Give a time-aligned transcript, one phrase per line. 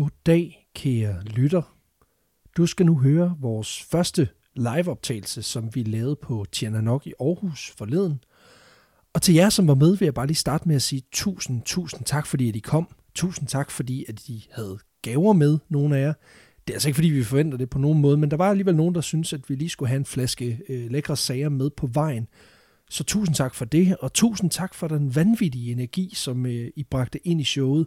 [0.00, 1.76] Goddag, kære lytter.
[2.56, 8.24] Du skal nu høre vores første liveoptagelse, som vi lavede på Tjernanok i Aarhus forleden.
[9.14, 11.62] Og til jer, som var med, vil jeg bare lige starte med at sige tusind,
[11.62, 12.88] tusind tak, fordi at I kom.
[13.14, 16.12] Tusind tak, fordi at I havde gaver med, nogle af jer.
[16.66, 18.76] Det er altså ikke, fordi vi forventer det på nogen måde, men der var alligevel
[18.76, 21.86] nogen, der synes, at vi lige skulle have en flaske øh, lækre sager med på
[21.86, 22.28] vejen.
[22.90, 26.84] Så tusind tak for det, og tusind tak for den vanvittige energi, som øh, I
[26.84, 27.86] bragte ind i showet.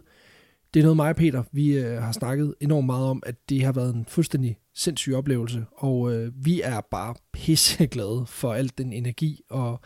[0.74, 3.64] Det er noget mig og Peter, vi øh, har snakket enormt meget om, at det
[3.64, 8.92] har været en fuldstændig sindssyg oplevelse, og øh, vi er bare pisseglade for al den
[8.92, 9.80] energi og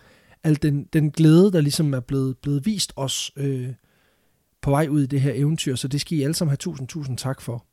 [0.44, 3.68] al den, den glæde, der ligesom er blevet, blevet vist os øh,
[4.62, 6.88] på vej ud i det her eventyr, så det skal I alle sammen have tusind,
[6.88, 7.66] tusind tak for.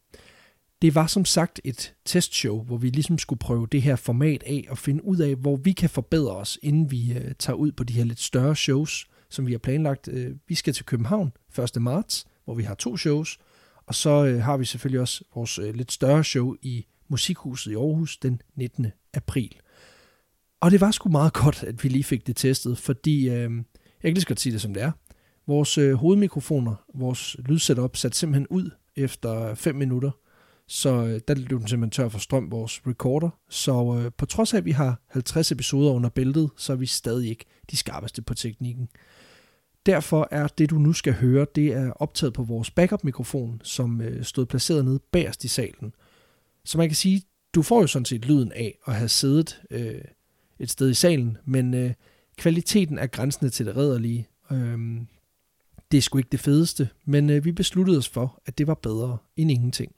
[0.82, 4.66] Det var som sagt et testshow, hvor vi ligesom skulle prøve det her format af
[4.70, 7.84] og finde ud af, hvor vi kan forbedre os, inden vi øh, tager ud på
[7.84, 10.08] de her lidt større shows, som vi har planlagt.
[10.08, 11.32] Øh, vi skal til København
[11.76, 11.82] 1.
[11.82, 13.40] marts, hvor vi har to shows,
[13.85, 17.76] og så øh, har vi selvfølgelig også vores øh, lidt større show i Musikhuset i
[17.76, 18.87] Aarhus den 19.
[19.13, 19.55] april.
[20.62, 23.49] Og det var sgu meget godt, at vi lige fik det testet, fordi øh, jeg
[24.02, 24.91] kan lige så godt sige det som det er.
[25.48, 30.12] Vores øh, hovedmikrofoner, vores lydsetup satte simpelthen ud efter 5 minutter,
[30.68, 33.30] så øh, der blev den simpelthen tør for strøm, vores recorder.
[33.49, 36.85] Så øh, på trods af, at vi har 50 episoder under bæltet, så er vi
[36.85, 38.90] stadig ikke de skarpeste på teknikken.
[39.86, 44.24] Derfor er det, du nu skal høre, det er optaget på vores backup-mikrofon, som øh,
[44.24, 45.94] stod placeret nede bagerst i salen.
[46.66, 47.22] Så man kan sige,
[47.55, 50.02] du får jo sådan set lyden af at have siddet øh,
[50.60, 51.94] et sted i salen, men øh,
[52.38, 54.27] kvaliteten er grænsende til det redderlige.
[54.52, 54.77] Øh,
[55.92, 58.74] det er sgu ikke det fedeste, men øh, vi besluttede os for, at det var
[58.74, 59.92] bedre end ingenting.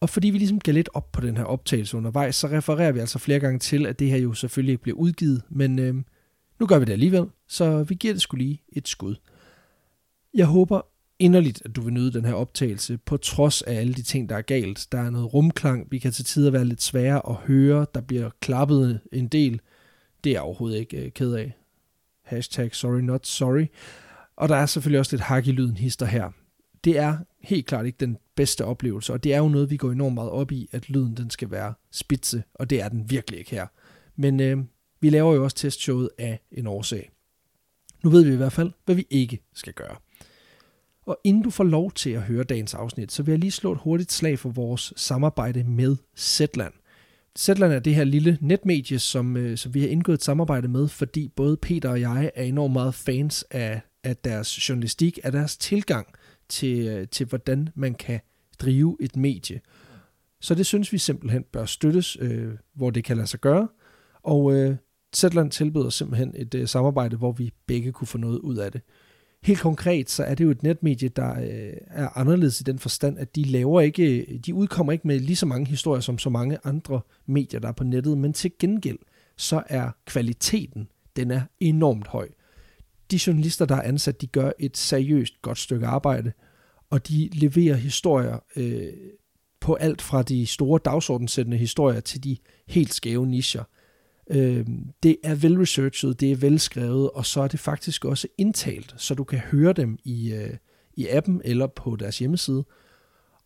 [0.00, 3.00] Og fordi vi ligesom gav lidt op på den her optagelse undervejs, så refererer vi
[3.00, 5.94] altså flere gange til, at det her jo selvfølgelig ikke bliver udgivet, men øh,
[6.60, 9.14] nu gør vi det alligevel, så vi giver det skulle lige et skud.
[10.34, 10.80] Jeg håber
[11.18, 14.36] inderligt, at du vil nyde den her optagelse, på trods af alle de ting, der
[14.36, 14.88] er galt.
[14.92, 18.30] Der er noget rumklang, vi kan til tider være lidt svære at høre, der bliver
[18.40, 19.60] klappet en del.
[20.24, 21.56] Det er jeg overhovedet ikke øh, ked af.
[22.22, 23.66] Hashtag sorry not sorry.
[24.36, 26.30] Og der er selvfølgelig også lidt hak i lyden hister her.
[26.84, 29.92] Det er helt klart ikke den bedste oplevelse, og det er jo noget, vi går
[29.92, 33.38] enormt meget op i, at lyden den skal være spidse, og det er den virkelig
[33.38, 33.66] ikke her.
[34.16, 34.58] Men øh,
[35.00, 37.10] vi laver jo også testshowet af en årsag.
[38.04, 39.96] Nu ved vi i hvert fald, hvad vi ikke skal gøre.
[41.06, 43.72] Og inden du får lov til at høre dagens afsnit, så vil jeg lige slå
[43.72, 46.72] et hurtigt slag for vores samarbejde med Zetland.
[47.38, 50.88] Zetland er det her lille netmedie, som, øh, som vi har indgået et samarbejde med,
[50.88, 55.56] fordi både Peter og jeg er enormt meget fans af, af deres journalistik, af deres
[55.56, 56.06] tilgang
[56.48, 58.20] til, øh, til, hvordan man kan
[58.58, 59.60] drive et medie.
[60.40, 63.68] Så det synes vi simpelthen bør støttes, øh, hvor det kan lade sig gøre.
[64.22, 64.76] Og øh,
[65.16, 68.80] Zetland tilbyder simpelthen et øh, samarbejde, hvor vi begge kunne få noget ud af det.
[69.42, 73.18] Helt konkret, så er det jo et netmedie, der øh, er anderledes i den forstand,
[73.18, 76.30] at de laver ikke, øh, de udkommer ikke med lige så mange historier som så
[76.30, 78.98] mange andre medier, der er på nettet, men til gengæld,
[79.36, 82.28] så er kvaliteten, den er enormt høj.
[83.10, 86.32] De journalister, der er ansat, de gør et seriøst godt stykke arbejde,
[86.90, 88.92] og de leverer historier øh,
[89.60, 93.64] på alt fra de store dagsordenssættende historier til de helt skæve nischer.
[94.30, 94.66] Øh,
[95.02, 99.24] det er velresearchet, det er velskrevet, og så er det faktisk også indtalt, så du
[99.24, 100.50] kan høre dem i, øh,
[100.94, 102.64] i appen eller på deres hjemmeside.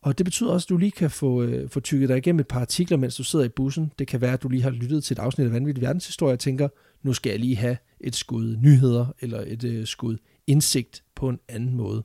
[0.01, 2.47] Og det betyder også, at du lige kan få, øh, få tykket dig igennem et
[2.47, 3.91] par artikler, mens du sidder i bussen.
[3.99, 6.39] Det kan være, at du lige har lyttet til et afsnit af Vanvittig Verdenshistorie og
[6.39, 6.67] tænker,
[7.03, 10.17] nu skal jeg lige have et skud nyheder eller et øh, skud
[10.47, 12.03] indsigt på en anden måde.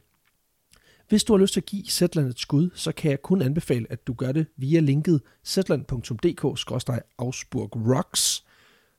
[1.08, 3.86] Hvis du har lyst til at give Zetland et skud, så kan jeg kun anbefale,
[3.90, 8.45] at du gør det via linket zetland.dk-ausburgrocks,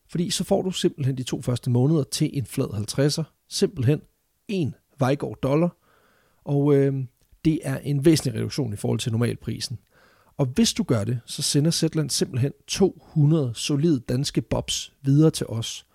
[0.10, 4.02] fordi så får du simpelthen de to første måneder til en flad 50'er, simpelthen
[4.48, 5.78] en Vejgaard dollar,
[6.46, 6.94] og øh,
[7.46, 9.80] det er en væsentlig reduktion i forhold til normalprisen.
[10.38, 15.46] Og hvis du gør det, så sender Zetland simpelthen 200 solide danske bobs videre til
[15.46, 15.86] os.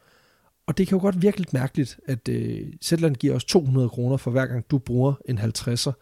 [0.66, 4.16] Og det kan jo godt virke lidt mærkeligt, at øh, Zetland giver os 200 kroner
[4.16, 5.92] for hver gang du bruger en 50'er.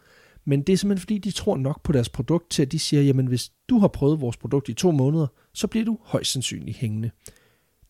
[0.45, 3.03] Men det er simpelthen fordi, de tror nok på deres produkt til, at de siger,
[3.03, 6.77] jamen hvis du har prøvet vores produkt i to måneder, så bliver du højst sandsynligt
[6.77, 7.11] hængende.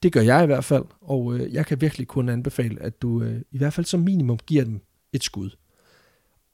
[0.03, 3.23] Det gør jeg i hvert fald, og øh, jeg kan virkelig kun anbefale, at du
[3.23, 4.81] øh, i hvert fald som minimum giver dem
[5.13, 5.49] et skud.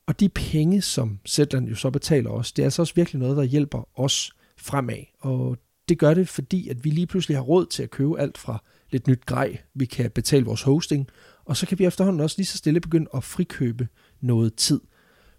[0.08, 3.38] Og de penge, som Zetland jo så betaler os, det er altså også virkelig noget,
[3.38, 5.04] der hjælper os fremad.
[5.20, 5.58] Og
[5.90, 8.64] det gør det, fordi at vi lige pludselig har råd til at købe alt fra
[8.92, 9.58] lidt nyt grej.
[9.74, 11.08] Vi kan betale vores hosting,
[11.46, 13.88] og så kan vi efterhånden også lige så stille begynde at frikøbe
[14.22, 14.82] noget tid.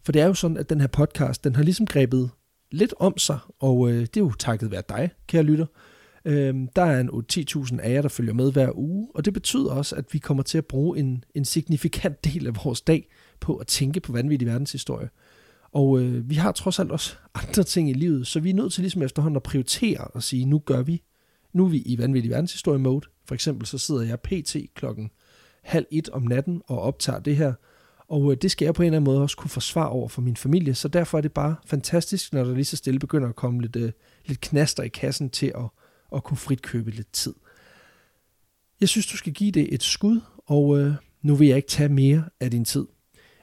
[0.03, 2.31] For det er jo sådan, at den her podcast, den har ligesom grebet
[2.71, 5.67] lidt om sig, og øh, det er jo takket være dig, kære lytter.
[6.29, 9.71] Øh, der er en 10.000 af jer, der følger med hver uge, og det betyder
[9.71, 13.09] også, at vi kommer til at bruge en, en signifikant del af vores dag
[13.41, 15.09] på at tænke på vanvittig verdenshistorie.
[15.73, 17.17] Og øh, vi har trods alt også
[17.49, 20.45] andre ting i livet, så vi er nødt til ligesom efterhånden at prioritere og sige,
[20.45, 21.03] nu gør vi.
[21.53, 23.07] Nu er vi i vanvittig verdenshistorie mode.
[23.27, 24.57] For eksempel så sidder jeg pt.
[24.75, 25.11] klokken
[25.63, 27.53] halv et om natten og optager det her.
[28.09, 30.23] Og øh, det skal jeg på en eller anden måde også kunne forsvare over for
[30.23, 33.37] min familie, så derfor er det bare fantastisk, når der lige så stille begynder at
[33.37, 33.93] komme lidt, øh,
[34.27, 35.65] lidt knaster i kassen til at,
[36.09, 37.35] og kunne frit købe lidt tid.
[38.81, 41.89] Jeg synes, du skal give det et skud, og øh, nu vil jeg ikke tage
[41.89, 42.87] mere af din tid.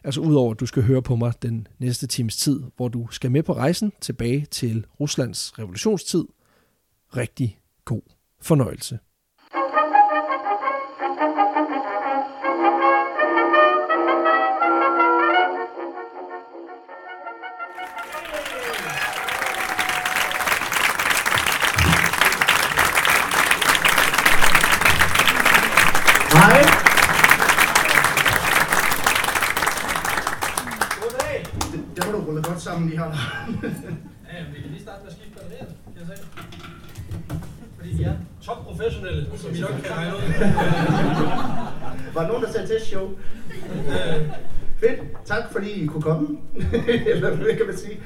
[0.03, 3.31] Altså udover at du skal høre på mig den næste times tid, hvor du skal
[3.31, 6.25] med på rejsen tilbage til Ruslands revolutionstid.
[7.17, 8.01] Rigtig god
[8.41, 8.99] fornøjelse.
[39.45, 40.21] Som vi nok kan regne ud.
[42.13, 43.09] Var der nogen, der sagde testshow?
[43.87, 44.21] Øh,
[44.79, 44.99] Fedt.
[45.25, 46.27] Tak fordi I kunne komme.
[47.11, 47.99] Eller hvad kan man sige?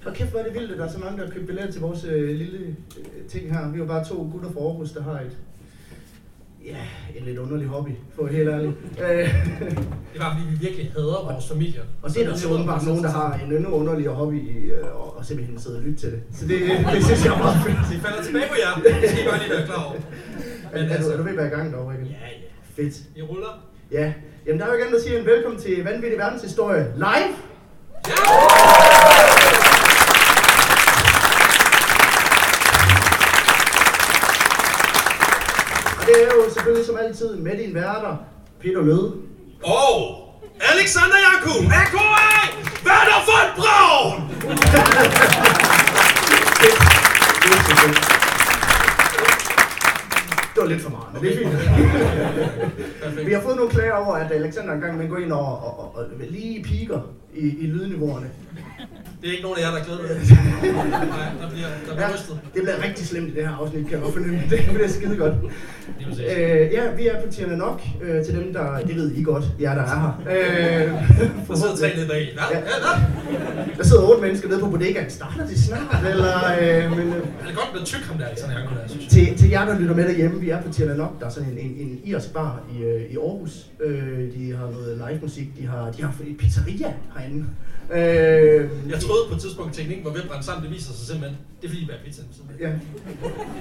[0.00, 1.72] For kæft, hvor er det vildt, at der er så mange, der har købt billetter
[1.72, 3.68] til vores øh, lille øh, ting her.
[3.68, 5.36] Vi er jo bare to gutter fra Aarhus, der har et,
[6.64, 6.76] ja,
[7.16, 8.72] en lidt underlig hobby, for helt ærligt.
[9.04, 9.34] Øh,
[10.12, 11.82] det var fordi, vi virkelig hader vores familier.
[12.02, 14.84] og så er der så åbenbart nogen, der har en endnu underligere hobby i, øh,
[14.94, 16.22] og, og simpelthen sidde og lytte til det.
[16.32, 16.60] Så det,
[16.94, 17.78] det synes jeg er meget fedt.
[17.92, 19.96] De falder tilbage på jer, det skal I bare lige være klar over.
[20.72, 22.04] Men, er, du, er du ved at være i gang dog, ikke?
[22.04, 22.82] Ja, ja.
[22.82, 22.94] Fedt.
[23.16, 23.64] I ruller.
[23.92, 24.12] Ja,
[24.46, 27.34] jamen der er jo ikke andet at sige end velkommen til Vanvittig Verdenshistorie live.
[36.00, 38.16] Og det er jo selvfølgelig som altid med din værter,
[38.60, 39.12] Peter Løde.
[39.62, 40.26] Og
[40.60, 42.00] Alexander Jakub, AKA,
[42.86, 44.30] Werner von Braun!
[46.60, 48.19] Det
[50.60, 53.26] var lidt for meget, men det er fint.
[53.26, 55.94] Vi har fået nogle klager over, at Alexander engang man går ind og, og, og,
[55.94, 57.00] og lige piker
[57.34, 58.30] i, i lydniveauerne.
[59.20, 60.10] Det er ikke nogen af jer, der glæder mig.
[60.90, 62.38] Nej, der bliver, der bliver Ja, rystet.
[62.54, 64.40] det bliver rigtig slemt i det her afsnit, kan jeg godt fornemme.
[64.50, 65.34] Det bliver skide godt.
[66.10, 68.78] Øh, ja, vi er på Tierna nok øh, til dem, der...
[68.86, 70.12] Det ved I godt, jer der er her.
[70.30, 70.88] Øh,
[71.48, 72.34] Der sidder tre nede bag.
[72.36, 73.72] Ja, ja, ja.
[73.78, 75.10] der sidder otte mennesker nede på bodegaen.
[75.10, 76.04] Starter de snart?
[76.10, 78.34] Eller, øh, men, øh, Han er godt blevet tyk, ham der, der,
[78.88, 79.26] synes jeg.
[79.26, 81.20] til, til jer, der lytter med derhjemme, vi er på Tierna nok.
[81.20, 83.66] Der er sådan en, en, en irsk bar i, øh, i Aarhus.
[83.84, 85.48] Øh, de har noget live musik.
[85.60, 87.44] De har, de har et pizzeria herinde.
[87.94, 90.62] Øh, Jeg troede på et tidspunkt, at teknikken var ved at brænde sammen.
[90.64, 91.38] Det viser sig simpelthen.
[91.60, 92.22] Det er fordi, der er pizza.
[92.60, 92.70] Ja,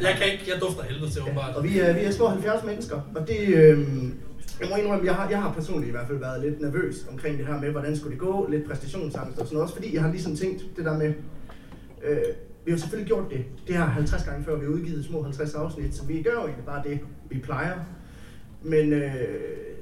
[0.07, 1.55] Jeg kan ikke, jeg dufter helvede til, åbenbart.
[1.55, 3.79] og vi er, vi er små 70 mennesker, og det, øh,
[4.61, 7.37] jeg må indrømme, jeg har, jeg har personligt i hvert fald været lidt nervøs omkring
[7.37, 10.01] det her med, hvordan skulle det gå, lidt præstationsangst og sådan noget, også fordi jeg
[10.03, 11.13] har ligesom tænkt det der med,
[12.07, 12.17] øh,
[12.65, 15.53] vi har selvfølgelig gjort det, det her 50 gange før, vi har udgivet små 50
[15.53, 16.99] afsnit, så vi gør jo egentlig bare det,
[17.29, 17.79] vi plejer.
[18.63, 19.13] Men øh,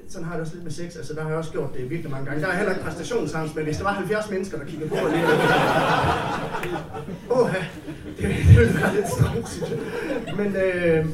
[0.09, 1.89] sådan har jeg det også lidt med sex, altså der har jeg også gjort det
[1.89, 2.41] virkelig mange gange.
[2.41, 5.11] Der er heller ikke præstationsangst, men hvis der var 70 mennesker, der kiggede på og
[5.11, 5.23] lige
[7.31, 7.49] Åh,
[8.17, 9.63] det, det ville være lidt stramt.
[10.37, 11.05] Men øh,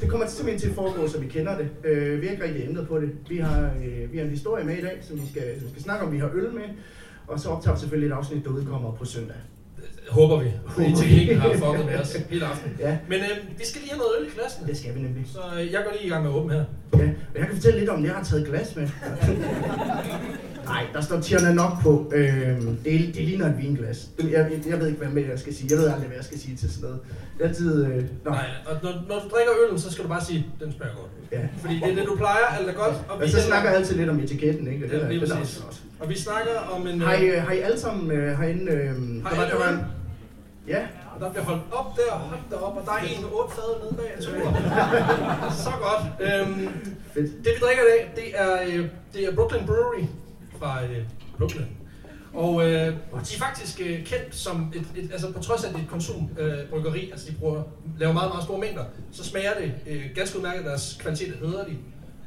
[0.00, 1.68] det kommer simpelthen til at foregå, så vi kender det.
[1.84, 3.10] Øh, vi har ikke rigtig ændret på det.
[3.28, 5.70] Vi har, øh, vi har en historie med i dag, som vi skal, som vi
[5.70, 6.12] skal snakke om.
[6.12, 6.68] Vi har øl med,
[7.26, 9.36] og så optager vi selvfølgelig et afsnit, der udkommer på søndag.
[10.10, 10.50] Håber vi.
[10.74, 12.72] Fordi teknikken har fucket med os hele aften.
[12.80, 14.66] Ja, Men øh, vi skal lige have noget øl i klassen.
[14.66, 15.24] det skal vi nemlig.
[15.32, 16.64] Så øh, jeg går lige i gang med at åbne her.
[16.94, 16.98] Ja,
[17.34, 18.88] og jeg kan fortælle lidt om, at jeg har taget glas med.
[20.72, 22.12] Nej, der står Tierna nok på.
[22.14, 24.08] Øhm, det, det ligner et vinglas.
[24.18, 25.66] Jeg, jeg, jeg ved ikke, hvad med jeg skal sige.
[25.70, 26.98] Jeg ved aldrig, hvad jeg skal sige til sådan noget.
[27.38, 27.84] Det er altid...
[27.84, 30.72] Øh, nå, Nej, og når, når du drikker øllen, så skal du bare sige, den
[30.76, 31.10] smager godt.
[31.32, 31.38] ja.
[31.60, 32.94] Fordi det er det, du plejer, alt er godt.
[33.08, 34.84] Og Og så snakker jeg altid lidt om etiketten, ikke?
[34.86, 35.82] Og det Ja, er, lige det er også godt.
[36.00, 37.00] Og vi snakker om en...
[37.00, 38.72] Har I, øh, øh, har I alle sammen øh, herinde...
[38.72, 38.88] Øh,
[39.24, 39.74] Har der var, der var øl?
[39.74, 39.80] en,
[40.68, 43.30] Ja, og der bliver holdt op der, hold der op, og der er en med
[43.32, 44.12] otte fade nede bag.
[44.20, 44.50] Super.
[45.64, 46.04] Så godt.
[46.20, 46.68] Øhm,
[47.14, 47.44] fedt.
[47.44, 50.04] det vi drikker i dag, det er, øh, det er Brooklyn Brewery
[50.58, 51.04] fra øh,
[51.38, 51.64] Brooklyn.
[52.34, 55.78] Og øh, de er faktisk øh, kendt som, et, et, altså på trods af det
[55.78, 57.62] er et konsumbryggeri, øh, bryggeri, altså de bruger,
[57.98, 61.76] laver meget, meget store mængder, så smager det øh, ganske udmærket deres kvalitet, hedder de.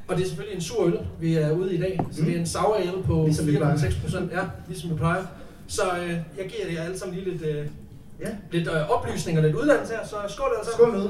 [0.08, 2.00] Og det er selvfølgelig en sur øl, vi er ude i dag.
[2.12, 3.76] Så det er en sour ale på Ligesom vi plejer.
[3.76, 4.32] 4,6 procent.
[4.32, 5.24] Ja, ligesom vi plejer.
[5.66, 7.66] Så øh, jeg giver jer alle sammen lige lidt, øh,
[8.20, 11.08] Ja, lidt øh, oplysning og lidt uddannelse her, så skål alle skål med.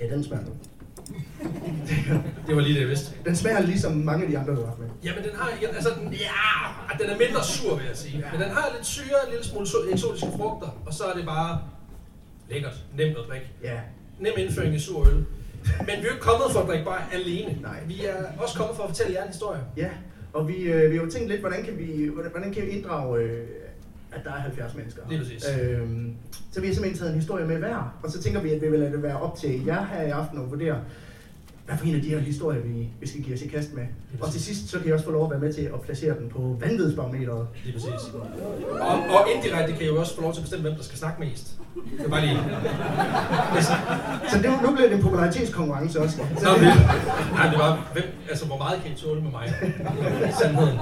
[0.00, 0.44] Ja, den smager.
[2.46, 3.12] Det var lige det, jeg vidste.
[3.24, 4.88] Den smager ligesom mange af de andre, du har haft med.
[5.04, 8.24] Jamen, den har, ja, altså, den, ja, den er mindre sur, vil jeg sige.
[8.32, 11.26] Men den har lidt syre, en lille smule so- eksotiske frugter, og så er det
[11.26, 11.60] bare
[12.50, 13.46] lækkert, nemt at drikke.
[13.62, 13.80] Ja,
[14.20, 15.14] Nem indføring i sur øl.
[15.14, 15.24] Men
[15.86, 17.58] vi er jo ikke kommet for at drikke bare alene.
[17.62, 17.80] Nej.
[17.86, 19.60] Vi er også kommet for at fortælle jer en historie.
[19.76, 19.88] ja.
[20.32, 23.20] Og vi, øh, vi har jo tænkt lidt, hvordan kan vi, hvordan, kan vi inddrage,
[23.20, 23.46] øh,
[24.12, 25.02] at der er 70 mennesker.
[25.08, 25.44] Lige præcis.
[25.60, 26.14] Øhm,
[26.52, 28.68] så vi har simpelthen taget en historie med hver, og så tænker vi, at vi
[28.68, 30.80] vil lade det være op til jer her i aften at vurdere,
[31.66, 33.82] hvad for en af de her historier, vi, vi skal give os i kast med.
[34.20, 36.18] Og til sidst, så kan I også få lov at være med til at placere
[36.18, 37.46] den på vanvidsbarometeret.
[37.64, 38.10] Lige præcis.
[38.80, 40.98] Og, og indirekte kan I jo også få lov til at bestemme, hvem der skal
[40.98, 41.58] snakke mest.
[41.98, 42.38] Det er bare lige...
[44.30, 46.16] Så det, nu bliver det en popularitetskonkurrence også.
[46.16, 46.74] Så Nå, det, det,
[47.32, 49.54] nej, det var, hvem, altså, hvor meget kan I tåle med mig?
[50.40, 50.78] Sandheden.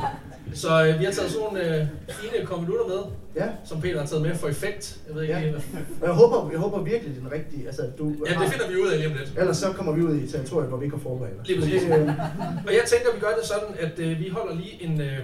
[0.55, 2.99] Så øh, vi har taget sådan nogle øh, fine konvolutter med,
[3.37, 4.99] ja, som Peter har taget med for effekt.
[5.07, 5.41] Jeg ved ikke Ja.
[5.41, 5.63] lige, hvad...
[6.09, 7.67] jeg håber, jeg håber virkelig, det er den rigtige.
[7.67, 9.33] Altså, du Ja, det finder vi ud af lige om lidt.
[9.39, 11.49] Ellers så kommer vi ud i et territorium, hvor vi ikke har forberedt.
[11.49, 11.83] Lige præcis.
[11.85, 12.09] Øh,
[12.67, 15.19] Og jeg tænker, vi gør det sådan, at øh, vi holder lige en øh,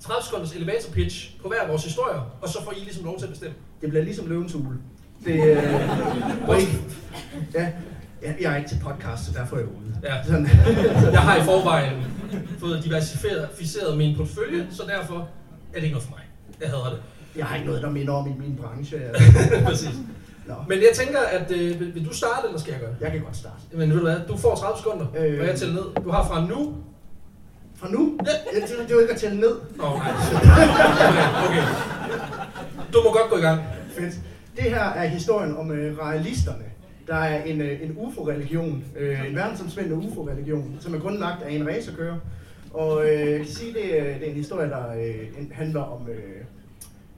[0.00, 3.24] 30 sekunders elevator pitch på hver vores historier, og så får I ligesom lov til
[3.26, 3.54] at bestemme.
[3.80, 4.78] det bliver ligesom løvens hule.
[5.24, 5.62] Det, øh,
[7.54, 7.68] ja,
[8.22, 9.87] jeg, jeg er ikke til podcast, så derfor er jeg ude.
[10.02, 10.22] Ja.
[10.26, 10.46] Sådan.
[11.12, 11.92] Jeg har i forvejen
[12.58, 15.14] fået diversificeret min portefølje, så derfor
[15.72, 16.24] er det ikke noget for mig.
[16.60, 16.98] Jeg hader det.
[17.36, 18.98] Jeg har ikke noget, der minder om i min branche.
[19.66, 19.88] Præcis.
[20.46, 22.96] Nå, Men jeg tænker, at øh, vil, vil du starte, eller skal jeg gøre det?
[23.00, 23.54] jeg kan godt starte.
[23.72, 25.40] Men ved du hvad, du får 30 sekunder, Øh.
[25.40, 26.02] og jeg tæller ned.
[26.04, 26.74] Du har fra nu...
[27.76, 28.18] Fra nu?
[28.26, 29.52] Ja, det, det er jo ikke at tælle ned.
[29.80, 30.12] Åh, oh, nej.
[31.46, 31.62] Okay, okay.
[32.92, 33.60] Du må godt gå i gang.
[33.98, 34.14] Fedt.
[34.56, 36.64] Det her er historien om øh, realisterne.
[37.08, 41.68] Der er en, øh, en UFO-religion, øh, en verdensomspændende UFO-religion, som er grundlagt af en
[41.68, 42.16] racerkører.
[42.74, 45.14] Og øh, jeg kan sige, det, er- det er en historie, der øh,
[45.52, 46.16] handler om øh,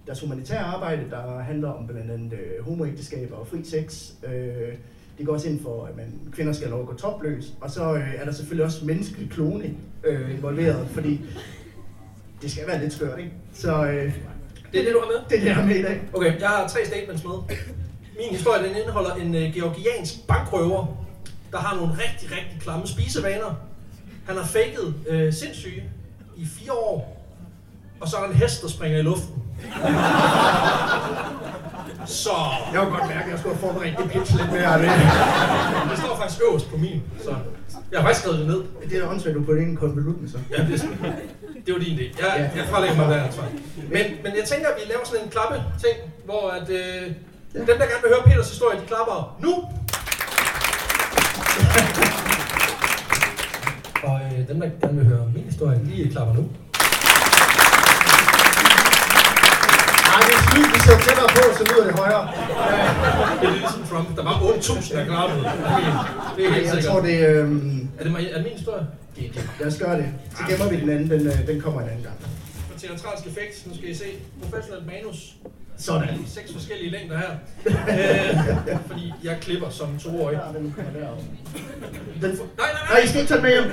[0.07, 4.11] deres humanitære arbejde, der handler om blandt andet øh, homoægteskaber og fri sex.
[4.29, 4.75] Øh,
[5.19, 7.53] de går også ind for, at man, kvinder skal have lov at gå topløs.
[7.61, 11.21] Og så øh, er der selvfølgelig også menneskelig kloning øh, involveret, fordi
[12.43, 13.31] det skal være lidt skørt, ikke?
[13.53, 14.13] Så øh,
[14.73, 15.17] Det er det, du har med?
[15.29, 16.01] det er det, jeg har med i dag.
[16.13, 17.33] Okay, jeg har tre statements med.
[18.19, 20.87] Min historie den indeholder en uh, georgiansk bankrøver,
[21.52, 23.55] der har nogle rigtig, rigtig klamme spisevaner.
[24.26, 25.85] Han har faket uh, sindssyge
[26.37, 27.26] i fire år,
[28.00, 29.43] og så er der en hest, der springer i luften.
[32.07, 32.31] Så
[32.73, 34.79] Jeg kunne godt mærke, at jeg skulle have forberedt det pitch lidt mere.
[34.83, 34.90] Det,
[35.90, 37.35] det står faktisk øverst på min, så
[37.93, 38.62] jeg har faktisk skrevet det ned.
[38.88, 40.38] det er da åndssvagt, du på det ene konvolutten, så.
[40.50, 40.88] Ja, det,
[41.67, 42.26] det var din idé.
[42.26, 43.45] Jeg, jeg fralægger mig der ansvar.
[43.76, 47.12] Men, men jeg tænker, at vi laver sådan en klappe ting, hvor at, øh,
[47.52, 49.52] dem, der gerne vil høre Peters historie, de klapper nu.
[54.09, 56.42] Og øh, dem, der gerne vil høre min historie, de klapper nu.
[60.11, 62.25] Nej, det er slut, vi ser tættere på, så lyder det højere.
[63.40, 64.16] Det er ligesom Trump.
[64.16, 65.40] Der var 8.000, der klappede.
[66.37, 66.85] Det er helt Jeg sikkert.
[66.92, 67.40] tror, det er...
[67.42, 68.87] øhm, Er det, er det min historie?
[69.16, 70.07] det, det, lad os gøre det.
[70.37, 72.16] Så gemmer vi den anden, den, øh, den kommer en anden gang.
[72.81, 74.05] For teatralsk effekt, nu skal I se.
[74.43, 75.35] Professionelt manus.
[75.79, 76.09] Sådan.
[76.27, 77.31] Seks forskellige længder her.
[77.67, 80.41] øh, fordi jeg klipper som toårig.
[80.55, 81.17] Ja, den kommer derover.
[82.23, 82.99] Den, Nej, nej, nej, nej!
[83.05, 83.65] I skal ikke tage med hjem.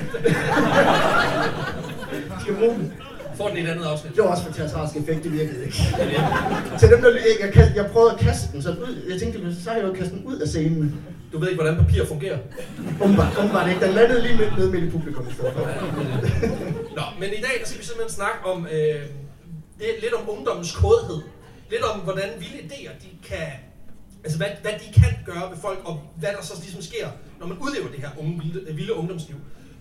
[2.38, 2.92] I skal bruge den.
[3.34, 4.14] Får den i et andet afsnit.
[4.16, 5.76] Det var også for teatralsk effekt, det virkede ikke.
[6.80, 9.02] Til dem, der ikke, jeg, jeg prøvede at kaste den sådan ud.
[9.10, 11.00] Jeg tænkte, så har jeg jo kastet den ud af scenen.
[11.32, 12.38] Du ved ikke, hvordan papir fungerer.
[13.02, 13.86] Umiddelbart, umiddelbart ikke.
[13.86, 15.44] Den landede lige midt nede midt i publikum for.
[16.98, 19.02] Nå, men i dag der skal vi simpelthen snakke om øh,
[19.78, 21.20] det, lidt om ungdommens kodhed.
[21.70, 23.48] Lidt om, hvordan vilde idéer, de kan,
[24.24, 27.08] altså hvad, hvad de kan gøre ved folk, og hvad der så ligesom sker,
[27.40, 29.36] når man udlever det her unge, vilde, øh, vilde ungdomsliv.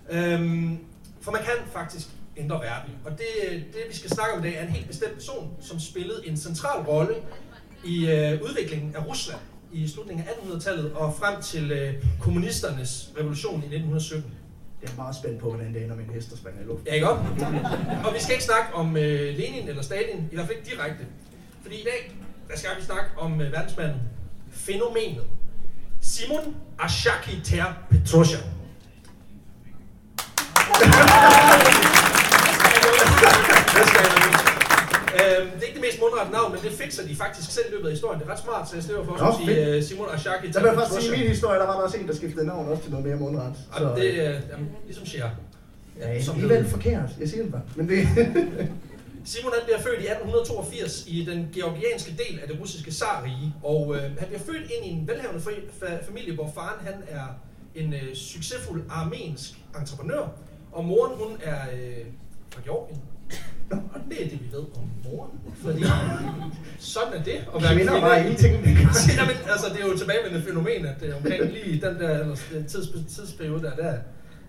[0.09, 0.79] Øhm,
[1.21, 2.93] for man kan faktisk ændre verden.
[3.05, 3.27] Og det,
[3.73, 6.37] det, vi skal snakke om i dag, er en helt bestemt person, som spillede en
[6.37, 7.15] central rolle
[7.85, 9.39] i øh, udviklingen af Rusland
[9.71, 14.33] i slutningen af 1800-tallet og frem til øh, kommunisternes revolution i 1917.
[14.81, 16.87] Jeg er meget spændt på, hvordan det ender med en hest, der springer i luften.
[16.87, 17.17] Ja, ikke op?
[18.05, 21.05] Og vi skal ikke snakke om øh, Lenin eller Stalin, i hvert fald ikke direkte.
[21.61, 22.15] Fordi i dag,
[22.47, 24.01] der skal vi snakke om øh, verdensmanden,
[24.51, 25.23] fænomenet,
[26.01, 28.41] Simon Ashaki Ter Petrosyan.
[35.27, 37.71] Øhm, det er ikke det mest mundrette navn, men det fikser de faktisk selv i
[37.71, 38.19] løbet af historien.
[38.19, 40.59] Det er ret smart, så jeg støver for Nå, at sige øh, Simon Ashaki Ter
[40.61, 42.67] vil jeg faktisk sige, i min historie, der var der også en, der skiftede navn
[42.67, 43.53] også til noget mere mundret.
[43.77, 45.29] Så, Jamen, det er jamen, ligesom Cher.
[45.99, 47.09] ja, som alligevel hed- forkert.
[47.19, 47.61] Jeg siger det bare.
[47.75, 47.97] Men det,
[49.31, 53.95] Simon han bliver født i 1882 i den georgianske del af det russiske zarrige, og
[53.95, 57.25] øh, han bliver født ind i en velhavende fa- fa- familie, hvor faren han er
[57.75, 60.27] en øh, succesfuld armensk entreprenør,
[60.71, 62.05] og moren hun er øh,
[62.53, 63.01] fra Georgien.
[63.71, 65.83] Og det er det, vi ved om moren, fordi
[66.79, 67.31] sådan er det.
[67.55, 68.53] at være kvinder kvinde var i- ting.
[69.17, 72.35] Jamen, altså, det er jo tilbagevendende fænomen, at det er omkring lige den der eller,
[72.53, 73.91] den tids, tidsperiode der, der,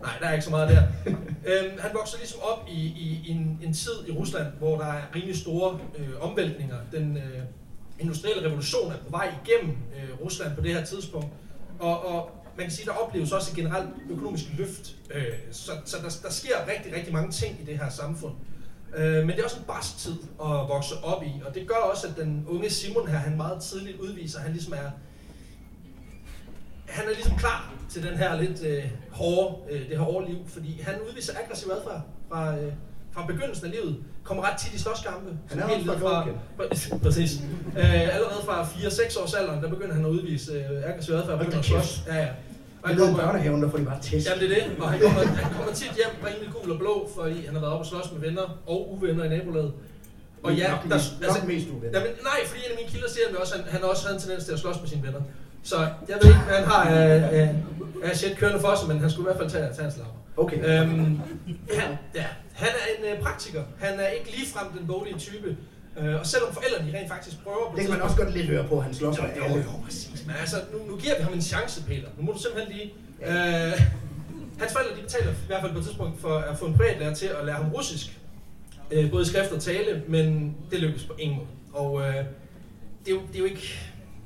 [0.02, 0.82] nej, der er ikke så meget der.
[1.50, 4.86] øhm, han vokser ligesom op i, i, i en, en tid i Rusland, hvor der
[4.86, 6.76] er rimelig store øh, omvæltninger.
[6.92, 7.22] Den øh,
[7.98, 11.28] industrielle revolution er på vej igennem øh, Rusland på det her tidspunkt.
[11.78, 14.94] Og, og man kan sige, der opleves også et generelt økonomisk løft.
[15.14, 18.34] Øh, så så der, der sker rigtig, rigtig mange ting i det her samfund.
[18.96, 21.74] Øh, men det er også en barsk tid at vokse op i, og det gør
[21.74, 24.90] også, at den unge Simon her, han meget tidligt udviser, han ligesom er,
[26.86, 30.38] han er ligesom klar til den her lidt øh, hårde, øh, det her hårde liv,
[30.46, 32.72] fordi han udviser aggressiv adfærd fra, øh,
[33.12, 35.38] fra begyndelsen af livet, kommer ret tit i slåskampe.
[35.48, 37.40] Han er helt fra fra, præcis.
[37.76, 41.38] Øh, allerede fra 4-6 års alderen, der begynder han at udvise øh, aggressiv adfærd og
[41.38, 42.02] begynder at slås.
[42.06, 42.28] Ja, ja.
[42.82, 44.26] Og han ved, i kommer, børnehaven, der får de bare test.
[44.26, 47.10] Jamen det er det, og han kommer, han kommer tit hjem rimelig gul og blå,
[47.16, 49.72] fordi han har været oppe og slås med venner og uvenner i nabolaget.
[50.42, 51.98] Og ja, der, nok mest uvenner.
[51.98, 54.16] jamen, nej, fordi en af mine kilder siger at også, at han, han også havde
[54.16, 55.20] en tendens til at slås med sine venner.
[55.62, 55.76] Så
[56.08, 57.54] jeg ved ikke, hvad han har af, af,
[58.02, 60.14] af shit kørende for sig, men han skulle i hvert fald tage, tage hans lapper.
[60.36, 60.56] Okay.
[60.56, 61.20] Øhm,
[61.78, 63.62] han, ja, han er en uh, praktiker.
[63.78, 65.56] Han er ikke ligefrem den boglige type.
[66.00, 68.64] Uh, og selvom forældrene rent faktisk prøver på Det kan man også godt lidt høre
[68.68, 69.56] på, han slås med jo, alle.
[69.56, 70.26] jo, præcis.
[70.26, 72.08] Men altså, nu, nu giver vi ham en chance, Peter.
[72.18, 72.92] Nu må du simpelthen lige...
[73.26, 73.80] Øh,
[74.58, 77.14] hans forældre, de betaler i hvert fald på et tidspunkt for at få en privatlærer
[77.14, 78.18] til at lære ham russisk.
[78.90, 81.48] Øh, både i skrift og tale, men det lykkes på ingen måde.
[81.72, 82.24] Og øh, det,
[83.06, 83.78] er jo, det er jo ikke...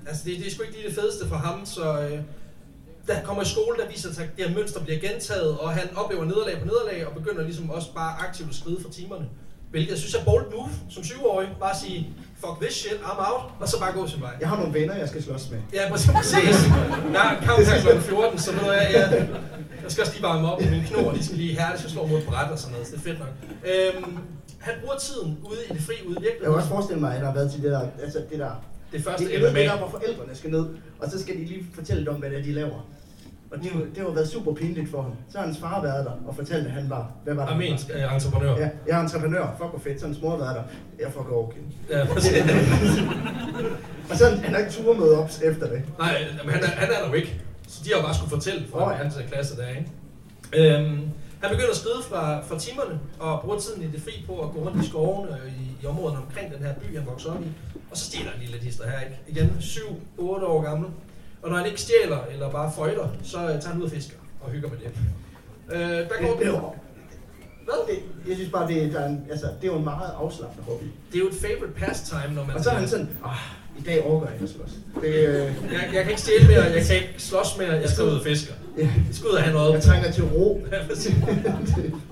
[0.07, 2.01] Altså, det, det er sgu ikke lige det fedeste for ham, så...
[2.01, 2.21] Øh,
[3.09, 5.73] da han kommer i skole, der viser sig, at det her mønster bliver gentaget, og
[5.73, 9.29] han oplever nederlag på nederlag, og begynder ligesom også bare aktivt at skride for timerne.
[9.73, 11.49] Hvilket jeg synes er bold move, som syvårig.
[11.61, 11.99] Bare sige,
[12.43, 14.35] fuck this shit, I'm out, og så bare gå sin vej.
[14.41, 15.59] Jeg har nogle venner, jeg skal slås med.
[15.79, 16.11] Ja, præcis.
[16.19, 16.57] præcis.
[17.17, 18.01] Jeg en kamp her kl.
[18.01, 19.29] 14, så ved jeg, jeg,
[19.83, 22.07] jeg skal også lige varme op, og mine knor, de skal lige herligt, jeg slår
[22.07, 23.33] mod bræt og sådan noget, så det er fedt nok.
[23.71, 24.19] Øhm,
[24.59, 26.69] han bruger tiden ude i det fri, ude i Jeg kan også virkeligheden.
[26.75, 28.51] forestille mig, at der har været til det der, altså det der,
[28.93, 29.63] Det første det, ved, det MMA.
[29.65, 30.65] der, hvor forældrene skal ned,
[31.01, 32.81] og så skal de lige fortælle dem, hvad det er, de laver.
[33.53, 35.13] Og det, det har været super pinligt for ham.
[35.31, 37.53] Så har hans far været der og fortalt, at han var, hvad var det?
[37.53, 37.67] han var?
[37.67, 38.59] Armensk øh, entreprenør.
[38.59, 39.55] Ja, jeg er entreprenør.
[39.59, 40.01] Fuck hvor fedt.
[40.01, 40.63] Så hans mor har været der.
[41.01, 41.61] Jeg fucker okay.
[41.91, 42.01] Ja.
[44.11, 45.83] Og så han har ikke tur møde op efter det.
[45.99, 47.43] Nej, men han er, han er der jo ikke.
[47.69, 49.91] Så de har bare skulle fortælle fra oh, hans klasse der, ikke?
[50.57, 51.01] Øhm,
[51.43, 54.51] han begynder at skride fra, fra timerne og bruger tiden i det fri på at
[54.51, 57.43] gå rundt i skovene og i, i områderne omkring den her by, han vokser op
[57.43, 57.47] i.
[57.91, 59.19] Og så stjæler han lige lidt hister her, ikke?
[59.29, 60.89] Igen 7-8 år gammel.
[61.43, 64.17] Og når han ikke stjæler eller bare føjter, så øh, tager han ud og fisker
[64.41, 64.91] og hygger med det.
[65.73, 66.75] Øh, der går Det, det, var-
[67.65, 67.75] Hvad?
[67.95, 70.11] det, jeg synes bare, det, er- der er en, altså, det er jo en meget
[70.17, 70.85] afslappende hobby.
[71.13, 72.57] Det er jo et favorite pastime, når man...
[72.57, 73.37] Og så er han sådan, ah,
[73.79, 74.71] i dag overgår jeg ikke at slås.
[75.03, 78.05] Det, øh, Jeg, jeg kan ikke stjæle mere, jeg kan ikke slås mere, jeg skal
[78.05, 78.55] ud og fiske.
[78.79, 79.73] ja, Jeg skal ud og have noget.
[79.75, 80.61] jeg trænger til ro.
[80.73, 80.79] Ja,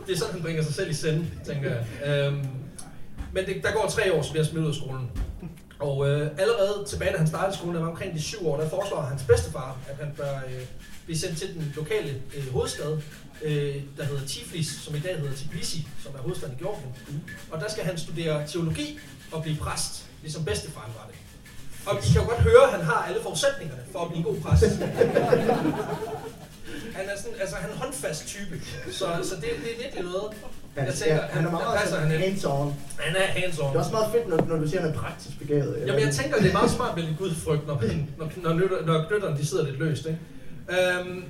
[0.06, 2.26] det er sådan, han bringer sig selv i send, tænker jeg.
[2.26, 2.38] Øhm,
[3.32, 5.10] men det, der går tre år, så bliver han smidt ud af skolen.
[5.80, 8.68] Og øh, allerede tilbage, da han startede skolen, der var omkring de syv år, der
[8.68, 10.64] foreslår hans bedstefar, at han bør øh,
[11.04, 12.98] blive sendt til den lokale øh, hovedstad,
[13.42, 16.94] øh, der hedder Tiflis, som i dag hedder Tbilisi, som er hovedstaden i Georgien.
[17.50, 18.98] Og der skal han studere teologi
[19.32, 21.16] og blive præst, ligesom bedstefaren var det.
[21.86, 24.24] Og I kan jo godt høre, at han har alle forudsætningerne for at blive en
[24.24, 24.64] god præst.
[26.94, 28.60] Han er sådan, altså han er en håndfast type,
[28.92, 30.32] så, så det, det er virkelig noget.
[30.76, 32.68] Han, Jeg tænker, ja, han er der meget passer han hands-on.
[32.98, 33.68] Han er hands-on.
[33.68, 35.82] Det er også meget fedt, når, når du siger, at han er praktisk begavet.
[35.86, 37.82] Jamen jeg tænker, det er meget smart med lidt gudfrygt, når,
[38.18, 40.06] når, når, nytter- når knytterne de sidder lidt løst.
[40.06, 40.18] Ikke?
[40.70, 41.24] Øhm,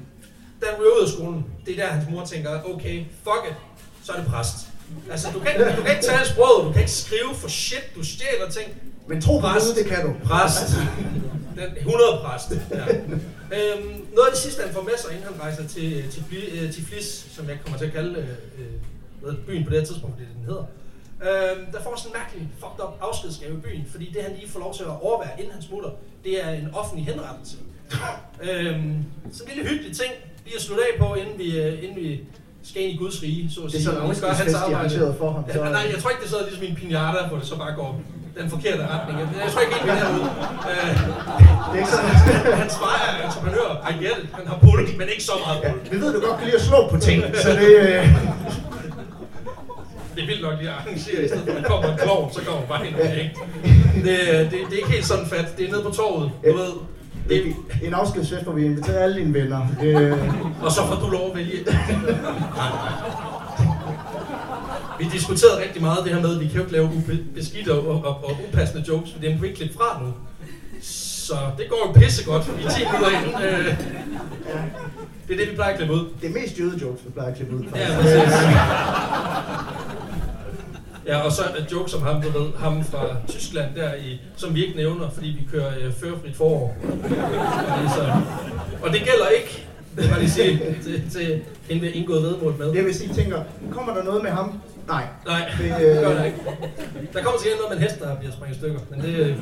[0.61, 3.57] da han ryger ud af skolen, det er der hans mor tænker, okay, fuck it,
[4.05, 4.57] så er det præst.
[5.11, 7.85] Altså du kan, ikke- du kan ikke tale sproget, du kan ikke skrive for shit,
[7.96, 8.68] du stjæler ting.
[9.09, 9.66] Men tro på Præst.
[9.66, 10.12] Gud, det kan du.
[10.24, 10.70] Præst.
[11.57, 12.50] Den 100 præst.
[12.70, 12.87] Ja.
[13.57, 16.59] Øhm, noget af det sidste, han får med sig, inden han rejser til, til, Bli-
[16.61, 18.66] øh, Tiflis, som jeg kommer til at kalde øh, øh,
[19.22, 20.64] hvad byen på det her tidspunkt, det er det, den hedder.
[21.26, 24.48] Øhm, der får sådan en mærkelig fucked up afskedsgave i byen, fordi det han lige
[24.54, 25.90] får lov til at overvære, inden han smutter,
[26.24, 27.56] det er en offentlig henrettelse.
[28.48, 28.94] øhm,
[29.35, 30.12] så en lille hyggelig ting,
[30.46, 32.11] lige at slutte af på, inden vi, øh, inden vi
[32.68, 33.85] skal ind i Guds rige, så at Det er sige.
[33.85, 35.14] sådan en og gøre hans arbejde.
[35.20, 35.42] for ham.
[35.48, 37.56] Ja, Så, nej, jeg tror ikke, det er sådan ligesom en pinata, hvor det så
[37.64, 37.90] bare går
[38.40, 39.14] den forkerte retning.
[39.20, 40.26] Jeg, jeg tror ikke helt, vi er derude.
[40.70, 40.90] Øh,
[41.68, 42.11] det er ikke sådan,
[42.62, 44.28] hans far er entreprenør, I get it.
[44.38, 45.80] Han har pull, men ikke så meget ja, pull.
[45.92, 47.70] vi ved, du godt kan lide at slå på ting, så det...
[47.88, 48.04] Øh,
[50.20, 52.40] Det er vildt nok at arrangere, i stedet for at der kommer en klovn, så
[52.40, 53.37] kommer bare en ikke?
[53.94, 55.59] Det, det, det, er ikke helt sådan fat.
[55.59, 56.72] Det er nede på torvet, du ved.
[57.28, 59.66] det Det, er en afskedsfest, hvor vi inviterer alle dine venner.
[59.83, 60.18] Øh,
[60.64, 61.59] og så får du lov at vælge.
[64.98, 66.90] Vi diskuterede rigtig meget det her med, at vi kan jo ikke lave
[67.35, 70.12] beskidte og, og, og upassende jokes, for dem kan vi ikke klippe fra nu.
[70.83, 73.42] Så det går jo pissegodt, vi er 10 minutter inden.
[73.42, 73.66] Øh,
[74.48, 74.62] ja,
[75.28, 76.06] det er det, vi plejer at klippe ud.
[76.22, 77.62] det er mest jødejokes, vi plejer at klippe ud.
[77.74, 78.16] Ja, faktisk.
[78.16, 78.35] præcis.
[81.06, 84.54] Ja, og så et joke som ham, du ved, ham fra Tyskland der i, som
[84.54, 86.76] vi ikke nævner, fordi vi kører øh, førfrit forår.
[87.94, 88.12] Så,
[88.82, 92.72] og det gælder ikke, det jeg lige sige, til, til hende, vi indgået vedmål med.
[92.72, 94.60] Det vil sige, tænker, kommer der noget med ham?
[94.88, 95.04] Nej.
[95.26, 96.38] Nej, Det, det øh, gør der ikke.
[97.12, 99.34] Der kommer sikkert noget med en hest, der bliver sprængt i stykker, men det er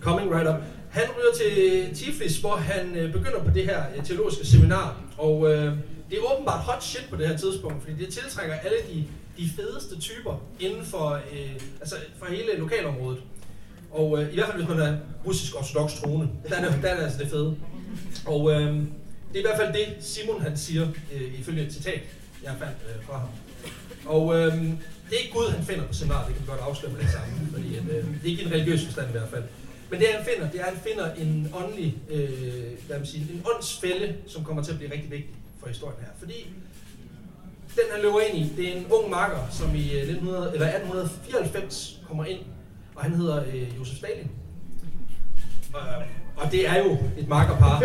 [0.00, 0.54] coming right up.
[0.90, 4.96] Han ryger til Tiflis, hvor han øh, begynder på det her øh, teologiske seminar.
[5.18, 5.72] Og øh,
[6.10, 9.04] det er åbenbart hot shit på det her tidspunkt, fordi det tiltrækker alle de,
[9.38, 13.22] de fedeste typer inden for, øh, altså for hele lokalområdet.
[13.90, 14.96] Og øh, i hvert fald hvis man er
[15.26, 17.56] russisk ortodox troende, der er, der er altså det fede.
[18.26, 18.74] Og øh,
[19.32, 22.00] det er i hvert fald det, Simon han siger, øh, ifølge et citat,
[22.42, 23.28] jeg fandt øh, fra ham.
[24.06, 24.52] Og øh,
[25.06, 27.10] det er ikke Gud, han finder på seminariet, det kan vi godt afsløre med det
[27.10, 29.44] samme, fordi at, øh, det er ikke en religiøs forstand i hvert fald.
[29.90, 32.30] Men det han finder, det er, at han finder en åndelig, øh,
[32.86, 36.08] hvad man siger, en åndsfælde, som kommer til at blive rigtig vigtig for historien her.
[36.18, 36.46] Fordi
[37.76, 42.00] den han løber ind i, det er en ung makker, som i 1900, eller 1894
[42.08, 42.40] kommer ind,
[42.94, 44.30] og han hedder øh, Josef Stalin.
[45.72, 45.80] Og,
[46.36, 47.80] og det er jo et makkerpar.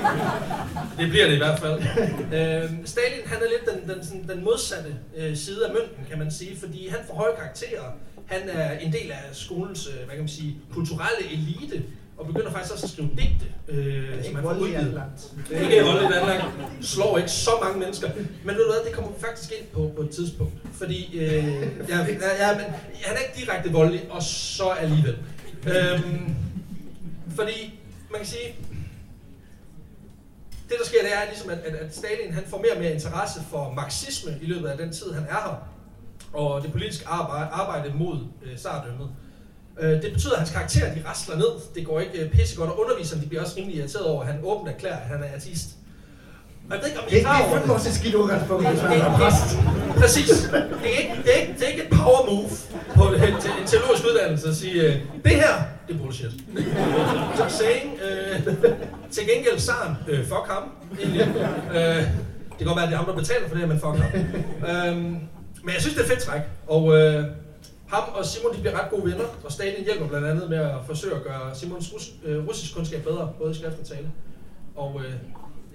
[0.98, 1.82] det bliver det i hvert fald.
[2.32, 6.18] Øh, Stalin han er lidt den, den, sådan, den modsatte øh, side af mønten, kan
[6.18, 7.82] man sige, fordi han får høje karakterer.
[8.26, 11.82] Han er en del af skolens øh, hvad kan man sige, kulturelle elite,
[12.18, 15.02] og begynder faktisk også at skrive digte, øh, som han får udgivet.
[15.48, 16.44] Det er ikke voldeligt anlagt.
[16.80, 18.10] Slår ikke så mange mennesker.
[18.44, 20.52] Men ved du hvad, det kommer faktisk ind på på et tidspunkt.
[20.72, 21.44] Fordi øh,
[21.88, 21.98] ja,
[22.38, 22.64] ja, men,
[23.02, 25.18] han er ikke direkte voldelig, og så alligevel.
[25.66, 26.34] Øhm,
[27.34, 28.56] fordi man kan sige,
[30.68, 32.92] det der sker, det er ligesom, at, at, at Stalin han får mere og mere
[32.92, 35.68] interesse for marxisme i løbet af den tid, han er her.
[36.32, 39.08] Og det politiske arbejde, arbejde mod øh, sardømmet.
[39.80, 41.52] Øh, det betyder, at hans karakterer de rasler ned.
[41.74, 44.40] Det går ikke øh, pissegodt, og underviserne de bliver også rimelig irriteret over, at han
[44.44, 45.68] åbent erklærer, at han er artist.
[46.70, 47.62] Jeg ved ikke, om I er klar over det.
[47.62, 49.58] Det er også et skidt udgangspunkt, hvis man er præst.
[50.00, 50.28] Præcis.
[50.28, 52.48] Det er, ikke, det, er ikke, det er ikke et power move
[52.94, 53.22] på en,
[53.60, 55.52] en teologisk uddannelse at sige, uh, det her,
[55.88, 56.30] det er bullshit.
[57.36, 58.52] Så saying, uh,
[59.10, 60.62] til gengæld Saren, uh, fuck ham.
[60.92, 61.76] Uh,
[62.48, 63.96] det kan godt være, at det er ham, der betaler for det her, men fuck
[63.96, 64.10] ham.
[64.62, 64.96] Uh,
[65.64, 66.40] men jeg synes, det er fedt træk.
[66.66, 67.24] Og uh,
[67.86, 70.76] ham og Simon de bliver ret gode venner, og Stalin hjælper blandt andet med at
[70.86, 74.10] forsøge at gøre Simons rus, øh, russisk kundskab bedre, både i skrift og tale.
[74.76, 75.12] Og øh,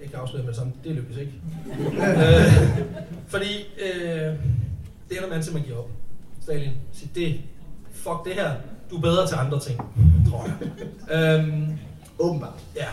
[0.02, 1.32] jeg kan afsløre med det samme, det lykkes ikke.
[2.26, 2.78] øh,
[3.26, 4.34] fordi øh,
[5.08, 5.90] det ender man simpelthen giver op.
[6.42, 7.40] Stalin siger, det,
[7.92, 8.54] fuck det her,
[8.90, 9.80] du er bedre til andre ting,
[10.30, 10.48] tror
[11.08, 11.38] jeg.
[11.38, 11.78] øhm,
[12.18, 12.54] Åbenbart.
[12.76, 12.86] Ja,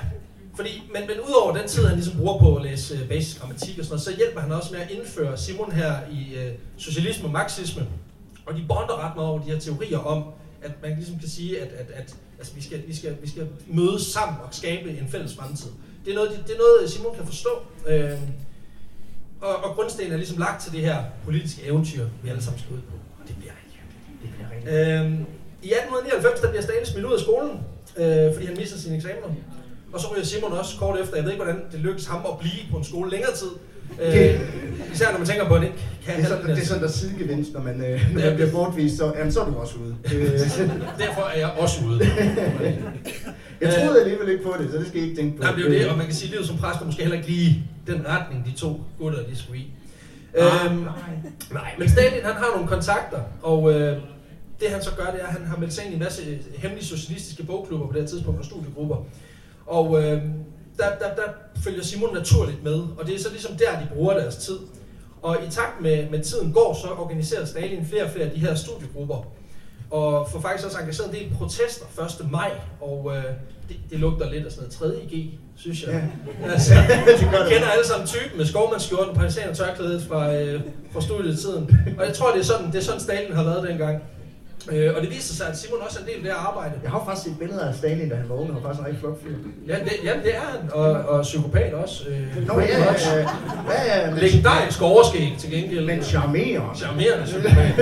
[0.55, 3.79] fordi, men, men udover den tid, han ligesom bruger på at læse øh, basisk grammatik
[3.79, 7.27] og sådan noget, så hjælper han også med at indføre Simon her i øh, socialisme
[7.27, 7.87] og marxisme,
[8.49, 10.23] og de bonder ret meget over de her teorier om,
[10.61, 13.47] at man ligesom kan sige, at, at, at altså, vi, skal, vi, skal, vi skal
[13.67, 15.69] mødes sammen og skabe en fælles fremtid.
[16.05, 17.49] Det er noget, det, det er noget Simon kan forstå.
[17.87, 18.19] Øh,
[19.41, 22.73] og, og grundstenen er ligesom lagt til det her politiske eventyr, vi alle sammen skal
[22.75, 22.95] ud på.
[23.21, 23.81] Og det bliver rigtig
[24.21, 25.11] Det bliver rigtig øh,
[25.63, 27.51] I 1899 der bliver Stalin smidt ud af skolen,
[27.97, 29.27] øh, fordi han mister sine eksamener.
[29.93, 32.39] Og så ryger Simon også kort efter, jeg ved ikke, hvordan det lykkes ham at
[32.39, 33.51] blive på en skole længere tid,
[34.01, 34.39] Øh,
[34.93, 36.83] især når man tænker på, at det ikke kan det er, sådan, det er sådan
[36.83, 39.75] der sidegevinst, når man, øh, når man bliver bortvist, så, jamen, så er du også
[39.83, 39.95] ude.
[41.05, 41.99] Derfor er jeg også ude.
[43.61, 45.43] jeg troede alligevel ikke på det, så det skal I ikke tænke på.
[45.43, 47.01] Nej, det er jo det, og man kan sige, at livet som præst er måske
[47.01, 49.71] heller ikke lige den retning, de to gutter, de skulle i.
[50.37, 50.93] Nej, øhm, nej.
[51.51, 53.97] nej, men Stalin, han har nogle kontakter, og øh,
[54.59, 56.39] det han så gør, det er, at han har meldt sig ind i en masse
[56.57, 58.95] hemmelige socialistiske bogklubber på det her tidspunkt, og studiegrupper.
[59.65, 60.21] Og øh,
[60.79, 61.31] der, der, der
[61.63, 64.57] følger Simon naturligt med, og det er så ligesom der, de bruger deres tid.
[65.21, 68.39] Og i takt med, med tiden går, så organiserer Stalin flere og flere af de
[68.39, 69.27] her studiegrupper,
[69.91, 71.85] og får faktisk også engageret en del protester
[72.21, 72.31] 1.
[72.31, 73.23] maj, og øh,
[73.69, 75.15] det, det lugter lidt af sådan noget 3.
[75.15, 75.91] G, synes jeg.
[75.91, 76.01] Ja.
[76.53, 76.73] Altså,
[77.19, 80.61] vi kender alle sammen typen med skovmandskjorten, partisaner tørklædet fra, øh,
[80.91, 81.77] fra studietiden.
[81.97, 84.03] Og jeg tror, det er sådan, det er sådan Stalin har været dengang.
[84.71, 86.73] Øh, og det viser sig, at Simon også er en del af det arbejde.
[86.83, 88.99] Jeg har faktisk et billede af Stalin, da han var ung, og faktisk en rigtig
[88.99, 89.35] flot fyr.
[89.67, 92.09] Ja, det, ja, det er han, og, og psykopat også.
[92.09, 93.27] Øh, Nå ja, ja, ja,
[93.69, 95.85] ja, ja Legendarisk overskæg til gengæld.
[95.85, 96.75] Men charmerende.
[96.75, 97.77] Charmerende psykopat.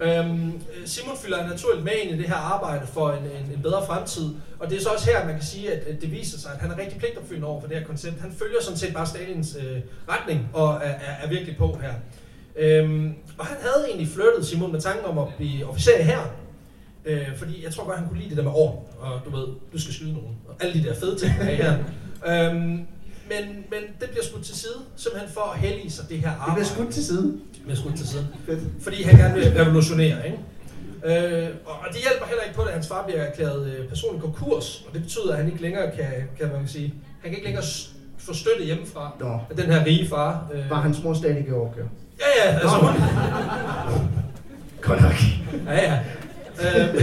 [0.00, 0.20] ja.
[0.20, 0.52] øhm,
[0.84, 4.34] Simon fylder naturligt med ind i det her arbejde for en, en, en bedre fremtid.
[4.58, 6.60] Og det er så også her, man kan sige, at, at det viser sig, at
[6.60, 8.20] han er rigtig pligtopfyldende over for det her koncept.
[8.20, 11.92] Han følger sådan set bare Stalins øh, retning og er, er, er virkelig på her.
[12.58, 16.20] Øhm, og han havde egentlig flyttet Simon med tanken om at blive officer her.
[17.04, 19.46] Øh, fordi jeg tror godt, han kunne lide det der med år, og du ved,
[19.72, 21.78] du skal skyde nogen, og alle de der fede ting, der er her.
[22.50, 22.60] øhm,
[23.30, 26.50] men, men det bliver skudt til side, simpelthen for at hellige sig det her arbejde.
[26.50, 27.22] Det bliver skudt til side?
[27.54, 28.26] Det bliver skudt til side.
[28.46, 28.60] Fedt.
[28.82, 30.38] Fordi han gerne vil revolutionere, ikke?
[31.04, 34.84] Øh, og det hjælper heller ikke på, at hans far bliver erklæret øh, personlig konkurs,
[34.88, 37.64] og det betyder, at han ikke længere kan, kan man sige, han kan ikke længere
[38.18, 39.38] få støtte hjemmefra Nå.
[39.50, 40.50] af den her rige far.
[40.54, 40.70] Øh.
[40.70, 41.82] Var hans mor stadig i Georgia?
[42.20, 42.90] Ja, ja, altså hun...
[44.80, 45.14] Godt nok.
[45.66, 45.98] Ja, ja.
[46.60, 46.94] Øh,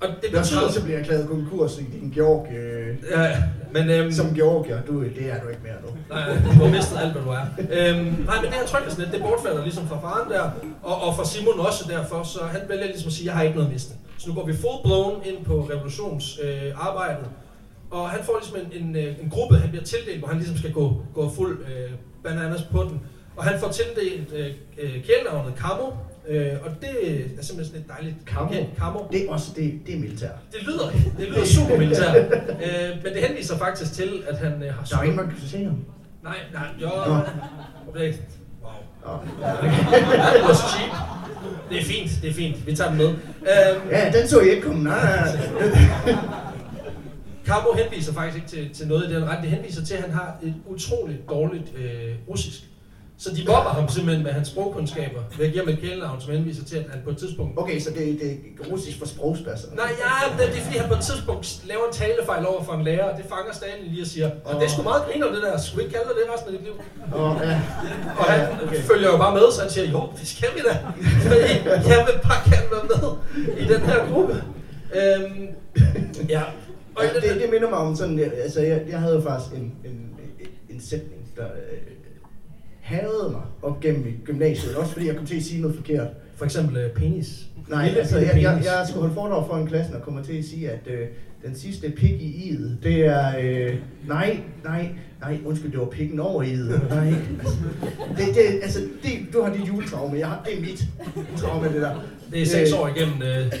[0.00, 0.60] Og det er betyder...
[0.60, 2.48] træls at blive erklæret konkurs i din Georg.
[2.52, 3.90] Øh, Ja, men...
[3.90, 5.88] Øhm, som Georgier, du, det er du ikke mere nu.
[6.10, 7.40] Nej, du har mistet alt, hvad du er.
[7.58, 10.50] Øhm, nej, men det her tryghedsnet, det bortfalder ligesom fra faren der,
[10.82, 13.54] og, og fra Simon også derfor, så han vælger ligesom at sige, jeg har ikke
[13.54, 13.94] noget at miste.
[14.18, 18.82] Så nu går vi full blown ind på revolutionsarbejdet, øh, og han får ligesom en,
[18.84, 21.90] en, øh, en gruppe, han bliver tildelt, hvor han ligesom skal gå, gå fuld øh,
[22.24, 23.00] bananas på den.
[23.38, 24.46] Og han får tildelt øh,
[24.78, 25.90] øh, kælenavnet Camo,
[26.28, 26.90] øh, og det
[27.38, 28.46] er simpelthen sådan et dejligt Camo?
[28.46, 28.98] Okay, Camo.
[29.12, 30.28] Det er også, det, det er militær.
[30.52, 32.14] Det lyder, det lyder super militær,
[32.64, 35.36] øh, men det henviser faktisk til, at han øh, har Der er ingen, man kan
[35.48, 35.84] se ham.
[36.22, 36.88] Nej, nej, jo.
[36.88, 37.14] Nå.
[38.00, 38.20] Det,
[38.62, 38.72] wow.
[39.04, 39.12] Nå.
[40.34, 40.96] Det var cheap.
[41.70, 42.66] Det er fint, det er fint.
[42.66, 43.08] Vi tager den med.
[43.08, 44.84] Øhm, Ja, den så jeg ikke komme.
[44.84, 45.28] Nej.
[47.46, 49.38] Cabo henviser faktisk ikke til, til noget i den ret.
[49.42, 52.62] Det henviser til, at han har et utroligt dårligt øh, russisk.
[53.18, 56.32] Så de mobber ham simpelthen med hans sprogkundskaber ved at give ham et kælenavn, som
[56.32, 57.58] henviser til, at han på et tidspunkt...
[57.58, 59.68] Okay, så det, det er russisk for sprogspasser.
[59.74, 62.72] Nej, ja, det, det er fordi, han på et tidspunkt laver en talefejl over for
[62.72, 65.26] en lærer, og det fanger Stalin lige og siger, og det er sgu meget griner
[65.32, 66.74] det der, skulle vi ikke kalde det resten af dit liv?
[67.12, 67.60] Og, ja.
[68.18, 68.82] Og han okay.
[68.90, 70.74] følger jo bare med, så han siger, jo, det skal vi da.
[71.22, 71.40] Fordi
[71.92, 73.04] jeg vil bare gerne være med
[73.62, 74.34] i den her gruppe.
[74.98, 75.46] Øhm,
[76.28, 76.42] ja.
[76.96, 79.74] Og Ja, det, det minder mig om sådan, altså jeg, jeg havde jo faktisk en,
[79.84, 80.10] en,
[80.70, 81.46] en sætning, der
[82.88, 86.06] havede mig op gennem gymnasiet, også fordi jeg kom til at sige noget forkert.
[86.36, 87.46] For eksempel øh, penis.
[87.68, 90.32] Nej, Lille altså jeg, jeg, jeg skulle holde foredrag for en klasse og kommer til
[90.32, 91.06] at sige, at øh,
[91.46, 93.74] den sidste pik i i'et, det er, øh,
[94.06, 94.88] nej, nej,
[95.20, 97.12] nej, undskyld, det var pikken over i'et, nej.
[97.40, 97.56] Altså,
[98.16, 100.84] det, det, altså, det, du har dit juletraume, jeg har, det er mit
[101.36, 101.94] traume, det der.
[102.32, 103.52] Det er seks Øh, år igennem øh,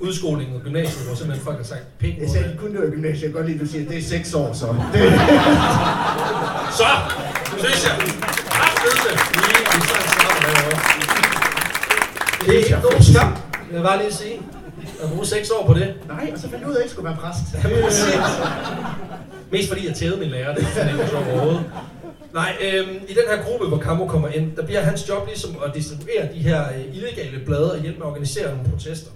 [0.00, 2.18] udskolingen og gymnasiet, hvor simpelthen folk har sagt pik.
[2.20, 3.98] Jeg sagde, kun det var gymnasiet, jeg kan godt lide, at du siger, at det
[3.98, 4.66] er seks år, så.
[4.66, 5.00] Det,
[6.80, 6.88] Så
[7.58, 8.25] synes jeg,
[12.46, 13.32] Det er ikke nogen skam,
[13.68, 14.40] vil jeg bare lige sige.
[15.02, 15.94] At bruge seks år på det.
[16.08, 17.44] nej, og så fandt jeg ud af, at jeg ikke skulle være præst.
[19.52, 21.64] Mest fordi jeg tævede min lærer, det er ikke sjovt overhovedet.
[22.34, 25.56] Nej, øhm, i den her gruppe, hvor Camo kommer ind, der bliver hans job ligesom
[25.66, 29.10] at distribuere de her øh, illegale blade og hjælpe med at organisere nogle protester.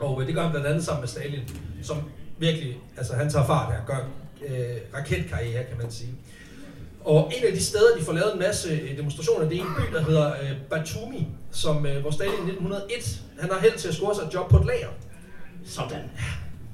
[0.00, 1.40] Og øh, det gør han blandt andet sammen med Stalin,
[1.82, 1.96] som
[2.38, 4.08] virkelig, altså han tager fart her, gør
[4.48, 6.10] øh, raketkarriere, kan man sige.
[7.04, 9.74] Og en af de steder, de får lavet en masse øh, demonstrationer, det er en
[9.76, 13.88] by, der hedder øh, Batumi, som, øh, hvor Stalin i 1901, han har held til
[13.88, 14.88] at score sig et job på et lager.
[15.64, 16.02] Sådan.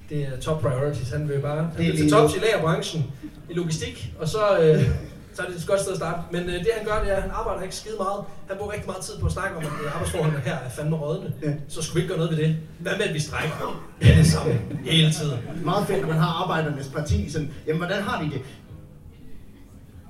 [0.09, 1.11] Det er top priorities.
[1.11, 3.13] Han vil bare han Det er vil til tops i lagerbranchen,
[3.51, 4.89] i logistik, og så, øh,
[5.35, 6.19] så er det et godt sted at starte.
[6.31, 8.21] Men øh, det han gør, det er, at han arbejder ikke skide meget.
[8.49, 10.97] Han bruger rigtig meget tid på at snakke om, at øh, arbejdsforholdene her er fandme
[10.97, 11.33] rådne.
[11.43, 11.53] Ja.
[11.69, 12.57] Så skulle vi ikke gøre noget ved det.
[12.79, 13.85] Hvad med, at vi strækker?
[14.03, 14.61] Ja, det samme.
[14.85, 15.39] Hele tiden.
[15.65, 17.31] Meget fedt, når man har arbejdernes parti.
[17.31, 18.41] Sådan, jamen, hvordan har de det?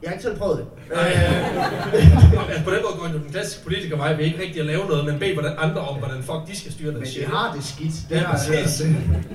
[0.03, 0.67] Jeg har ikke selv prøvet det.
[0.89, 4.67] Nå, altså, på den måde går jo den klassiske politiker mig ved ikke rigtig at
[4.67, 7.25] lave noget, men bede hvordan andre om, hvordan fuck de skal styre den Men de
[7.27, 7.95] har det skidt.
[8.09, 9.27] Det Ja, har jeg hørt.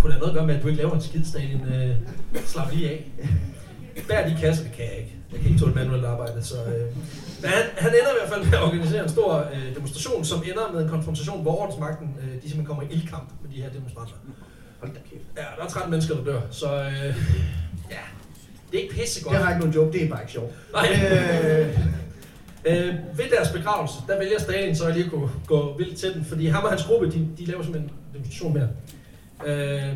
[0.00, 1.60] Kunne det have noget at gøre med, at du ikke laver en skid, Stalin?
[1.74, 1.96] Øh,
[2.46, 3.10] slap lige af.
[4.08, 5.14] Bær de kasser, det kan jeg ikke.
[5.32, 6.56] Jeg kan ikke tåle manuelt arbejde, så...
[6.64, 6.86] Øh.
[7.42, 10.38] Men han, han ender i hvert fald med at organisere en stor øh, demonstration, som
[10.50, 13.70] ender med en konfrontation, hvor ordensmagten øh, de simpelthen kommer i ildkamp med de her
[13.70, 14.14] demonstranter.
[14.80, 15.24] Hold da kæft.
[15.36, 17.14] Ja, der er 13 mennesker, der dør, så øh,
[17.90, 18.04] ja,
[18.70, 19.34] det er ikke pissegodt.
[19.34, 20.52] Jeg har ikke nogen joke, det er bare ikke sjovt.
[20.72, 20.88] Nej.
[20.92, 21.78] Øh,
[22.64, 26.24] Øh, ved deres begravelse, der vælger Stalin så lige at gå, gå vildt til den,
[26.24, 28.68] fordi ham og hans gruppe, de, de laver simpelthen en demonstration mere.
[29.46, 29.94] Øh,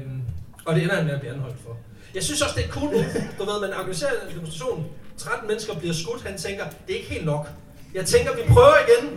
[0.64, 1.76] og det ender han med at blive anholdt for.
[2.14, 2.98] Jeg synes også, det er cool nu.
[3.38, 7.10] Du ved, man organiserer en demonstration, 13 mennesker bliver skudt, han tænker, det er ikke
[7.10, 7.48] helt nok.
[7.94, 9.10] Jeg tænker, vi prøver igen.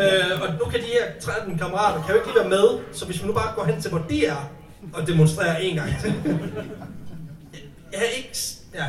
[0.00, 3.06] øh, og nu kan de her 13 kammerater, kan jo ikke lige være med, så
[3.06, 4.50] hvis vi nu bare går hen til, hvor de er,
[4.92, 6.14] og demonstrerer en gang til.
[7.92, 8.38] Jeg er ikke,
[8.74, 8.84] ja,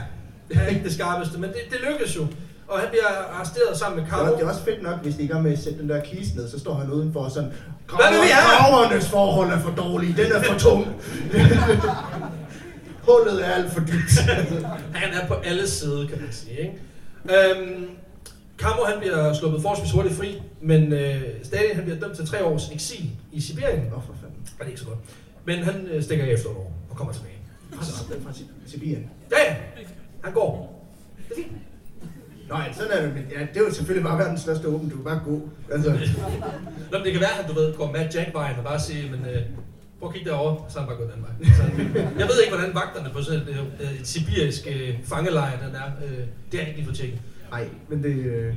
[0.54, 2.28] jeg er ikke det skarpeste, men det, det lykkes jo.
[2.68, 4.26] Og han bliver arresteret sammen med det, Caro.
[4.26, 5.89] er, det er også fedt nok, hvis de er i gang med at sætte den
[5.89, 7.52] der kiste ned, så står han udenfor og sådan,
[7.88, 10.88] Hvad vil vi have?" gravernes forhold er for dårlige, den er for tung.
[13.08, 14.20] Hullet er alt for dybt.
[15.02, 16.60] Han er på alle sider, kan man sige.
[16.60, 16.74] Ikke?
[17.26, 17.86] Øhm,
[18.58, 22.44] Camo han bliver sluppet forholdsvis hurtigt fri, men øh, Stalin han bliver dømt til tre
[22.46, 23.80] års eksil i Sibirien.
[23.80, 24.38] Nå for fanden.
[24.44, 25.00] Og det er ikke så godt.
[25.46, 27.34] Men han øh, stikker efter et år og kommer tilbage.
[27.75, 27.83] Fra,
[28.23, 29.09] fra Sib- Sibirien.
[29.31, 29.55] Ja, ja.
[30.23, 30.86] Han går.
[31.29, 31.51] Det er fint.
[32.49, 33.13] Nå ja, sådan er det.
[33.13, 34.89] Men ja, det er jo selvfølgelig bare verdens største åben.
[34.89, 35.49] Du kan bare gå.
[35.71, 35.89] Altså,
[36.91, 39.19] Nå, men det kan være, at du ved, går Matt Jack-vejen og bare siger, men
[39.25, 39.41] øh,
[39.99, 41.53] prøv at kigge derovre, så er han bare gået den vej.
[41.57, 41.63] Så,
[42.19, 43.49] jeg ved ikke, hvordan vagterne på sådan et,
[43.81, 45.88] øh, et sibirisk øh, fangelejr, den er.
[46.05, 47.19] Øh, det har jeg ikke lige fået tjekket.
[47.51, 48.15] nej, men det...
[48.15, 48.53] Øh,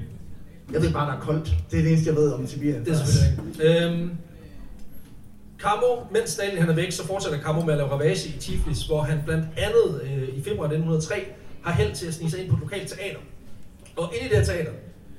[0.72, 1.44] jeg ved bare, der er koldt.
[1.70, 2.85] Det er det eneste, jeg ved om Sibirien.
[2.85, 3.87] Det er selvfølgelig ikke.
[3.87, 4.11] Øhm,
[5.59, 8.87] Camo, mens Stalin han er væk, så fortsætter Camo med at lave ravage i Tiflis,
[8.87, 11.14] hvor han blandt andet øh, i februar 1903
[11.64, 13.19] har held til at snige sig ind på et lokalt teater.
[13.97, 14.73] Og inde i det her teater,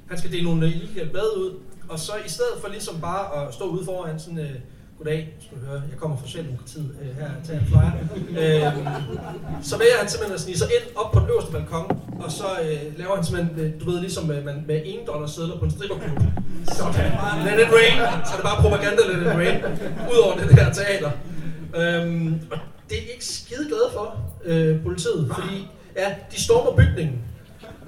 [0.09, 3.53] han skal dele nogle illegale blade ud, og så i stedet for ligesom bare at
[3.53, 4.51] stå ude foran sådan øh,
[4.97, 7.93] goddag, skal du høre, jeg kommer fra Socialdemokratiet, øh, her til en flyer.
[8.41, 8.73] Øh,
[9.69, 11.87] så vælger han simpelthen at snige sig ind op på den øverste balkon,
[12.23, 15.27] og så øh, laver han simpelthen, øh, du ved, ligesom øh, man med 1 dollar
[15.27, 16.19] sædler på en stripperklub.
[16.77, 17.11] Sådan,
[17.47, 19.57] let it rain, så er det bare propaganda let it rain,
[20.11, 21.11] ud over det der teater.
[21.79, 22.57] Øhm, og
[22.89, 24.07] det er ikke skide glade for,
[24.45, 25.67] øh, politiet, fordi
[26.01, 27.17] ja, de stormer bygningen.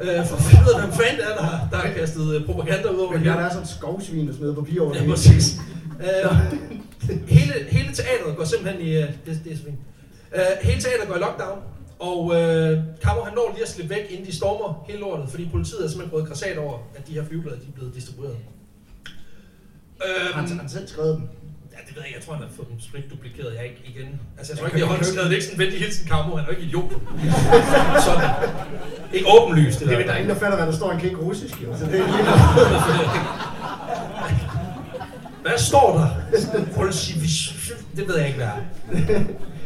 [0.01, 2.99] Øh, for at ud af, hvem fanden er, der, der har kastet øh, propaganda ud
[2.99, 3.45] over Men det der hele.
[3.45, 5.45] er sådan et skovsvin, der smider papir over det Ja, præcis.
[5.99, 6.31] Øh,
[7.27, 8.97] hele, hele teateret går simpelthen i...
[8.97, 9.79] Uh, det, det er så fint.
[10.35, 11.59] Uh, hele teateret går i lockdown,
[11.99, 12.33] og uh,
[13.03, 15.87] Kammer han når lige at slippe væk, inden de stormer hele lortet, fordi politiet er
[15.89, 18.35] simpelthen gået græsat over, at de her flyveblade de er blevet distribueret.
[20.01, 21.23] Har han, Øhm, han selv skrevet dem?
[21.73, 22.13] ja, det ved jeg.
[22.15, 23.55] Jeg tror, han har fået dem sprit duplikeret.
[23.55, 24.19] Jeg ikke igen.
[24.37, 25.25] Altså, jeg tror Jeg ikke, de har håndskrevet.
[25.29, 26.35] Det er ikke sådan en venlig hilsen, Kammer.
[26.37, 26.91] Han er jo ikke idiot.
[28.07, 28.29] Sådan.
[29.13, 30.03] Ikke åbenlyst, det Det der.
[30.03, 30.87] er der er ingen, der fatter, hvad der står.
[30.91, 31.77] Han kan ikke russisk, jo.
[31.77, 32.23] Så det er lige
[35.41, 36.09] Hvad står der?
[37.95, 39.23] Det ved jeg ikke, hvad er.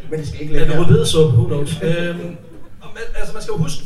[0.10, 0.78] Men det skal ikke Ja, lægge det her.
[0.84, 1.72] var rødbedesuppe, who knows.
[1.82, 2.36] øhm,
[2.82, 3.84] og man, altså man skal jo huske,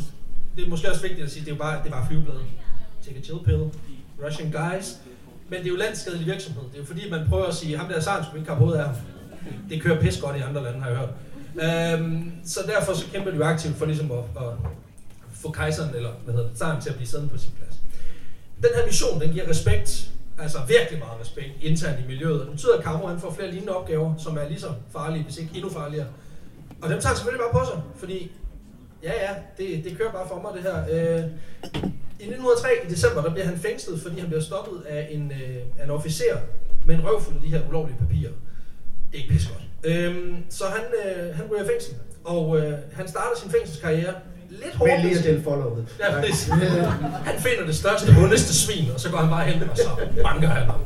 [0.56, 2.42] det er måske også vigtigt at sige, det er jo bare, det er bare flyvebladet.
[3.06, 3.62] Take a chill pill,
[4.26, 4.96] Russian guys.
[5.50, 6.62] Men det er jo landskadelig virksomhed.
[6.62, 8.78] Det er jo fordi, man prøver at sige, ham der Saren skulle ikke have hovedet
[8.78, 8.94] af ham.
[9.70, 11.10] Det kører pis godt i andre lande, har jeg hørt.
[12.00, 14.52] Øhm, så derfor så kæmper de jo aktivt for ligesom at, at
[15.32, 17.74] få kejseren, eller hvad hedder det, Saren til at blive siddende på sin plads.
[18.62, 22.40] Den her mission, den giver respekt, altså virkelig meget respekt internt i miljøet.
[22.40, 25.24] Og det betyder, at Kammer han får flere lignende opgaver, som er lige så farlige,
[25.24, 26.06] hvis ikke endnu farligere.
[26.82, 28.32] Og dem tager selvfølgelig bare på sig, fordi
[29.02, 30.78] ja, ja, det, det kører bare for mig det her.
[30.82, 31.24] Øh,
[32.20, 35.84] I 1903 i december, der bliver han fængslet, fordi han bliver stoppet af en, øh,
[35.84, 36.36] en officer
[36.86, 38.32] med en røvfuld af de her ulovlige papirer.
[39.12, 39.64] Det er ikke pisse godt.
[39.84, 44.14] Øh, så han, øh, han ryger i fængsel, og øh, han starter sin fængselskarriere
[44.50, 44.92] lidt hårdt.
[44.92, 45.82] Men lige at dele follow ud.
[46.00, 46.12] Ja.
[47.24, 49.88] Han finder det største, ondeste svin, og så går han bare hen, og så
[50.22, 50.80] banker han ham.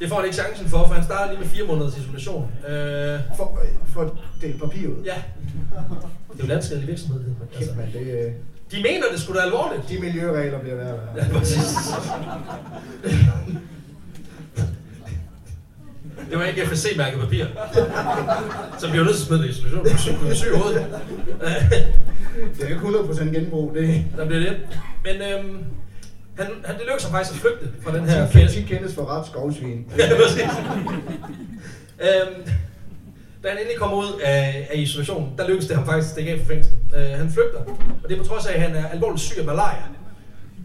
[0.00, 2.50] Det får han ikke chancen for, for han starter lige med fire måneders isolation.
[2.68, 3.58] Øh, For,
[3.94, 4.10] for at
[4.42, 5.04] dele papir ud.
[5.04, 5.14] ja.
[6.32, 7.20] Det er jo landskadelig virksomhed.
[7.24, 8.32] Kæft, Altså, mand, det, øh,
[8.72, 9.88] de mener det skulle da alvorligt.
[9.88, 10.98] de miljøregler bliver værd.
[11.16, 11.76] Ja, præcis.
[16.30, 17.44] Det var ikke FSC-mærket papir.
[18.78, 19.84] Så bliver jeg nødt til at smide det i isolation.
[19.84, 20.86] Du er syg- hovedet.
[22.58, 23.74] Det er ikke 100% genbrug.
[23.74, 24.56] Det Der bliver det.
[25.04, 25.64] Men øhm,
[26.38, 28.52] han, han, det lykkedes ham faktisk at flygte fra den her er fælde.
[28.52, 29.86] 10 kendes for ret skovsvin.
[29.98, 30.42] Ja, præcis.
[32.00, 32.42] øhm,
[33.42, 36.30] da han endelig kommer ud af, af isolationen, der lykkedes det ham faktisk at stikke
[36.32, 36.72] af fra fængsel.
[36.96, 37.60] Øh, han flygter,
[38.02, 39.82] og det er på trods af, at han er alvorligt syg af malaria.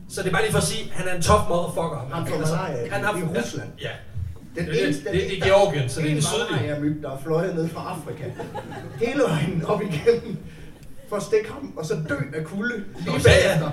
[0.10, 2.00] Så det er bare lige for at sige, at han er en tough motherfucker.
[2.16, 3.70] Altså, Han får malaria han har, i Rusland.
[3.82, 3.90] Ja.
[4.56, 6.76] Den Det eneste, det- det er Georgien, så det er det sydlige.
[6.76, 8.24] En myg, der er fløjet ned fra Afrika.
[9.06, 10.38] Hele vejen op igennem.
[11.10, 12.74] For at stikke ham, og så dø af kulde.
[13.00, 13.24] Lige ja, ja.
[13.24, 13.72] bagefter.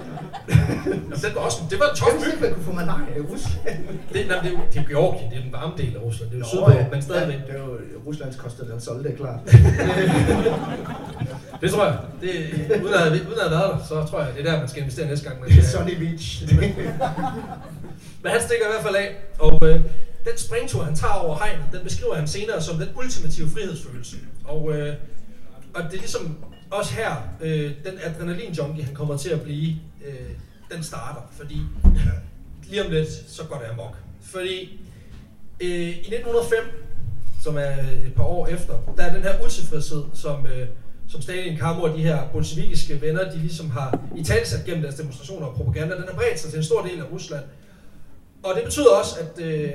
[1.10, 2.26] Altså, det var også det var en Jeg myg.
[2.32, 3.76] ikke, man kunne få malaria i Rusland.
[4.12, 6.30] Det, nej, det, er det er Georgien, det er den varme del af Rusland.
[6.30, 6.86] Det er jo sydpå, ja.
[6.92, 7.38] men stadigvæk.
[7.38, 7.70] Ja, det er jo
[8.06, 9.40] Ruslands Costa del Sol, det er klart.
[11.62, 11.96] Det tror jeg.
[12.22, 12.30] Det,
[12.82, 14.80] uden, at, uden at have været der, så tror jeg, det er der, man skal
[14.82, 15.40] investere næste gang.
[15.40, 16.54] Man skal, Sunny Beach.
[18.22, 19.80] Men han stikker i hvert fald af, og øh,
[20.24, 24.16] den springtur, han tager over hegnet, den beskriver han senere som den ultimative frihedsfølelse.
[24.44, 24.96] Og, øh,
[25.74, 26.38] og det er ligesom
[26.70, 30.30] også her, øh, den adrenalin-junkie, han kommer til at blive, øh,
[30.74, 31.32] den starter.
[31.36, 31.60] Fordi
[32.68, 33.96] lige om lidt, så går det amok.
[34.22, 34.80] Fordi
[35.60, 36.58] øh, i 1905,
[37.42, 37.74] som er
[38.06, 40.68] et par år efter, der er den her utilfredshed, som, øh,
[41.08, 44.94] som Stalin, Kammer og de her bolsjevikiske venner, de ligesom har i talsat gennem deres
[44.94, 47.44] demonstrationer og propaganda, den har bredt sig til en stor del af Rusland.
[48.42, 49.70] Og det betyder også, at, øh,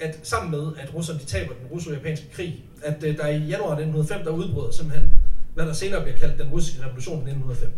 [0.00, 3.72] at sammen med, at russerne de taber den russo-japanske krig, at øh, der i januar
[3.72, 5.10] 1905, der udbryder simpelthen,
[5.54, 7.72] hvad der senere bliver kaldt den russiske revolution i 1905.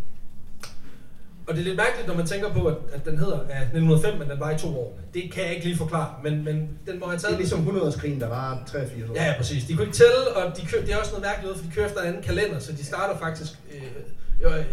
[1.46, 4.18] Og det er lidt mærkeligt, når man tænker på, at, at den hedder af 1905,
[4.18, 4.98] men den var i to år.
[5.14, 7.34] Det kan jeg ikke lige forklare, men, men den må have Det taget...
[7.34, 9.14] er ligesom 100-årskrigen, der var 83 år.
[9.14, 9.64] Ja, ja, præcis.
[9.64, 11.86] De kunne ikke tælle, og de kører, det er også noget mærkeligt for de kører
[11.86, 14.64] efter en anden kalender, så de starter faktisk øh, øh,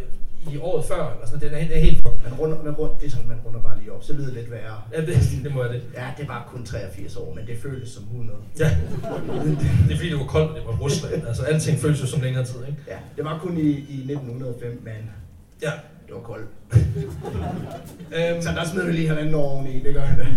[0.54, 2.04] i året før, eller sådan, det er, det er helt.
[2.24, 4.34] Man runder, man runder, det er sådan, man runder bare lige op, så lyder det
[4.34, 4.82] lidt værre.
[4.94, 5.82] Ja, det, det må jeg det.
[5.94, 8.40] Ja, det var kun 83 år, men det føltes som 100.
[8.60, 8.70] Ja.
[9.88, 11.28] Det er fordi, det var koldt, og det var Rusland.
[11.28, 12.78] Altså, alting føles jo som længere tid, ikke?
[12.88, 14.94] Ja, det var kun i, i 1905, men
[15.62, 15.72] Ja.
[16.08, 16.48] det var koldt.
[18.16, 20.28] Øhm, Så der smed vi lige halvanden år oveni, det gør vi da.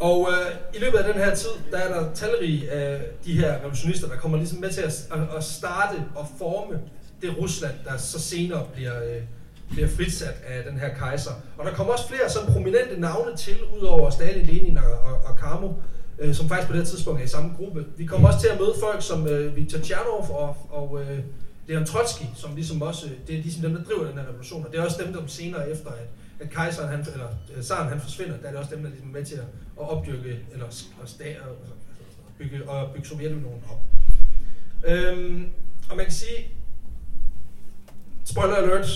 [0.00, 3.54] Og øh, i løbet af den her tid, der er der talrige af de her
[3.58, 6.78] revolutionister, der kommer ligesom med til at, at, at starte og forme
[7.24, 9.22] det Rusland, der så senere bliver, øh,
[9.70, 11.30] bliver fritsat af den her kejser.
[11.58, 15.36] Og der kommer også flere sådan prominente navne til, udover Stalin, Lenin og, og, og
[15.38, 15.72] Karmo,
[16.18, 17.84] øh, som faktisk på det her tidspunkt er i samme gruppe.
[17.96, 21.18] Vi kommer også til at møde folk som øh, Viktor Tjernov og, og øh,
[21.66, 24.66] Leon Trotsky, som ligesom også, øh, det er ligesom dem, der driver den her revolution.
[24.66, 26.08] Og det er også dem, der senere efter, at,
[26.40, 29.08] at kejseren, han, eller øh, zaren, han forsvinder, der er det også dem, der ligesom
[29.08, 29.46] er med til at,
[29.80, 30.66] at opdyrke, eller
[31.02, 31.56] at stære, og,
[32.26, 33.80] og, bygge, og bygge Sovjetunionen op.
[34.86, 35.46] Øhm,
[35.90, 36.48] og man kan sige,
[38.24, 38.86] spoiler alert,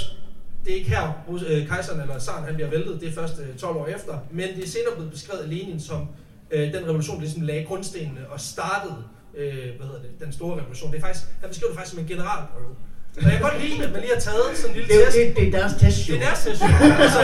[0.64, 1.12] det er ikke her,
[1.48, 4.48] øh, kejseren eller zaren han bliver væltet, det er først øh, 12 år efter, men
[4.56, 6.08] det er senere blevet beskrevet af Lenin som
[6.50, 8.96] øh, den revolution, der ligesom lagde grundstenene og startede
[9.36, 10.92] øh, hvad hedder det, den store revolution.
[10.92, 12.72] Det er faktisk, han beskriver det faktisk som en generalprøve.
[13.16, 15.10] Og jeg kan godt lide, at man lige har taget sådan en lille Det er,
[15.10, 15.16] test.
[15.18, 16.70] det, det er deres test, Det er deres session.
[17.06, 17.20] altså,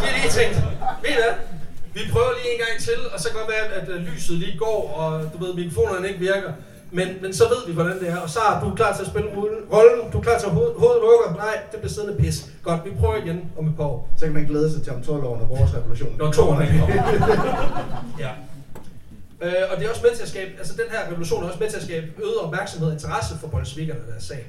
[0.00, 0.56] de har lige tænkt,
[1.02, 1.34] ved I hvad?
[1.96, 4.58] Vi prøver lige en gang til, og så kan det godt være, at lyset lige
[4.58, 6.52] går, og du ved, mikrofonerne ikke virker.
[6.90, 8.16] Men, men så ved vi, hvordan det er.
[8.16, 9.28] Og så er du klar til at spille
[9.72, 10.10] rollen.
[10.12, 11.34] Du er klar til at hoved, hovedet lukker.
[11.44, 12.46] Nej, det bliver siddende pis.
[12.62, 14.08] Godt, vi prøver igen om et par år.
[14.16, 16.78] Så kan man glæde sig til om 12 år, når vores revolution Når toren ikke
[16.78, 16.94] kommer.
[18.24, 18.30] ja.
[19.42, 21.60] Øh, og det er også med til at skabe, altså den her revolution er også
[21.60, 24.46] med til at skabe øget opmærksomhed og interesse for bolsjevikerne og deres sag.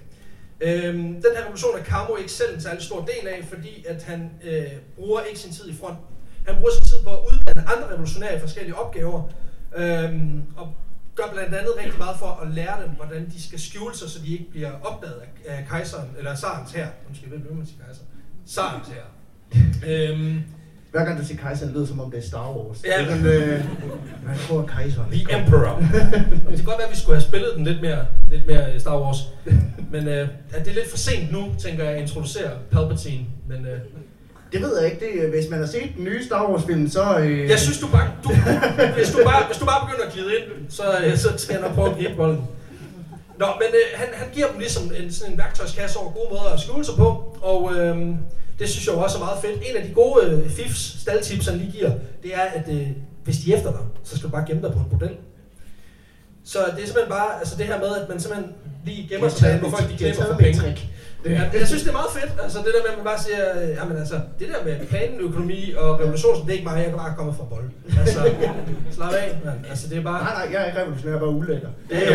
[0.61, 4.03] Øhm, den her revolution er Kamo ikke selv en særlig stor del af, fordi at
[4.03, 4.63] han øh,
[4.95, 5.97] bruger ikke sin tid i front.
[6.47, 9.21] Han bruger sin tid på at uddanne andre revolutionære i forskellige opgaver,
[9.75, 10.73] øhm, og
[11.19, 14.19] gør blandt andet rigtig meget for at lære dem, hvordan de skal skjule sig, så
[14.25, 16.87] de ikke bliver opdaget af, kejseren, eller sarens her.
[17.07, 18.01] Undskyld, hvad vil man sige kejser?
[18.45, 19.05] Sarens her.
[19.89, 20.41] øhm,
[20.91, 22.83] Hver gang du siger kejseren, lyder som om det er Star Wars.
[22.85, 23.15] Ja.
[23.15, 23.65] Men, øh,
[24.25, 25.37] man tror, kejseren The.
[25.39, 25.79] Emperor.
[25.79, 29.01] det kan godt være, at vi skulle have spillet den lidt mere, lidt mere Star
[29.01, 29.17] Wars.
[29.91, 33.25] Men øh, at det er lidt for sent nu, tænker jeg, at introducere Palpatine.
[33.47, 33.79] Men øh,
[34.53, 35.05] Det ved jeg ikke.
[35.05, 37.17] Det, er- hvis man har set den nye Star Wars film, så...
[37.19, 38.29] Øh, jeg synes, du bare, du,
[38.97, 41.61] hvis, du bare, hvis du bare begynder at glide ind, så, øh, så skal jeg
[41.61, 42.41] nok prøve at gribe bolden.
[43.39, 46.53] Nå, men øh, han, han giver dem ligesom en, sådan en værktøjskasse over gode måder
[46.53, 47.07] at skjule sig på,
[47.41, 47.97] og øh,
[48.59, 49.55] det synes jeg jo også er meget fedt.
[49.69, 51.91] En af de gode øh, fifs, staldtips, han lige giver,
[52.23, 52.87] det er, at øh,
[53.23, 55.15] hvis de er efter dig, så skal du bare gemme dig på en model.
[56.43, 58.51] Så det er simpelthen bare, altså det her med, at man simpelthen
[58.85, 60.59] lige gemmer sig bag, hvor folk de jeg glemmer for penge.
[60.59, 60.79] trick.
[61.23, 62.31] Det er, jeg synes, det er meget fedt.
[62.43, 65.73] Altså det der med, at man bare siger, øh, jamen altså, det der med planøkonomi
[65.77, 67.69] og revolution, det er ikke mig, jeg kan bare komme fra bold.
[67.99, 68.19] Altså,
[68.95, 69.65] slap af, man.
[69.69, 70.23] Altså det er bare...
[70.23, 71.69] Nej, nej, jeg er ikke revolutionær, jeg er bare ulækker.
[71.89, 72.13] Det er, jo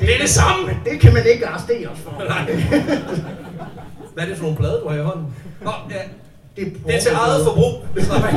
[0.00, 0.66] det er det samme!
[0.66, 2.10] Men det kan man ikke arrestere os for.
[4.14, 5.34] Hvad er det for nogle blade, du har i hånden?
[5.62, 5.94] Nå, ja,
[6.56, 7.72] Det er, det er til eget forbrug.
[7.98, 8.32] Slap af.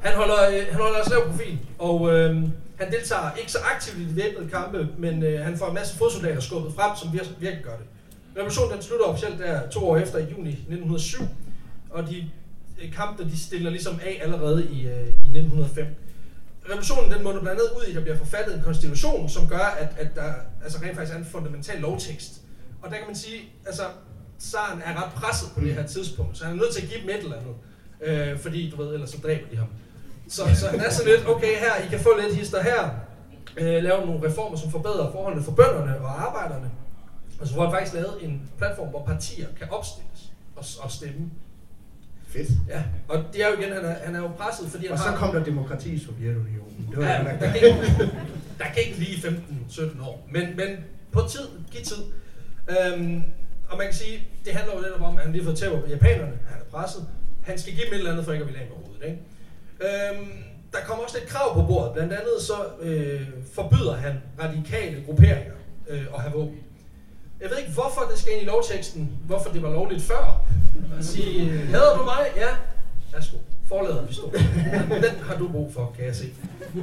[0.00, 2.36] Han holder, øh, han holder altså lav profil, og øh,
[2.78, 5.96] han deltager ikke så aktivt i de væbnede kampe, men øh, han får en masse
[5.98, 7.86] fodsoldater skubbet frem, som vir- virkelig gør det.
[8.36, 11.22] Revolutionen den slutter officielt der to år efter i juni 1907,
[11.90, 12.30] og de
[12.82, 15.86] øh, kampe de stiller ligesom af allerede i, øh, i 1905.
[16.70, 19.74] Revolutionen den munder blandt andet ud i, at der bliver forfattet en konstitution, som gør,
[19.78, 20.32] at, at der
[20.64, 22.40] altså rent faktisk er en fundamental lovtekst.
[22.82, 23.82] Og der kan man sige, altså,
[24.38, 27.00] Saren er ret presset på det her tidspunkt, så han er nødt til at give
[27.00, 27.54] dem et eller andet.
[28.32, 29.68] Øh, fordi, du ved, ellers så dræber de ham.
[30.28, 32.90] Så, så han er sådan lidt, okay her, I kan få lidt hister her,
[33.56, 36.70] øh, lave nogle reformer, som forbedrer forholdene for bønderne og arbejderne.
[37.40, 41.30] Og så får han faktisk lavet en platform, hvor partier kan opstilles og, og stemme.
[42.28, 42.48] Fedt.
[42.68, 44.98] Ja, og det er jo igen, han er, han er jo presset, fordi han Og
[44.98, 45.16] så har...
[45.16, 46.88] kom der demokrati i Sovjetunionen.
[46.90, 48.10] Det var Ja, der, kan ikke,
[48.58, 49.16] der ikke lige
[49.70, 50.68] 15-17 år, men, men
[51.12, 52.02] på tid, giv tid.
[52.68, 53.22] Øhm,
[53.68, 55.82] og man kan sige, det handler jo lidt om, at han lige har fået tæv
[55.82, 57.06] på japanerne, han er presset.
[57.42, 59.04] Han skal give dem et eller andet, for ikke at ville af med hovedet.
[59.04, 59.18] Ikke?
[59.80, 60.28] Øhm,
[60.72, 61.92] der kommer også lidt krav på bordet.
[61.92, 63.20] Blandt andet så øh,
[63.52, 64.12] forbyder han
[64.42, 65.54] radikale grupperinger
[65.88, 66.58] øh, at have våben.
[67.40, 70.44] Jeg ved ikke, hvorfor det skal ind i lovteksten, hvorfor det var lovligt før.
[70.98, 72.26] At sige, hader du mig?
[72.36, 72.48] Ja.
[73.12, 73.36] Værsgo.
[73.68, 74.32] Forlader pistol.
[74.90, 76.32] Den har du brug for, kan jeg se.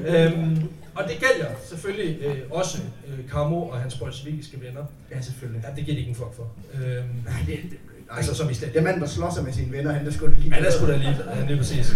[0.05, 2.77] Øhm, og det gælder selvfølgelig øh, også
[3.07, 4.85] øh, Kamo og hans bolsjevikiske venner.
[5.11, 5.63] Ja, selvfølgelig.
[5.69, 6.47] Ja, det giver de ikke en fuck for.
[6.73, 7.77] Øhm, Nej, det, det,
[8.17, 8.73] altså som i stedet.
[8.73, 10.55] Det er manden, der slår sig med sine venner, han der skulle lige...
[10.55, 11.95] Ja, der skulle da lige, ja, lige præcis.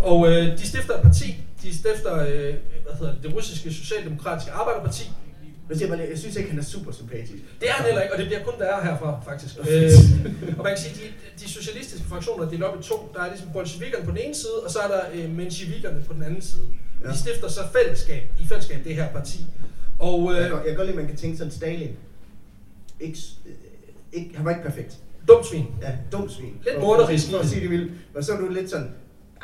[0.00, 1.44] Og øh, de stifter et parti.
[1.62, 5.10] De stifter, øh, hvad hedder det, det russiske socialdemokratiske arbejderparti.
[5.68, 7.32] Jeg, siger jeg synes ikke, han er super sympatisk.
[7.60, 9.58] Det er han heller ikke, og det bliver kun værre herfra, faktisk.
[9.58, 9.90] øh,
[10.58, 13.12] og man kan sige, de, de socialistiske fraktioner er delt op i to.
[13.14, 16.12] Der er ligesom bolsjevikerne på den ene side, og så er der øh, mensjevikerne på
[16.12, 16.66] den anden side.
[17.04, 17.08] Ja.
[17.10, 19.38] De stifter så fællesskab, i fællesskab det her parti.
[19.98, 21.90] Og Jeg øh, jeg kan godt lide, at man kan tænke sådan Stalin.
[23.00, 23.52] Ikke, øh,
[24.12, 24.98] ikke, han var ikke perfekt.
[25.28, 25.66] Dumt svin.
[25.82, 26.54] Ja, dum svin.
[26.64, 27.30] Lidt morderisk.
[27.30, 27.92] For at sige det vildt.
[28.14, 28.90] Og så er du lidt sådan,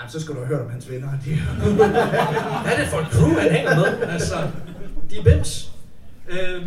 [0.02, 1.08] ja, så skal du have hørt om hans venner.
[1.24, 1.30] De,
[2.64, 4.08] Hvad er det for et crew, han hænger med?
[4.08, 4.36] Altså,
[5.10, 5.72] de er bims.
[6.28, 6.66] Øh,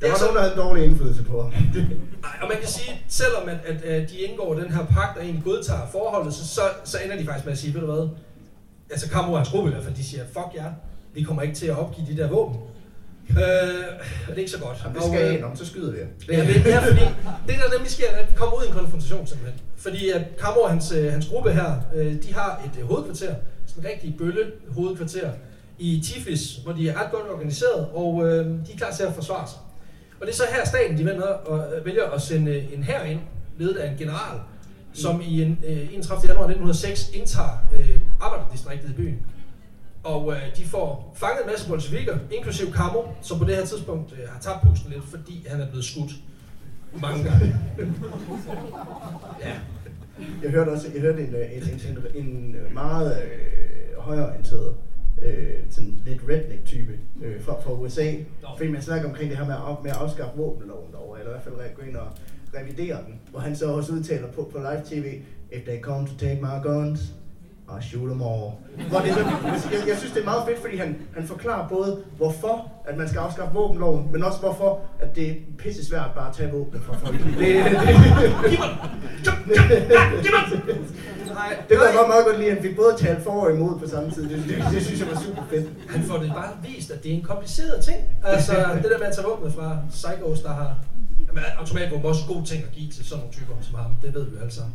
[0.00, 1.52] der er var så, nogen, der havde en dårlig indflydelse på ham.
[2.42, 5.44] Og man kan sige, selvom at, at, at de indgår den her pagt og egentlig
[5.44, 8.08] godtager forholdet, så, så, så ender de faktisk med at sige, ved du hvad,
[8.90, 10.72] altså Kammo og hans gruppe i hvert fald, de siger, fuck jer,
[11.14, 12.56] vi kommer ikke til at opgive de der våben.
[13.30, 13.84] Øh,
[14.28, 14.78] og det er ikke så godt.
[14.84, 15.98] Jamen, det skal øh, ind om, så skyder vi.
[15.98, 17.04] Ja, det er fordi,
[17.46, 19.60] det der nemlig sker, er, at kommer ud i en konfrontation simpelthen.
[19.76, 23.34] Fordi at Kammer og hans, øh, hans gruppe her, øh, de har et øh, hovedkvarter,
[23.66, 25.30] sådan en rigtig bølle hovedkvarter
[25.78, 29.14] i Tiflis, hvor de er ret godt organiseret, og øh, de er klar til at
[29.14, 29.58] forsvare sig.
[30.20, 32.82] Og det er så her staten, de vender og øh, vælger at sende øh, en
[32.82, 33.20] hær ind,
[33.58, 34.40] ledet af en general,
[34.92, 36.28] som i en, øh, 31.
[36.28, 39.18] januar 1906 indtager øh, arbejderdistriktet i byen.
[40.02, 44.12] Og øh, de får fanget en masse bolsjevikker, inklusive Kamo, som på det her tidspunkt
[44.12, 46.10] øh, har tabt pusten lidt, fordi han er blevet skudt
[47.00, 47.56] mange gange.
[49.46, 49.54] ja.
[50.42, 54.74] Jeg hørte også jeg hørte en, øh, en, en, en, en meget øh, højorienteret,
[55.22, 58.12] øh, sådan lidt redneck-type øh, fra, fra USA.
[58.12, 58.48] Nå.
[58.56, 61.34] Fordi man snakker omkring det her med at, med at afskaffe våbenloven derovre, eller i
[61.34, 62.06] hvert fald gå ind og
[62.54, 63.20] revidere den.
[63.30, 65.22] Hvor han så også udtaler på, på live tv,
[65.52, 67.00] If they come to take my guns,
[67.76, 68.50] I shoot them all.
[68.90, 69.16] Hvor det, er
[69.72, 73.08] jeg, jeg synes, det er meget fedt, fordi han, han forklarer både, hvorfor at man
[73.08, 76.80] skal afskaffe våbenloven, men også hvorfor, at det er pisse svært bare at tage våben
[76.82, 77.16] fra folk.
[77.24, 78.58] Det, det,
[81.68, 81.96] Det kunne jeg nej.
[81.96, 84.22] godt meget godt lide, at fik både talt for og imod på samme tid.
[84.28, 85.68] Det, det, det synes jeg var super fedt.
[85.88, 87.96] Han får det bare vist, at det er en kompliceret ting.
[88.24, 88.52] Altså,
[88.82, 90.74] det der med at tage våbnet fra psychos, der har
[91.28, 93.94] jamen, automatvåben er også gode ting at give til sådan nogle typer som ham.
[94.02, 94.74] Det ved vi jo alle sammen.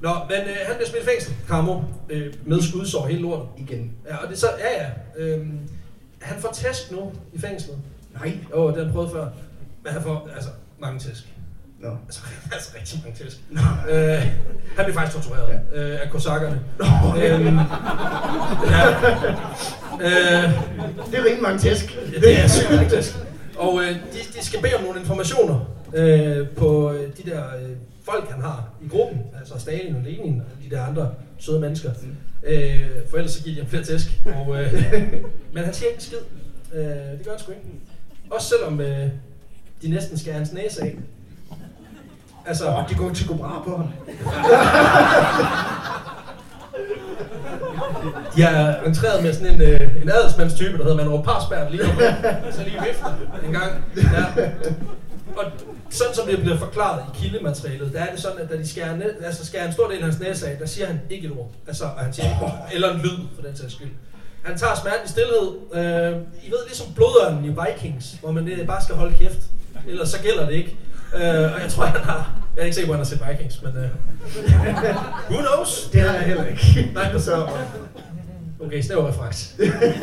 [0.00, 3.48] Nå, men øh, han bliver smidt i fængsel, Kamo, øh, med skudsår hele lortet.
[3.58, 3.92] Igen.
[4.08, 4.90] Ja, og det er så, ja ja,
[5.24, 5.58] øhm,
[6.20, 7.76] han får tæsk nu i fængslet.
[8.14, 8.38] Nej.
[8.54, 9.28] Åh, oh, det har han prøvet før.
[9.84, 11.32] Men han får, altså, mange tæsk.
[11.80, 11.88] Nå.
[12.06, 12.20] Altså,
[12.52, 13.36] altså rigtig mange tæsk.
[13.90, 14.36] øh,
[14.76, 15.80] han bliver faktisk tortureret ja.
[15.80, 16.60] øh, af kosakkerne.
[17.22, 17.58] øhm,
[18.70, 18.88] ja.
[20.00, 20.50] øh,
[21.10, 21.98] Det er rimelig mange tæsk.
[22.12, 23.16] Ja, det er sygt faktisk.
[23.58, 25.60] Og øh, de, de skal bede om nogle informationer
[25.96, 29.20] øh, på øh, de der øh, folk, han har i gruppen.
[29.38, 31.90] Altså Stalin og Lenin og de der andre søde mennesker.
[32.42, 32.80] Øh,
[33.10, 34.20] for ellers så giver de ham flere tæsk.
[34.24, 34.72] Og, øh,
[35.54, 36.18] men han siger ikke skid.
[36.74, 37.64] Øh, det gør han sgu ikke.
[38.30, 39.08] Også selvom øh,
[39.82, 40.96] de næsten skærer hans næse af.
[42.46, 43.88] Altså, Åh, de går til bra på ham.
[48.36, 51.90] De har entreret med sådan en, øh, en adelsmandstype, der hedder Manro Parsberg, lige om
[52.56, 53.14] så lige vifter
[53.46, 53.84] en gang.
[53.96, 54.50] Ja.
[55.36, 55.44] Og
[55.90, 58.96] sådan som det bliver forklaret i kildematerialet, der er det sådan, at da de skærer,
[58.96, 61.32] næ- altså skærer en stor del af hans næse af, der siger han ikke et
[61.32, 61.50] ord.
[61.66, 63.88] Altså, og han siger ikke, eller en lyd, for den sags skyld.
[64.42, 65.48] Han tager smerten i stillhed.
[65.74, 66.16] Øh,
[66.46, 69.38] I ved, ligesom blodørnen i Vikings, hvor man øh, bare skal holde kæft.
[69.88, 70.76] Ellers så gælder det ikke.
[71.14, 71.22] Øh,
[71.54, 72.30] og jeg tror, han har...
[72.56, 73.72] Jeg er ikke sikker på, han har set Vikings, men...
[73.76, 73.88] Øh,
[75.30, 75.88] who knows?
[75.92, 76.90] Det har jeg heller ikke.
[76.94, 77.18] Nej.
[77.18, 77.48] så,
[78.60, 79.54] Okay, snæver reference.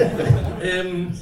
[0.72, 1.16] øhm,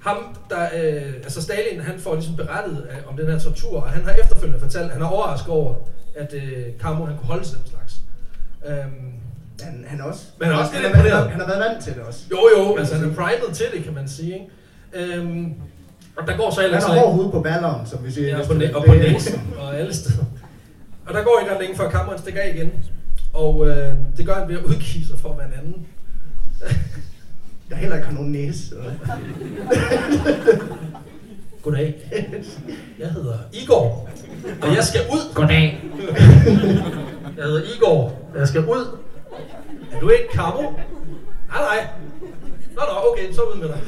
[0.00, 3.90] ham, der, øh, altså Stalin, han får ligesom berettet øh, om den her tortur, og
[3.90, 5.74] han har efterfølgende fortalt, at han er overrasket over,
[6.16, 7.94] at øh, Kamo, han kunne holde til den slags.
[8.66, 9.12] Øhm,
[9.62, 10.24] han, han også.
[10.38, 12.20] Men han også han, han, har, han har været vant til det også.
[12.30, 14.34] jo jo, altså han er primet til det, kan man sige.
[14.34, 15.16] Ikke?
[15.16, 15.54] Øhm,
[16.16, 18.38] og der går så Han ellers har hård hud på balleren, som vi siger.
[18.38, 20.24] Ja, på næ- og på næsen og alle steder.
[21.06, 22.72] Og der går ikke ret længe før kammeren stikker af igen.
[23.32, 25.86] Og øh, det gør han ved at udgive sig for at være en anden.
[27.70, 28.74] Jeg heller ikke har nogen næse.
[31.62, 31.94] Goddag.
[32.98, 34.08] Jeg hedder Igor,
[34.62, 35.34] og jeg skal ud.
[35.34, 35.84] Goddag.
[37.36, 38.04] Jeg hedder Igor,
[38.34, 38.98] og jeg skal ud.
[39.92, 40.62] Er du ikke Kamo?
[40.62, 40.70] Nej,
[41.60, 41.86] nej.
[42.74, 43.78] Nå, nå, okay, så ud med dig.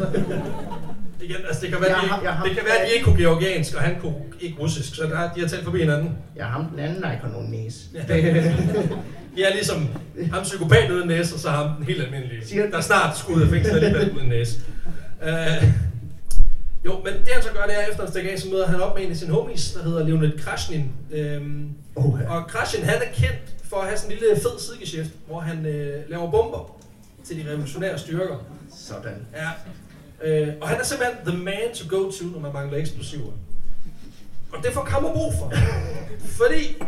[1.23, 3.05] Igen, altså det kan være, Jeg har- jeg har- det kan være, at de ikke
[3.05, 6.17] kunne georgiansk, og han kunne ikke russisk, så der, de har talt forbi hinanden.
[6.37, 7.81] Jeg har ham den anden, der ikke har nogen næse.
[9.37, 9.89] De er ligesom
[10.33, 12.71] ham psykopat uden næse, og så ham den helt almindelige.
[12.71, 14.61] Der er snart skal ud af fængsel alligevel uden næse.
[15.23, 15.69] Uh,
[16.85, 18.81] jo, men det han så gør, det er, efter han stikker af, så møder han
[18.81, 20.93] op med en af sine homies, der hedder Leonid Krasnin.
[21.11, 22.03] Øhm, ja.
[22.29, 25.67] og Krasnin, han er kendt for at have sådan en lille fed sidegeschæft, hvor han
[25.67, 26.77] øh, laver bomber
[27.25, 28.47] til de revolutionære styrker.
[28.77, 29.27] Sådan.
[29.35, 29.51] Ja.
[30.25, 33.33] Øh, og han er simpelthen the man to go to, når man mangler eksplosiver.
[34.53, 35.53] Og det får Kammer brug for.
[36.41, 36.83] Fordi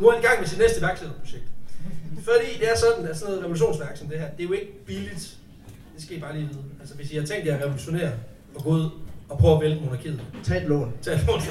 [0.00, 1.44] nu er han i gang med sit næste iværksætterprojekt.
[2.28, 4.84] Fordi det er sådan, at sådan noget revolutionsværk som det her, det er jo ikke
[4.86, 5.36] billigt.
[5.94, 6.62] Det skal I bare lige vide.
[6.80, 8.10] Altså hvis I har tænkt jer at revolutionere
[8.54, 8.90] og gå ud
[9.28, 10.92] og prøve at vælte monarkiet, Tag et lån.
[11.02, 11.40] tag et lån.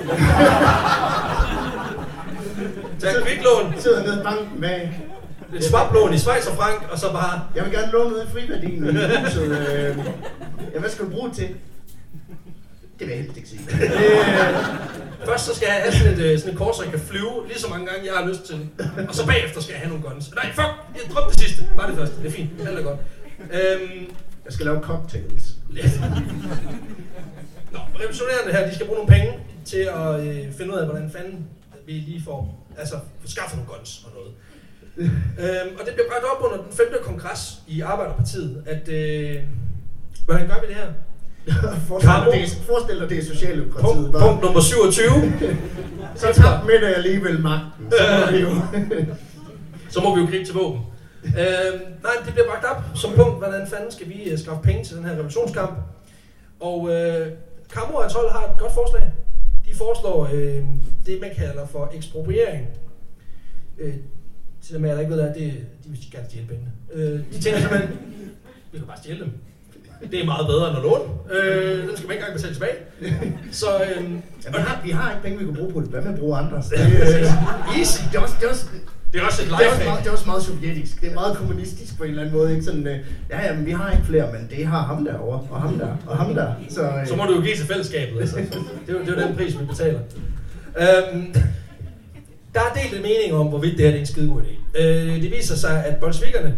[2.99, 4.99] tag et kviklån, Sidder nede i banken bag.
[5.55, 8.32] et swaplån i Schweiz og Frank, og så bare Jeg vil gerne låne noget i
[8.32, 9.43] friværdien i huset.
[9.43, 9.97] Øh,
[10.73, 11.49] ja, hvad skal du bruge det til?
[13.00, 13.62] Det vil jeg helst ikke sige.
[15.22, 17.00] Øh, Først så skal jeg have sådan et, øh, sådan et kort, så jeg kan
[17.02, 18.70] flyve lige så mange gange, jeg har lyst til.
[19.10, 20.36] Og så bagefter skal jeg have nogle guns.
[20.36, 20.72] Nej, fuck!
[20.96, 21.64] Jeg drop det sidste.
[21.78, 22.16] Bare det første.
[22.22, 22.50] Det er fint.
[22.68, 23.00] Alt er godt.
[23.39, 24.06] Øhm,
[24.46, 25.43] jeg skal lave cocktails.
[27.72, 31.12] Nå, revolutionærerne her, de skal bruge nogle penge til at øh, finde ud af, hvordan
[31.12, 31.48] fanden
[31.86, 34.32] vi lige får, altså, få skaffet nogle guns og noget.
[35.39, 36.86] øhm, og det bliver bragt op under den 5.
[37.04, 39.41] kongres i Arbejderpartiet, at øh,
[40.26, 40.88] hvordan gør vi det her?
[41.88, 43.96] Forestil dig, det er, forestil dig, det er Socialdemokratiet.
[43.96, 44.28] Punkt, bare.
[44.30, 45.10] punkt nummer 27.
[46.16, 47.91] Så tabte Mette alligevel magten.
[47.91, 48.50] Så må vi jo.
[49.93, 50.82] så må vi jo gribe til våben.
[51.24, 54.84] øhm, nej, det bliver bragt op som punkt, hvordan fanden skal vi øh, skaffe penge
[54.84, 55.78] til den her revolutionskamp.
[56.60, 57.28] Og øh,
[57.74, 59.12] Kammer og hans hold har et godt forslag.
[59.66, 60.64] De foreslår øh,
[61.06, 62.68] det, man kalder for ekspropriering.
[63.80, 63.93] Øh,
[64.62, 66.72] til dem der ikke ved det, er, det de vil gerne stjæle pengene.
[66.93, 67.89] Øh, de tænker simpelthen,
[68.72, 69.32] vi kan bare stjæle dem.
[70.12, 71.04] Det er meget bedre end at låne.
[71.32, 72.78] Øh, den skal man ikke engang betale tilbage.
[73.62, 74.04] Så, øh,
[74.46, 75.89] Ja, vi, har, vi har ikke penge, vi kan bruge på det.
[75.89, 76.66] Hvad med at bruge andres?
[76.66, 78.02] Det, øh, easy.
[78.12, 78.66] det, er også, det, er også,
[79.14, 80.00] Det er også et det, er også meget, lifehack.
[80.04, 81.02] det er også meget sovjetisk.
[81.02, 82.52] Det er meget kommunistisk på en eller anden måde.
[82.52, 82.64] Ikke?
[82.66, 82.98] Sådan, øh,
[83.30, 85.88] ja, ja, men vi har ikke flere, men det har ham derovre, og ham der,
[86.08, 86.54] og ham der.
[86.70, 88.22] Så, øh, Så må du jo give til fællesskabet.
[88.22, 88.36] Altså.
[88.36, 88.46] Det,
[88.96, 90.00] er det er jo den pris, vi betaler.
[90.78, 91.34] Øhm,
[92.54, 94.82] der er delt en mening om, hvorvidt det her det er en skide god idé.
[94.82, 96.52] Øh, det viser sig, at er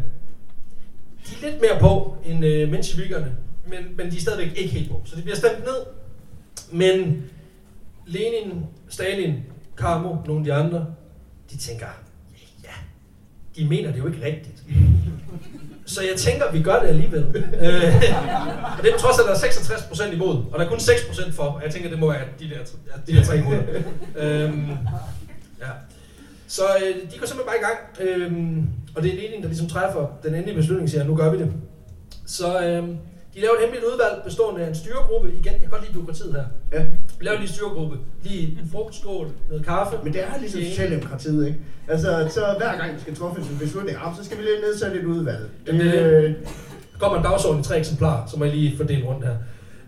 [1.42, 3.36] lidt mere på end øh, mensjevikerne,
[3.68, 5.02] men, men de er stadigvæk ikke helt på.
[5.06, 5.86] Så det bliver stemt ned.
[6.72, 7.24] Men
[8.08, 9.34] Lenin, Stalin,
[9.78, 10.86] Karmo, nogle af de andre,
[11.52, 11.88] de tænker,
[12.64, 12.70] ja,
[13.56, 14.64] de mener det jo ikke rigtigt.
[15.86, 17.24] Så jeg tænker, vi gør det alligevel.
[17.36, 17.96] Øh,
[18.78, 21.06] og det er trods at der er 66 procent imod, og der er kun 6
[21.06, 21.44] procent for.
[21.44, 22.58] Og jeg tænker, det må være de der,
[23.08, 23.56] de der tre imod.
[24.16, 24.70] øhm,
[25.60, 25.68] ja.
[26.48, 27.80] Så øh, de går simpelthen bare i gang.
[28.10, 31.38] Øhm, og det er Lenin, der ligesom træffer den endelige beslutning, siger, nu gør vi
[31.38, 31.52] det.
[32.26, 32.98] Så øhm,
[33.34, 35.30] de laver et hemmeligt udvalg bestående af en styregruppe.
[35.30, 36.46] Igen, jeg kan godt lide byråkratiet her.
[36.80, 36.86] ja.
[37.20, 37.98] Vi laver lige en styregruppe.
[38.24, 39.98] Lige en frokostskål, noget kaffe.
[40.04, 41.60] Men det er ligesom Socialdemokratiet, ikke?
[41.88, 45.06] Altså, så hver gang vi skal træffes en beslutning, så skal vi lige nedsætte et
[45.06, 45.50] udvalg.
[45.68, 46.24] Jamen, det er det.
[46.24, 46.34] øh,
[47.00, 49.36] kommer en dagsorden i tre eksemplarer, så må jeg lige fordele rundt her.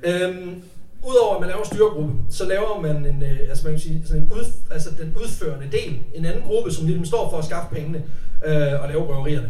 [0.03, 0.61] Øhm,
[1.09, 4.01] Udover at man laver en styregruppe, så laver man en, øh, altså man kan sige,
[4.05, 7.45] sådan en ud, altså den udførende del, en anden gruppe, som ligesom står for at
[7.45, 8.03] skaffe pengene
[8.45, 9.49] øh, og lave røverierne.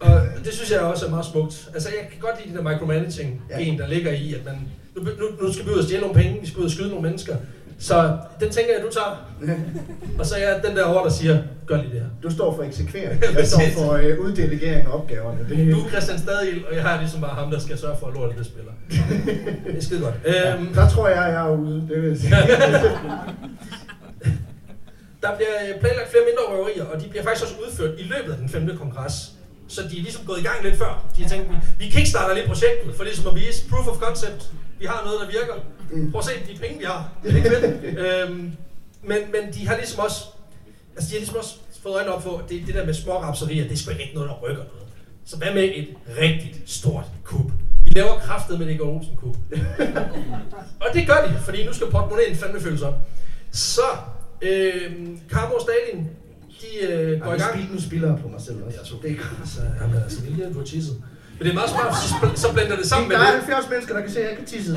[0.00, 1.68] Og det synes jeg også er meget smukt.
[1.74, 3.58] Altså jeg kan godt lide det der micromanaging Ja.
[3.58, 4.54] en der ligger i, at man,
[4.96, 6.88] nu, nu, nu skal vi ud og stjæle nogle penge, vi skal ud og skyde
[6.88, 7.36] nogle mennesker.
[7.78, 9.30] Så den tænker jeg, du tager.
[10.18, 12.06] Og så er jeg den der over, der siger, gør lige det her.
[12.22, 15.38] Du står for eksekvering, jeg står for øh, uddelegering af opgaverne.
[15.48, 18.06] Det, Du er Christian Stadil, og jeg har ligesom bare ham, der skal sørge for,
[18.06, 18.72] at lortet det spiller.
[19.66, 20.14] Det er skide godt.
[20.26, 21.88] ja, Øhm, der tror jeg, jeg er ude.
[21.94, 22.34] Det vil sige.
[25.24, 28.30] Der bliver øh, planlagt flere mindre røverier, og de bliver faktisk også udført i løbet
[28.32, 29.14] af den femte kongres.
[29.68, 30.92] Så de er ligesom gået i gang lidt før.
[31.16, 31.46] De har tænkt,
[31.78, 34.40] vi- kickstarter lidt projektet, for ligesom at vise proof of concept.
[34.78, 35.54] Vi har noget, der virker.
[36.12, 37.12] Prøv at se de penge, vi har.
[37.22, 37.98] Det er ikke fedt.
[38.06, 38.52] øhm,
[39.02, 40.18] men, men de har ligesom også,
[40.96, 43.12] altså de har ligesom også fået øjnene op på, at det, det der med små
[43.22, 44.88] rapserier, det er sgu ikke noget, der rykker noget.
[45.26, 45.88] Så hvad med et
[46.20, 47.50] rigtigt stort kub?
[47.84, 49.36] Vi laver kraftet med det Olsen kub.
[50.82, 52.94] og det gør de, fordi nu skal portemonnaien fandme fyldes op.
[53.52, 53.82] Så,
[54.42, 54.82] øh,
[55.30, 56.08] Karmo og Stalin,
[56.60, 57.52] de øh, går Ej, i gang.
[57.54, 58.78] spil, nu spiller jeg på mig selv også.
[58.78, 59.36] Jeg så Det er godt.
[59.40, 60.96] Altså, jamen, altså, det er på tisset.
[61.38, 63.42] Men det er meget smart, så, spl- så blender det sammen med Der er det.
[63.44, 64.72] 70 mennesker, der kan se, at jeg kan tisse.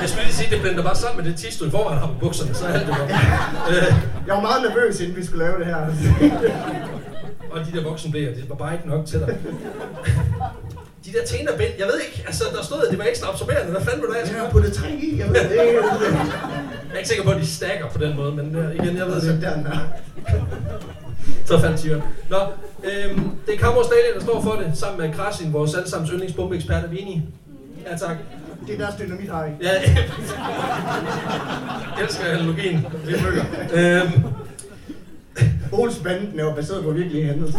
[0.00, 2.06] Jeg skulle lige sige, det blender bare sammen med det tis, du i forvejen har
[2.06, 3.10] på bukserne, så er alt det godt.
[3.70, 3.90] Øh,
[4.26, 5.80] Jeg var meget nervøs, inden vi skulle lave det her.
[7.50, 9.36] og de der voksenblæer, det var bare ikke nok til dig.
[11.04, 13.70] De der tænderbind, jeg ved ikke, altså der stod, at det var ekstra absorberende.
[13.70, 14.26] Hvad fanden du have?
[14.34, 15.78] Jeg har puttet træk i, jeg ved det ikke.
[16.88, 19.06] Jeg er ikke sikker på, at de stakker på den måde, men øh, igen, jeg
[19.06, 19.76] ved det der.
[21.44, 22.02] Så fandt tyren.
[22.30, 22.36] Nå,
[22.84, 26.84] øhm, det er Kammer Stalin, der står for det, sammen med Krasin, vores allesammens yndlingsbombeekspert.
[26.84, 27.26] Er vi enige?
[27.90, 28.16] Ja, tak.
[28.66, 29.48] Det er deres dynamit, har I.
[29.62, 29.70] Ja,
[31.96, 32.86] jeg elsker analogien.
[33.06, 33.44] Det er bøger.
[34.04, 34.24] Øhm,
[35.72, 37.58] Olsbanden er jo baseret på virkelige hændelser.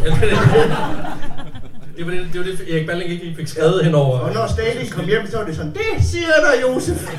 [1.98, 4.20] Det, var det, det var det, Erik Balling ikke fik skrevet henover.
[4.20, 7.02] Og når Stalin kom hjem, så var det sådan, det siger der, Josef.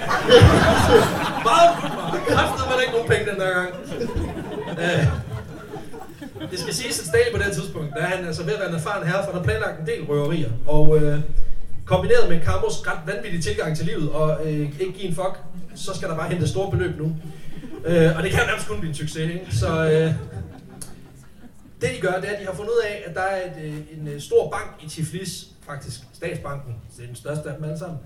[1.49, 2.23] Meget meget.
[2.29, 3.71] Kræftede man ikke nogen penge den der gang.
[4.83, 5.07] Øh,
[6.51, 8.69] det skal siges, at Stalin på det tidspunkt, der er han altså ved at være
[8.69, 10.51] en erfaren herre, for der er planlagt en del røverier.
[10.67, 11.19] Og øh,
[11.85, 15.39] kombineret med Kamos ret vanvittige tilgang til livet, og øh, ikke give en fuck,
[15.75, 17.17] så skal der bare hente store beløb nu.
[17.87, 19.47] Øh, og det kan nærmest kun blive en succes, ikke?
[19.51, 20.13] Så øh,
[21.81, 23.65] det de gør, det er, at de har fundet ud af, at der er et,
[23.65, 27.65] øh, en øh, stor bank i Tiflis, faktisk statsbanken, det er den største af dem
[27.65, 27.99] alle sammen.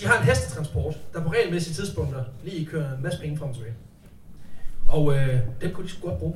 [0.00, 3.54] De har en hestetransport, der på regelmæssige tidspunkter lige kører en masse penge frem og
[3.54, 3.74] tilbage.
[4.88, 6.34] Og øh, dem kunne de sgu godt bruge.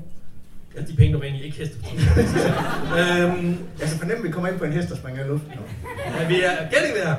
[0.77, 2.19] Ja, de penge, der var egentlig ikke hestetransport.
[3.01, 3.49] øhm,
[3.81, 5.51] Jeg kan fornemme, at vi kommer ind på en hest, der springer i luften.
[5.57, 5.63] nu.
[6.21, 7.17] Ja, vi er getting there.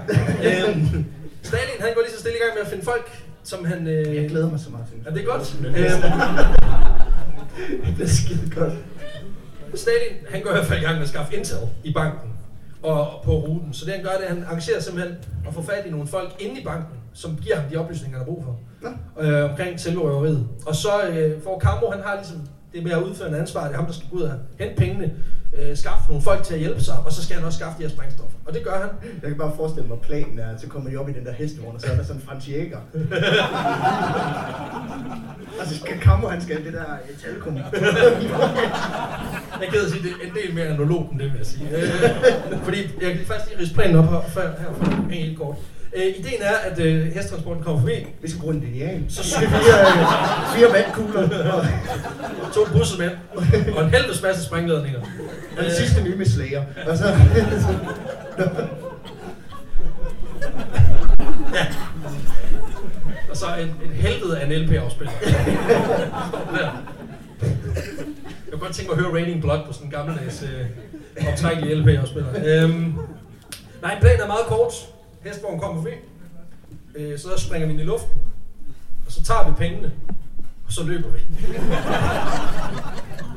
[0.69, 1.05] øhm,
[1.43, 3.87] Stalin, han går lige så stille i gang med at finde folk, som han...
[3.87, 5.55] Øh, Jeg glæder mig så meget til det er godt.
[5.59, 5.75] Øhm.
[7.83, 8.73] Øhm, Det er skide godt.
[9.75, 12.29] Stalin, han går i hvert fald i gang med at skaffe intel i banken
[12.83, 13.73] og på ruten.
[13.73, 15.17] Så det han gør, det er, at han arrangerer simpelthen
[15.47, 18.27] at få fat i nogle folk inde i banken, som giver ham de oplysninger, han
[18.27, 18.59] har brug for
[19.21, 20.47] øh, omkring selve røveriet.
[20.65, 23.71] Og så øh, får Camo, han har ligesom det med at udføre en ansvar, det
[23.71, 25.13] er ham, der skal gå ud og hente pengene,
[25.57, 27.83] øh, skaffe nogle folk til at hjælpe sig, og så skal han også skaffe de
[27.83, 28.37] her sprængstoffer.
[28.45, 28.89] Og det gør han.
[29.21, 31.31] Jeg kan bare forestille mig planen er, at så kommer I op i den der
[31.31, 32.77] hestevogn, og så er der sådan en Frans Jæger.
[35.59, 37.57] og så skal Kammo, han skal det der øh, talkum.
[39.61, 41.69] Jeg gider sige, det er en del mere analog end det, vil jeg sige.
[41.77, 44.21] Øh, fordi jeg kan faktisk lige ridse planen op her,
[44.59, 45.55] her for helt kort.
[45.95, 48.07] Øh, ideen er, at øh, hesttransporten kommer forbi.
[48.21, 49.03] Vi skal bruge en lineal.
[49.09, 51.51] Så skal vi fire, øh, fire vandkugler.
[51.51, 51.65] Og,
[52.53, 53.09] To busser med.
[53.75, 54.99] Og en helvedes masse sprængledninger.
[55.57, 56.63] og det sidste nye med Slayer.
[56.87, 57.05] Og så,
[63.29, 65.13] Og så en, en helvede af en LP-afspiller.
[68.45, 71.77] Jeg kunne godt tænke mig at høre Raining Blood på sådan en gammeldags øh, optrækkelig
[71.77, 72.29] LP-afspiller.
[72.45, 72.93] Øhm,
[73.81, 74.73] nej, planen er meget kort.
[75.23, 75.95] Hestborgen kommer forbi.
[76.95, 78.11] Øh, så springer vi ind i luften.
[79.05, 79.91] Og så tager vi pengene.
[80.67, 81.19] Og så løber vi.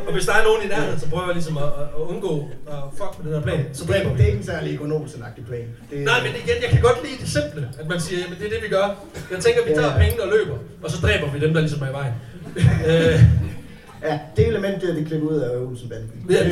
[0.07, 2.75] og hvis der er nogen i nærheden, så prøver jeg ligesom at, at undgå at
[2.97, 3.65] fuck med den her plan.
[3.73, 4.23] Så dræber det vi.
[4.23, 5.67] er ikke en særlig økonomisk-agtig plan.
[5.91, 8.47] Det, Nej, men igen, jeg kan godt lide det simple, at man siger, at det
[8.47, 8.87] er det, vi gør.
[9.31, 9.99] Jeg tænker, at vi tager Ja.
[9.99, 12.15] pengene og løber, og så dræber vi dem, der ligesom er i vejen.
[12.89, 13.21] øh,
[14.05, 16.11] Ja, det element, det er de klippet ud af Olsenbanden.
[16.31, 16.45] Ja.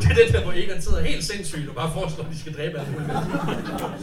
[0.00, 2.56] det er den der, hvor Egon sidder helt sindssygt og bare foreslår, at de skal
[2.56, 3.18] dræbe alle mulige.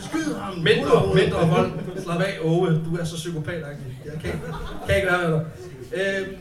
[0.09, 0.57] Skyd ham!
[0.57, 1.71] Mindre, mindre vold.
[2.03, 2.81] Slap af, Ove.
[2.85, 3.99] Du er så psykopatagtig.
[4.05, 4.31] Jeg kan,
[4.87, 5.45] kan ikke være med dig.
[5.93, 6.37] Øhm,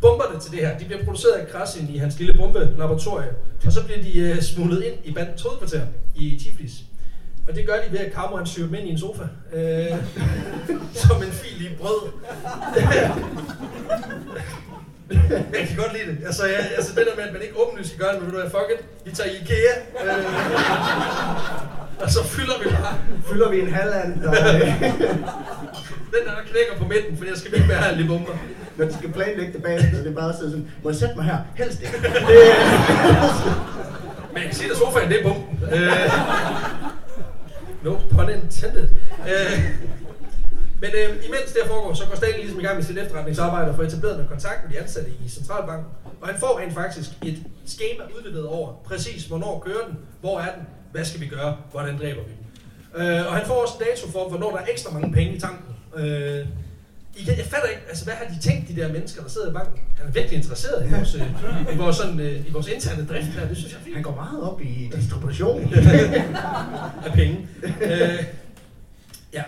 [0.00, 3.28] bomberne til det her, de bliver produceret af Krasin i hans lille bombelaboratorie,
[3.66, 5.82] og så bliver de øh, smuglet ind i bandens hovedkvarter
[6.16, 6.72] i Tiflis.
[7.48, 9.22] Og det gør de ved, at Cameron syr dem ind i en sofa.
[9.52, 9.86] Øh,
[11.02, 12.08] som en fil i brød.
[15.58, 16.18] jeg kan godt lide det.
[16.26, 18.34] Altså, jeg, altså det der med, at man ikke åbenlyst skal gøre det, men ved
[18.36, 18.80] du hvad, fuck it.
[19.04, 19.74] Vi tager Ikea.
[20.04, 20.24] Øh,
[22.04, 22.94] og så fylder vi bare
[23.30, 24.60] Fylder vi en halvand, og, øh,
[26.14, 28.32] den der, der knækker på midten, for jeg skal ikke være alle bomber.
[28.76, 31.16] når de skal planlægge det bagefter, så det er bare sidder sådan, må jeg sætte
[31.16, 31.38] mig her?
[31.54, 31.96] Helst ikke.
[31.96, 32.10] Det,
[34.32, 35.60] Men jeg kan sige, at sofaen, det er bomben.
[35.72, 36.10] Øh,
[37.82, 38.88] no pun intended.
[39.28, 39.58] Øh,
[40.82, 43.76] men øh, imens det foregår, så går Stalin ligesom i gang med sit efterretningsarbejde og
[43.76, 45.86] får etableret noget kontakt med de ansatte i Centralbanken.
[46.20, 50.54] Og han får rent faktisk et schema udleveret over, præcis hvornår kører den, hvor er
[50.54, 52.42] den, hvad skal vi gøre, hvordan dræber vi den.
[53.02, 55.40] Øh, og han får også en dato for, hvornår der er ekstra mange penge i
[55.40, 55.74] tanken.
[55.96, 56.46] Øh,
[57.16, 59.52] igen, jeg fatter ikke, altså hvad har de tænkt, de der mennesker, der sidder i
[59.52, 59.80] banken?
[59.98, 63.26] Han er virkelig interesseret i vores, øh, i vores, sådan, øh, i vores interne drift
[63.26, 65.74] her, det synes jeg er fint han går meget op i distribution.
[67.06, 67.48] af penge.
[67.80, 68.24] øh,
[69.32, 69.42] ja.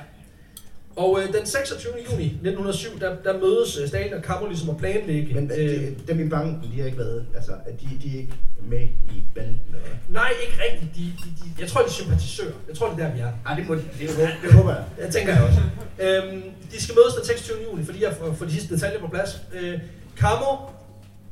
[0.97, 1.92] Og øh, den 26.
[2.11, 5.34] juni 1907, der, der mødes øh, Stalin og Kammer ligesom at planlægge.
[5.34, 8.18] Men øh, øh, dem i banken, de har ikke været, altså, at de, de er
[8.20, 8.32] ikke
[8.62, 8.82] med
[9.14, 9.61] i banden.
[9.66, 10.95] eller nej, ikke rigtigt.
[10.97, 12.53] De, de, de, jeg tror, de er sympatisører.
[12.68, 13.32] Jeg tror, det er der, vi er.
[13.47, 14.84] Ej, det, må, det, det, det håber jeg.
[14.99, 15.61] Jeg tænker jeg også.
[15.99, 16.42] øhm,
[16.72, 17.57] de skal mødes den 26.
[17.70, 19.40] juni, fordi jeg får, får de sidste detaljer på plads.
[19.55, 19.78] Øh,
[20.16, 20.74] Kammer,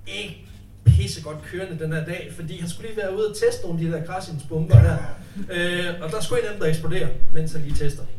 [0.07, 0.47] ikke
[0.85, 3.81] pisse godt kørende den her dag, fordi han skulle lige være ude og teste nogle
[3.81, 4.97] af de der Krasins bomber der.
[5.53, 8.11] Øh, og der skulle en af dem, der eksploderer, mens han lige tester det.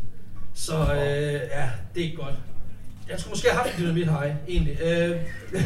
[0.56, 2.36] Så øh, ja, det er ikke godt.
[3.10, 4.78] Jeg skulle måske have haft en dynamit hej, egentlig.
[4.82, 5.10] Øh,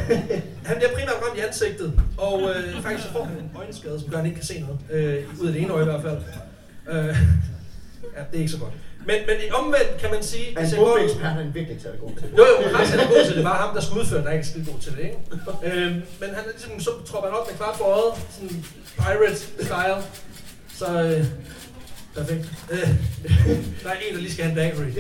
[0.70, 4.10] han bliver primært ramt i ansigtet, og øh, faktisk så får han en øjenskade, som
[4.10, 4.80] gør, at han ikke kan se noget.
[4.92, 6.18] Øh, ud af det ene øje i hvert fald.
[6.90, 7.06] Øh,
[8.16, 8.74] ja, det er ikke så godt.
[9.06, 10.46] Men, men omvendt kan man sige...
[10.54, 12.38] Men hvis jeg går- bombeekspert er virkelig ikke særlig god til det.
[12.38, 13.44] jo, jo, Rasmus er god til det.
[13.44, 15.18] Var ham, der skulle udføre, der er ikke skide god til det, ikke?
[15.64, 18.66] øhm, men han er ligesom, så tropper han op med klart for øjet, sådan
[19.00, 20.02] pirate-style.
[20.80, 21.26] Så, øh,
[22.18, 22.46] perfekt.
[22.72, 22.90] Øh,
[23.84, 24.92] der er en, der lige skal have en daiquiri.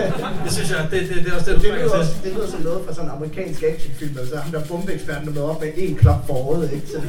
[0.44, 2.32] Det synes jeg, det, det, det er også det, Det du lyder, trænger også, det
[2.34, 5.60] lyder som noget fra sådan en amerikansk actionfilm, altså ham der bombeeksperten, der møder op
[5.60, 6.86] med en klap for øjet, ikke?
[6.86, 7.00] Så,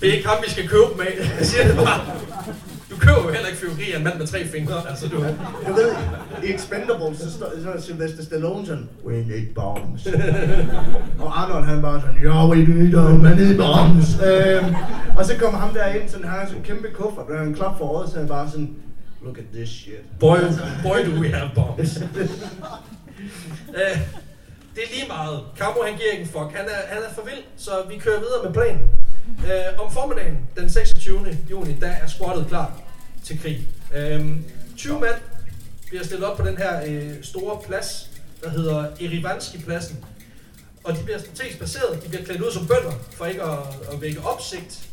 [0.00, 1.30] Det er ikke ham, vi skal købe af.
[1.38, 2.00] Jeg siger det bare.
[2.90, 4.88] Du køber jo heller ikke fyrværkeri af en mand med tre fingre.
[4.90, 5.16] Altså, du,
[5.68, 5.92] du ved,
[6.44, 10.06] i Expendables, så står så er Sylvester Stallone sådan, we need bombs.
[11.22, 14.08] og Arnold han bare sådan, yeah, we need them, we need bombs.
[14.28, 14.74] øhm,
[15.16, 17.54] og så kommer ham der ind, sådan, han har sådan en kæmpe kuffert, og en
[17.54, 18.70] klap for øjet, så han bare sådan,
[19.24, 20.18] look at this shit.
[20.20, 20.36] Boy,
[20.82, 21.96] boy do we have bombs.
[23.68, 23.98] uh,
[24.78, 25.44] det er lige meget.
[25.56, 26.50] Kampo han giver ikke en fuck.
[26.54, 28.90] Han er, han er for vild, så vi kører videre med planen.
[29.38, 31.38] Uh, om formiddagen, den 26.
[31.50, 32.80] juni, der er squattet klar
[33.24, 33.68] til krig.
[33.90, 34.26] Uh,
[34.76, 35.14] 20 mand
[35.88, 38.10] bliver stillet op på den her uh, store plads,
[38.42, 40.04] der hedder Erivanski-pladsen.
[40.84, 42.02] Og de bliver strategisk baseret.
[42.04, 43.58] De bliver klædt ud som bønder, for ikke at,
[43.92, 44.88] at vække opsigt.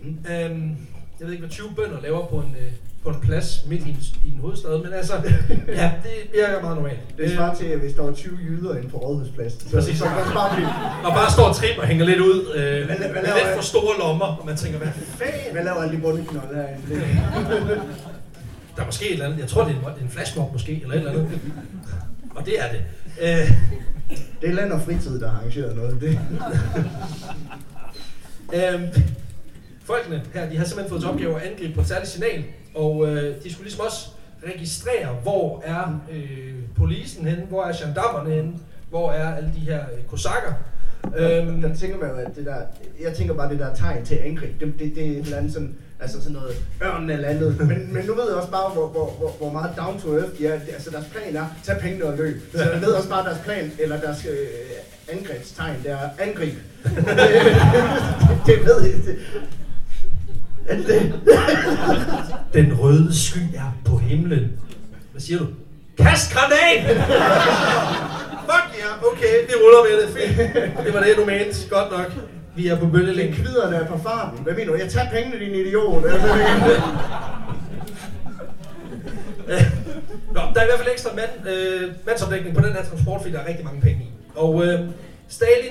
[0.00, 0.26] Mm.
[0.30, 0.76] Øhm,
[1.18, 2.72] jeg ved ikke, hvad 20 bønder laver på en, øh,
[3.04, 5.14] på en plads midt i en, i en hovedstad, men altså,
[5.80, 6.98] ja, det virker meget normalt.
[7.18, 9.98] Det svarer til, at hvis der var 20 jyder inde på Rådhuspladsen, så, Præcis.
[9.98, 10.68] så man bare blive,
[11.04, 13.54] Og bare står og tripper og hænger lidt ud, øh, med, hvad med laver lidt
[13.54, 15.52] for store lommer, og man tænker, hvad fanden?
[15.52, 16.94] hvad laver alle de bundeknolde herinde?
[16.94, 17.82] Det,
[18.76, 20.94] Der er måske et eller andet, jeg tror, det er en, en flashmob måske, eller
[20.94, 21.28] et eller andet.
[22.36, 22.80] Og det er det.
[23.20, 23.52] Øh,
[24.40, 26.00] det er land og fritid, der har arrangeret noget.
[26.00, 26.18] Det.
[28.54, 28.88] Øhm,
[29.84, 32.44] folkene her, de har simpelthen fået til opgave at angribe på et særligt signal,
[32.74, 34.08] og øh, de skulle ligesom også
[34.46, 38.52] registrere, hvor er øh, polisen henne, hvor er gendarmerne henne,
[38.90, 40.52] hvor er alle de her øh, kosakker.
[41.16, 42.56] Øhm, Der tænker man jo, at det der,
[43.00, 45.52] jeg tænker bare det der tegn til angreb, det, det, det er et eller andet
[45.52, 47.58] sådan, altså sådan noget ørn eller andet.
[47.58, 50.38] Men, men nu ved jeg også bare, hvor, hvor, hvor, hvor meget down to earth
[50.38, 50.52] de er.
[50.52, 52.36] Altså deres plan er, tag pengene og løb.
[52.52, 56.54] Så jeg ved også bare, deres plan, eller deres øh, angrebstegn, det er angreb.
[56.84, 56.94] det,
[58.46, 58.94] det ved jeg.
[59.06, 59.16] Det?
[62.54, 64.52] Den røde sky er på himlen.
[65.12, 65.46] Hvad siger du?
[65.98, 66.96] Kast granat!
[68.40, 70.08] Fuck ja, yeah, okay, vi ruller med det.
[70.16, 70.36] Fint.
[70.86, 71.68] Det var det, du mente.
[71.70, 72.12] Godt nok.
[72.56, 73.36] Vi er på Det bølgelængde.
[73.36, 74.38] kviderne er på farten.
[74.44, 74.78] Hvad mener du?
[74.78, 76.04] Jeg tager pengene, din idiot.
[76.04, 76.82] Altså, det-
[80.34, 83.34] Nå, der er i hvert fald ekstra mand, øh, mandsopdækning på den her transport, fordi
[83.34, 84.10] der er rigtig mange penge i.
[84.36, 84.80] Og øh,
[85.28, 85.70] Stalin,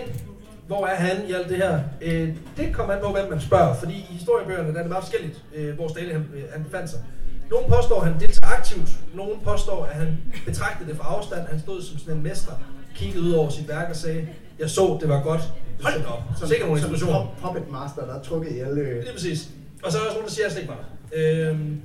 [0.70, 1.80] hvor er han i alt det her?
[2.01, 5.03] Øh, det kommer an på, hvem man spørger, fordi i historiebøgerne der er det meget
[5.03, 6.99] forskelligt, øh, hvor Stalin han, øh, han befandt sig.
[7.51, 8.89] Nogle påstår, at han deltager aktivt.
[9.15, 11.47] Nogle påstår, at han betragtede det fra afstand.
[11.47, 12.51] Han stod som sådan en mester,
[12.95, 14.28] kiggede ud over sit værk og sagde,
[14.59, 15.41] jeg så, det var godt.
[15.84, 16.22] Hold op.
[16.47, 17.20] Sikkert nogle som eksplosioner.
[17.41, 18.84] pop- Puppet master, der er trukket i alle...
[19.01, 19.49] Lige præcis.
[19.84, 21.49] Og så er der også nogen, der siger, at jeg ikke var der.
[21.49, 21.82] Øhm,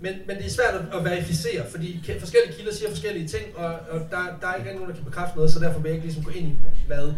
[0.00, 3.44] men, men det er svært at, at verificere, fordi ke- forskellige kilder siger forskellige ting,
[3.56, 5.94] og, og der, der er ikke nogen, der kan bekræfte noget, så derfor vil jeg
[5.96, 7.12] ikke ligesom gå ind i, hvad.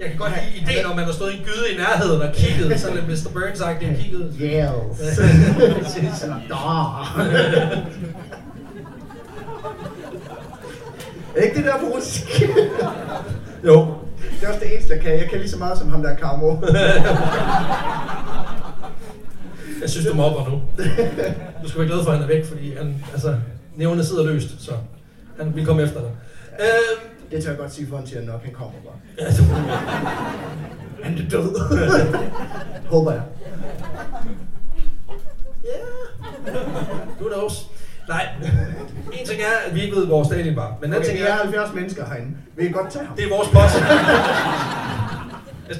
[0.00, 2.22] Jeg kan godt lide ideen om, at man har stået i en gyde i nærheden
[2.22, 3.30] og kigget, sådan lidt Mr.
[3.30, 4.34] Burns-agtigt og kigget.
[4.40, 5.18] Yes.
[11.36, 12.42] Er ikke det der på russisk?
[13.64, 13.94] jo.
[14.40, 15.18] Det er også det eneste, jeg kan.
[15.18, 16.56] Jeg kan lige så meget som ham der Camo.
[19.80, 20.62] Jeg synes, du mobber nu.
[21.62, 23.34] Du skal være glad for, at han er væk, fordi han, altså,
[23.76, 24.72] nævnet sidder løst, så
[25.38, 26.10] han vil komme efter dig.
[26.60, 28.94] Øhm, Det tør jeg godt sige, for han siger nok, han kommer bare.
[29.18, 29.32] ja,
[31.04, 31.60] Han er død.
[32.94, 33.22] Håber jeg.
[37.20, 37.66] Who knows?
[38.08, 38.26] Nej,
[39.12, 40.76] en ting er, at vi ikke ved, hvor Stalin var.
[40.80, 42.30] Men Okay, ting vi er er, 70 mennesker herinde.
[42.56, 43.16] Vi kan godt tage ham.
[43.16, 43.74] det er vores boss.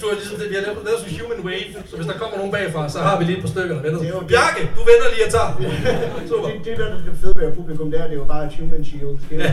[0.01, 2.13] Du har ligesom det, vi har lavet, lavet sådan en human wave, så hvis der
[2.13, 3.99] kommer nogen bagfra, så har vi lige et par stykker, der vender.
[4.01, 4.29] Det er det.
[4.29, 5.51] Bjarke, du vender lige og tager.
[6.31, 6.49] Super.
[6.49, 8.53] Det, det, der er det fede ved publikum, det er, det er jo bare et
[8.61, 9.19] human shield.
[9.31, 9.53] Ja.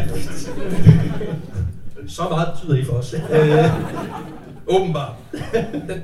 [2.08, 3.14] Så meget betyder I for os.
[3.32, 3.66] Øh,
[4.68, 5.14] åbenbart.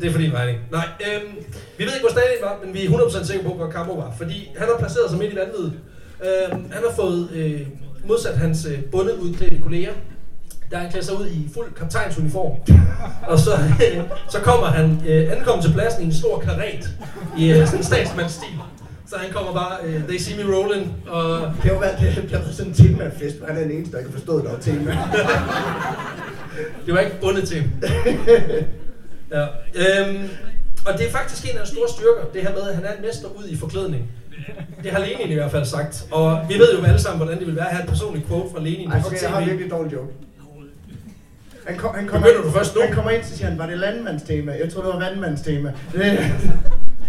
[0.01, 0.59] Det, er for din regning.
[0.71, 1.35] Nej, øhm,
[1.77, 4.13] vi ved ikke, hvor Stalin var, men vi er 100% sikre på, hvor Kammo var.
[4.17, 5.73] Fordi han har placeret sig midt i vandet.
[6.23, 7.61] Øhm, han har fået øh,
[8.05, 9.93] modsat hans øh, bundeudklædte kolleger,
[10.71, 12.51] der han klæder sig ud i fuld kaptajnsuniform.
[13.27, 16.89] Og så, øh, så kommer han øh, ankommer til pladsen i en stor karet
[17.37, 18.49] i øh, sådan en statsmandsstil.
[19.09, 22.31] Så han kommer bare, øh, they see me rolling, og Det har været, det, det
[22.31, 24.57] har været sådan en temafest, hvor han er den eneste, der ikke har forstået, var
[24.61, 24.91] tema.
[26.85, 27.63] Det var ikke bundet til.
[29.35, 29.43] ja.
[29.75, 30.29] øhm,
[30.85, 32.93] og det er faktisk en af de store styrker, det her med, at han er
[32.93, 34.11] en mester ud i forklædning.
[34.83, 36.05] Det har Lenin i hvert fald sagt.
[36.11, 38.49] Og vi ved jo alle sammen, hvordan det vil være at have et personligt quote
[38.53, 40.13] fra Lenin Ej, på okay, jeg har virkelig dårlig joke.
[41.67, 42.81] Han, kom, han, kommer, Begynder du først nu?
[42.81, 44.51] han kommer ind, så siger han, var det landmandstema?
[44.63, 45.73] Jeg tror det var vandmandstema.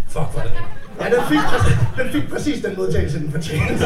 [0.09, 0.53] Fuck for det.
[1.01, 3.85] Ja, den fik, præcis, den fik præcis den modtagelse, den fortjente.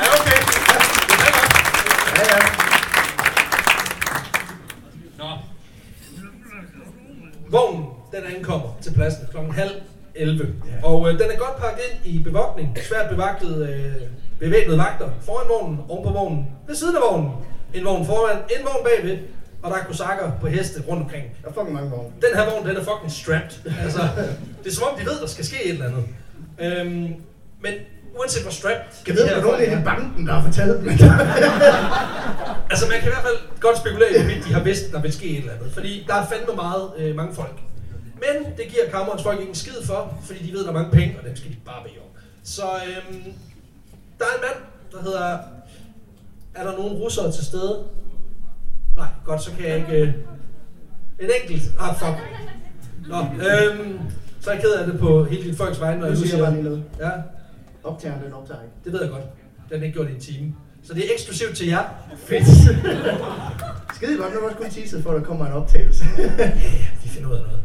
[0.00, 0.38] Ja, okay.
[2.16, 2.40] Ja, ja.
[5.18, 5.28] Nå.
[7.50, 9.70] Vognen, den ankommer til pladsen klokken halv
[10.14, 10.54] 11.
[10.82, 12.78] Og øh, den er godt pakket ind i bevogtning.
[12.88, 13.92] Svært bevagtet øh,
[14.38, 17.30] bevæbnede vagter foran vognen, oven på vognen, ved siden af vognen.
[17.74, 19.18] En vogn foran, en vogn bagved,
[19.66, 21.24] og der er kosakker på heste rundt omkring.
[21.42, 22.08] Der er fucking mange vogne.
[22.08, 23.72] Den her vogn, den er fucking strapped.
[23.84, 24.00] Altså,
[24.64, 26.04] det er som om, de ved, der skal ske et eller andet.
[26.58, 27.14] Øhm,
[27.64, 27.72] men
[28.18, 29.04] uanset hvor strapped...
[29.04, 30.88] Kan de vide, om der er banken, der har fortalt dem.
[32.70, 35.12] Altså, man kan i hvert fald godt spekulere i, hvorvidt de har vidst, der vil
[35.12, 35.72] ske et eller andet.
[35.72, 37.58] Fordi der er fandme meget øh, mange folk.
[38.14, 40.90] Men det giver kammerens folk ikke en skid for, fordi de ved, der er mange
[40.90, 42.10] penge, og dem skal de bare bede om.
[42.44, 43.22] Så øhm,
[44.18, 44.58] der er en mand,
[44.92, 45.38] der hedder...
[46.54, 47.84] Er der nogen russere til stede?
[48.96, 49.92] Nej, godt, så kan jeg ikke...
[50.02, 50.08] Øh,
[51.20, 51.62] en enkelt.
[51.80, 52.16] Ah, fuck.
[53.08, 53.98] Nå, øhm,
[54.40, 56.64] så er jeg ked af det på hele dit folks vegne, når jeg siger jeg
[56.64, 56.82] bare.
[57.00, 57.10] Ja,
[57.84, 58.74] Optageren, den optager ikke.
[58.84, 59.22] det ved jeg godt.
[59.70, 60.54] Den er ikke gjort i en time.
[60.82, 61.82] Så det er eksklusivt til jer.
[62.16, 62.46] Fedt.
[63.94, 66.04] Skide godt, nu er også kun teaset for, at der kommer en optagelse.
[67.02, 67.60] Vi finder ud af noget.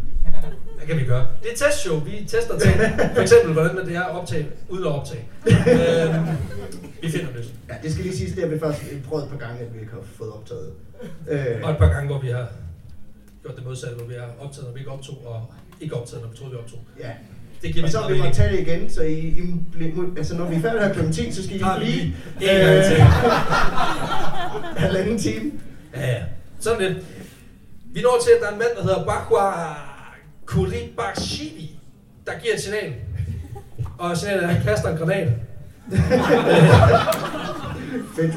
[0.78, 1.28] Hvad kan vi gøre?
[1.42, 2.00] Det er et testshow.
[2.00, 2.76] Vi tester ting.
[3.16, 5.24] For eksempel, hvordan det er at optage, uden at optage.
[5.48, 6.26] Øhm,
[7.02, 7.54] vi finder det.
[7.70, 9.80] ja, det skal lige siges, det har vi faktisk prøvet et par gange, at vi
[9.80, 10.72] ikke har fået optaget.
[11.30, 12.48] Øh, Og et par gange, hvor vi har
[13.42, 16.30] gjort det modsatte, hvor vi har optaget, når vi ikke optog, og ikke optaget, når
[16.32, 16.80] vi troede, vi optog.
[17.00, 17.10] ja.
[17.62, 19.42] Det giver Og så har vi tage det igen, så I, I
[20.18, 21.12] altså når vi er færdige her kl.
[21.12, 22.16] 10, så skal I lige
[22.84, 22.98] til.
[24.86, 25.52] halvanden time.
[25.96, 26.24] Ja, ja.
[26.60, 26.98] Sådan lidt.
[27.94, 29.76] Vi når til, at der er en mand, der hedder Bakwa
[30.46, 31.80] Kuribashivi,
[32.26, 32.94] der giver et signal.
[33.98, 35.28] Og signalet er, at han kaster en granat.
[38.16, 38.34] Fedt.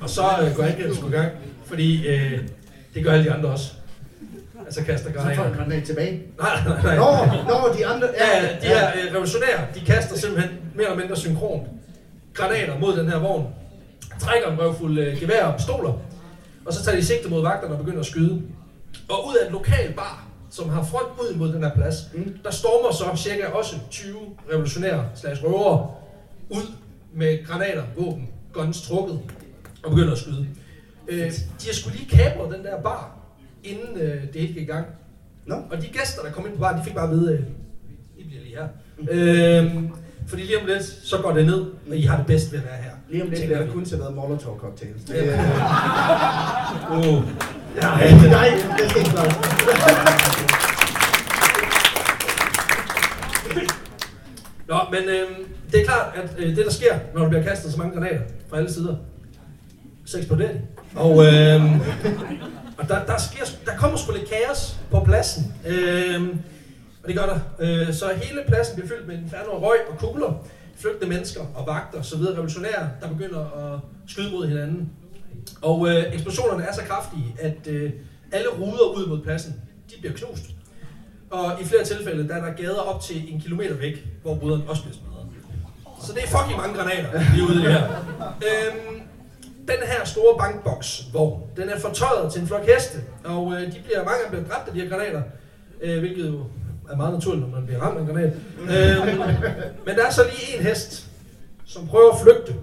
[0.00, 1.32] Og så øh, går angrebet sgu i gang,
[1.68, 2.38] fordi øh,
[2.94, 3.72] det gør alle de andre også.
[4.66, 5.44] Altså kaster Så får granater.
[5.50, 6.22] en granat tilbage.
[6.38, 6.96] Nej, nej, nej.
[6.96, 7.04] Nå,
[7.48, 8.08] nå, de andre...
[8.18, 11.62] Ja, ja, de her øh, revolutionære, de kaster simpelthen mere eller mindre synkront
[12.34, 13.46] granater mod den her vogn.
[14.20, 15.92] Trækker en røvfuld øh, gevær og pistoler.
[16.66, 18.42] Og så tager de sigte mod vagterne og begynder at skyde.
[19.08, 22.38] Og ud af en lokal bar, som har front ud mod den her plads, Mm.
[22.44, 24.14] der stormer så cirka også 20
[24.52, 25.90] revolutionære slags røvere
[26.50, 26.72] ud
[27.14, 29.20] med granater, våben, guns trukket
[29.84, 30.46] og begynder at skyde.
[31.08, 33.18] Øh, de har skulle lige kapret den der bar,
[33.64, 34.86] inden øh, det hele gik i gang.
[35.46, 35.54] Nå.
[35.70, 37.40] Og de gæster, der kom ind på baren, de fik bare at vide, øh,
[38.18, 38.68] I bliver lige her.
[39.10, 39.90] Øhm,
[40.26, 42.64] fordi lige om lidt, så går det ned, og I har det bedst ved at
[42.64, 42.90] være her.
[43.10, 45.04] Lige om lidt bliver der kun serveret molotov cocktails.
[45.04, 45.22] Det, Ja.
[45.22, 47.24] øh, Uh.
[47.76, 48.48] nej, nej,
[48.78, 49.10] det skal ikke.
[54.68, 57.72] Nå, men øh, det er klart, at øh, det der sker, når der bliver kastet
[57.72, 58.96] så mange granater fra alle sider,
[60.04, 60.60] så eksploderer de.
[60.96, 61.64] Og, øh,
[62.78, 65.54] og der, der, sker, der kommer sgu lidt kaos på pladsen.
[65.66, 66.28] Øh,
[67.02, 67.38] og det gør der.
[67.58, 70.44] Øh, så hele pladsen bliver fyldt med inferno og røg og kugler.
[70.76, 73.80] Flygtende mennesker og vagter, så videre revolutionære, der begynder at
[74.10, 74.90] skyde mod hinanden.
[75.62, 77.92] Og øh, eksplosionerne er så kraftige, at øh,
[78.32, 79.54] alle ruder ud mod pladsen,
[79.90, 80.44] de bliver knust.
[81.30, 84.62] Og i flere tilfælde, der er der gader op til en kilometer væk, hvor ruderne
[84.68, 85.26] også bliver smadret.
[86.06, 87.84] Så det er fucking mange granater, vi er ude i her.
[88.48, 89.02] Øhm,
[89.68, 93.76] den her store bankboks, hvor den er fortøjet til en flok heste, og øh, de
[93.84, 95.22] bliver, mange af dem bliver dræbt af de her granater,
[95.82, 96.40] øh, hvilket jo
[96.90, 98.32] er meget naturligt, når man bliver ramt af en granat.
[98.60, 99.18] Øhm,
[99.86, 101.06] men der er så lige en hest,
[101.66, 102.54] som prøver at flygte.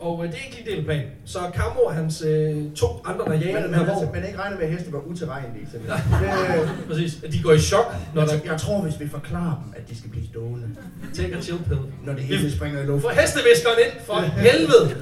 [0.00, 1.06] Og øh, det er ikke lige del af planen.
[1.24, 4.24] Så Camo og hans øh, to andre, der jager Men, den her altså, vogn, men
[4.26, 5.66] ikke regne med, at heste var utilregnelige.
[5.74, 9.62] øh, præcis, at de går i chok, når der jeg, jeg tror, hvis vi forklarer
[9.64, 10.68] dem, at de skal blive stående,
[11.16, 11.80] take a chill pill.
[12.04, 13.10] når det hele springer i Få luften.
[13.10, 14.96] hesteviskeren ind, for helvede!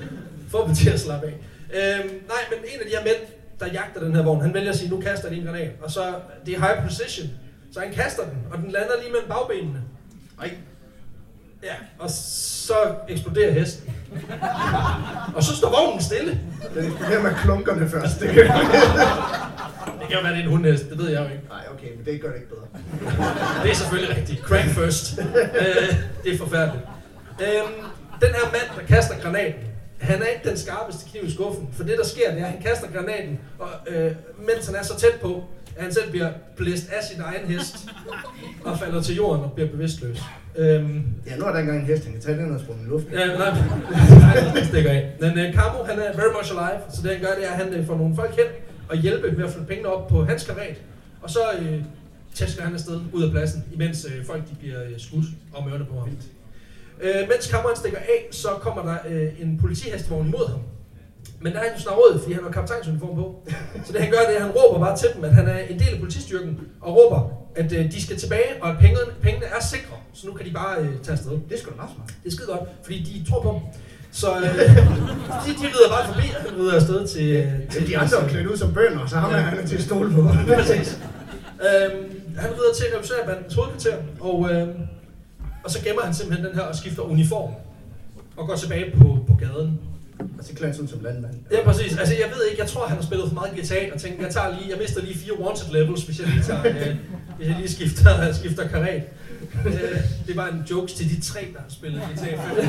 [0.50, 1.32] Få dem til at slappe af.
[1.74, 3.16] Øhm, nej, men en af de her mænd,
[3.60, 5.70] der jagter den her vogn, han vælger at sige, nu kaster jeg lige en granat.
[5.82, 6.14] Og så,
[6.46, 7.28] det er high precision.
[7.72, 9.82] Så han kaster den, og den lander lige mellem bagbenene.
[10.40, 10.50] Ej,
[11.62, 12.74] Ja, og så
[13.08, 13.94] eksploderer hesten.
[15.34, 16.40] og så står vognen stille.
[16.74, 18.20] den eksploderer med klunkerne først.
[18.20, 21.42] Det Det kan jo være, det er en hundhest, det ved jeg jo ikke.
[21.48, 22.66] Nej, okay, men det gør det ikke bedre.
[23.62, 24.40] Det er selvfølgelig rigtigt.
[24.40, 25.18] Crank first.
[25.18, 25.94] øh,
[26.24, 26.84] det er forfærdeligt.
[27.40, 27.74] Øhm,
[28.20, 29.60] den her mand, der kaster granaten,
[30.00, 31.68] han er ikke den skarpeste kniv i skuffen.
[31.72, 34.82] For det, der sker, det er, at han kaster granaten, og, øh, mens han er
[34.82, 35.44] så tæt på,
[35.76, 37.76] at han selv bliver blæst af sin egen hest,
[38.64, 40.22] og falder til jorden og bliver bevidstløs.
[40.56, 42.86] Øhm, Ja, nu er der engang en hest, han kan tage den og sprunge i
[42.88, 43.12] luften.
[43.12, 43.36] Ja, nej,
[44.20, 45.12] nej, det stikker af.
[45.20, 47.56] Men uh, Camo, han er very much alive, så det han gør, det er, at
[47.64, 48.46] han uh, får nogle folk hen
[48.88, 50.76] og hjælpe med at flytte pengene op på hans karat.
[51.22, 51.66] Og så uh,
[52.34, 55.24] tæsker han afsted ud af pladsen, imens uh, folk de bliver uh, skudt
[55.54, 56.08] om ørerne på ham.
[57.04, 60.60] Uh, mens han stikker af, så kommer der uh, en politihestvogn imod ham.
[61.42, 63.48] Men der er han jo snart råd, fordi han har kaptajnsuniform på.
[63.86, 65.58] Så det han gør, det er, at han råber bare til dem, at han er
[65.58, 67.20] en del af politistyrken, og råber,
[67.56, 69.96] at øh, de skal tilbage, og at pengene, pengene er sikre.
[70.14, 71.30] Så nu kan de bare øh, tage afsted.
[71.48, 72.08] Det er sgu da meget smart.
[72.24, 73.60] Det er skide godt, fordi de tror på dem.
[74.12, 74.42] Så øh,
[75.44, 77.26] de, de rider bare forbi, og han rider afsted til...
[77.36, 79.42] øh, Ja, de andre er klædt ud som bønder, så ham er Ja.
[79.42, 80.22] han til at stole på.
[80.56, 80.98] Præcis.
[81.68, 84.72] Øhm, han rider til revolutionærbandens hovedkvarter, og, øhm,
[85.64, 87.50] og så gemmer han simpelthen den her og skifter uniform.
[88.36, 89.80] Og går tilbage på, på gaden.
[90.38, 91.34] Og så klæder han sig som landmand.
[91.52, 91.96] Ja, præcis.
[91.98, 94.32] Altså, jeg ved ikke, jeg tror, han har spillet for meget GTA, og tænkte, jeg,
[94.32, 96.96] tager lige, jeg mister lige fire wanted levels, hvis jeg lige, tager, øh,
[97.36, 99.02] hvis jeg lige skifter, skifter karat.
[99.66, 99.72] Øh,
[100.26, 102.36] det var en jokes til de tre, der har spillet GTA 5.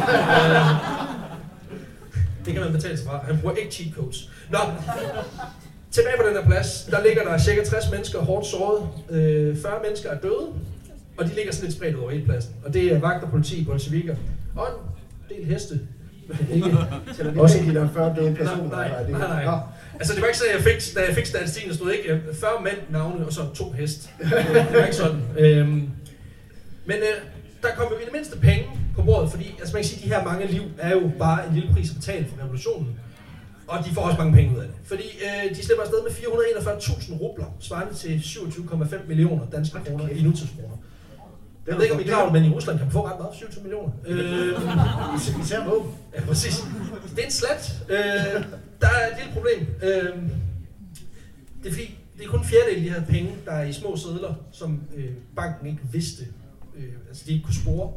[2.42, 3.24] Øh, det kan man betale sig fra.
[3.26, 4.30] Han bruger ikke cheat codes.
[4.50, 4.58] Nå,
[5.92, 8.88] tilbage på den her plads, der ligger der cirka 60 mennesker hårdt såret.
[9.10, 10.48] Øh, 40 mennesker er døde,
[11.22, 12.54] og de ligger sådan lidt spredt over hele pladsen.
[12.66, 14.16] Og det er vagter, politi, bolsjevikker
[14.56, 14.68] og
[15.30, 15.80] en del heste.
[16.54, 16.66] Ikke?
[17.38, 18.70] Også- med de der 40 døde personer?
[18.70, 19.60] Nej, nej, nej, nej.
[20.00, 22.10] Altså, det var ikke sådan, at jeg fik, da jeg fik statistikken, der stod ikke
[22.14, 24.10] øh, 40 mænd navne, og så to hest.
[24.20, 25.22] Det var ikke sådan.
[25.38, 25.90] Øhm,
[26.86, 27.16] men øh,
[27.62, 28.66] der kom jo i det mindste penge
[28.96, 31.48] på bordet, fordi altså, man kan sige, at de her mange liv er jo bare
[31.48, 32.88] en lille pris at betale for revolutionen.
[33.68, 34.76] Og de får også mange penge ud af det.
[34.84, 40.22] Fordi øh, de slipper afsted med 441.000 rubler, svarende til 27,5 millioner danske kroner i
[40.24, 40.76] nutidskroner.
[41.68, 43.36] Jeg ved ikke, om I er klar men i Rusland kan man få ret meget,
[43.36, 43.92] 27 millioner.
[44.08, 45.92] Øh, Is- Især våben.
[46.16, 46.64] Ja, præcis.
[47.16, 47.84] Det er en slat.
[47.90, 48.44] Øh,
[48.82, 49.60] der er et lille problem.
[49.84, 50.22] Øh,
[51.64, 53.74] det er fordi, det er kun en fjerdedel af de her penge, der er i
[53.74, 55.06] små sædler, som øh,
[55.36, 56.24] banken ikke vidste,
[56.78, 57.92] øh, altså de ikke kunne spore.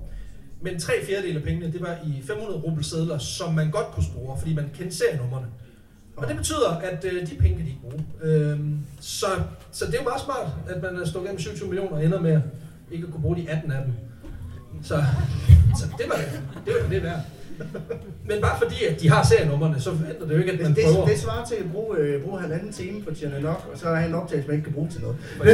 [0.63, 4.05] Men tre fjerdedel af pengene, det var i 500 rubel sædler, som man godt kunne
[4.05, 5.47] spore, fordi man kendte serienummerne.
[6.17, 8.05] Og det betyder, at øh, de penge kan de ikke bruge.
[8.23, 8.59] Øh,
[9.01, 9.27] så,
[9.73, 12.21] så det er jo meget smart, at man er af med 27 millioner og ender
[12.21, 12.41] med
[12.93, 13.93] ikke at kunne bruge de 18 af dem.
[14.83, 15.03] Så,
[15.79, 16.41] så det var det.
[16.67, 17.21] Det var det værd.
[18.29, 20.85] Men bare fordi, at de har serienummerne, så forventer det jo ikke, at man Det,
[20.93, 21.07] prøver.
[21.07, 24.07] det svarer til at bruge, øh, bruge halvanden time på Tjerno nok, og så er
[24.07, 25.17] en optagelse, man ikke kan bruge til noget.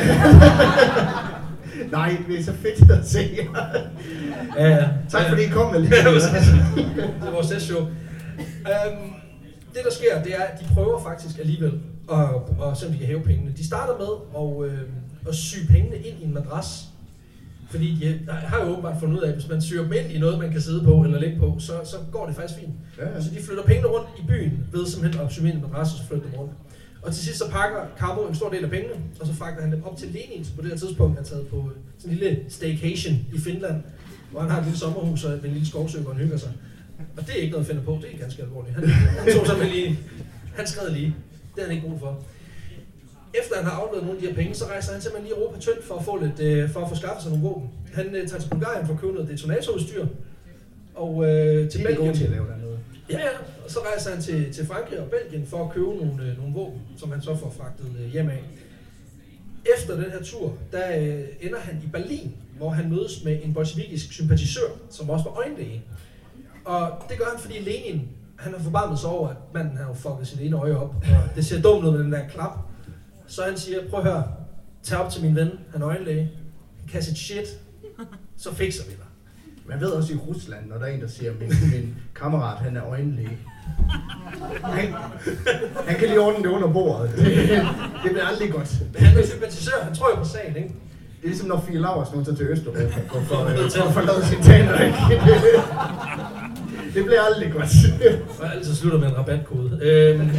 [1.92, 3.44] Nej, det er så fedt at se jer.
[4.56, 4.88] Ja, ja.
[5.10, 5.90] Tak fordi I kom med lige.
[5.90, 5.98] det
[7.26, 7.80] er vores testshow.
[7.80, 7.86] Um,
[9.74, 11.80] det der sker, det er, at de prøver faktisk alligevel
[12.12, 12.18] at,
[12.70, 13.52] at se, om de kan hæve pengene.
[13.56, 14.06] De starter med
[14.40, 14.78] at, øh,
[15.28, 16.84] at sy pengene ind i en madras.
[17.70, 20.18] Fordi de har jo åbenbart fundet ud af, at hvis man syr dem ind i
[20.18, 22.74] noget, man kan sidde på eller ligge på, så, så går det faktisk fint.
[22.98, 23.22] Ja, ja.
[23.22, 26.06] Så de flytter pengene rundt i byen ved simpelthen at i en madras og så
[26.08, 26.52] flytte dem rundt.
[27.02, 29.72] Og til sidst så pakker Camo en stor del af pengene, og så fragter han
[29.72, 32.40] dem op til Lenin, som på det her tidspunkt er taget på sådan en lille
[32.48, 33.82] staycation i Finland,
[34.30, 36.52] hvor han har et lille sommerhus og en lille skovsø, hvor han hygger sig.
[37.16, 38.74] Og det er ikke noget at finde på, det er ganske alvorligt.
[38.74, 39.98] Han, han tog simpelthen lige,
[40.54, 41.14] han skred lige.
[41.54, 42.22] Det har han ikke brug for.
[43.34, 45.60] Efter han har afleveret nogle af de her penge, så rejser han simpelthen lige Europa
[45.60, 47.70] tyndt for at få, lidt, øh, for at få skaffet sig nogle våben.
[47.92, 50.06] Han øh, tager til Bulgarien for at købe noget detonatorudstyr.
[50.94, 52.14] Og øh, til Belgien.
[52.14, 52.78] til at lave dernede.
[53.10, 53.30] Ja, ja.
[53.64, 56.54] Og så rejser han til, til Frankrig og Belgien for at købe nogle, øh, nogle
[56.54, 58.44] våben, som han så får fragtet øh, hjem af.
[59.78, 63.54] Efter den her tur, der øh, ender han i Berlin, hvor han mødes med en
[63.54, 65.82] bolsjevikisk sympatisør, som også var øjenlæge.
[66.64, 69.94] Og det gør han, fordi Lenin, han har forbarmet sig over, at manden har jo
[69.94, 72.58] fucket sit ene øje op, og det ser dumt ud med den der klap.
[73.30, 74.24] Så han siger, prøv at høre,
[74.82, 76.30] tag op til min ven, han er øjenlæge,
[76.92, 77.46] kan sit shit,
[78.36, 79.04] så fikser vi dig.
[79.66, 82.76] Man ved også i Rusland, når der er en, der siger, min, min kammerat, han
[82.76, 83.38] er øjenlæge.
[84.62, 84.94] Han,
[85.86, 87.10] han kan lige ordne det under bordet.
[88.04, 88.76] Det bliver aldrig godt.
[88.92, 90.68] Men han er sympatisør, han tror jo på sagen, ikke?
[90.68, 93.36] Det er ligesom når Fie Laursen hun tager til Østeuropa for, for,
[93.76, 94.80] for at forlade sine tænder.
[94.80, 94.96] ikke?
[96.94, 97.70] Det bliver aldrig godt.
[98.40, 99.78] Og altid slutter med en rabatkode.
[99.82, 100.30] Øhm,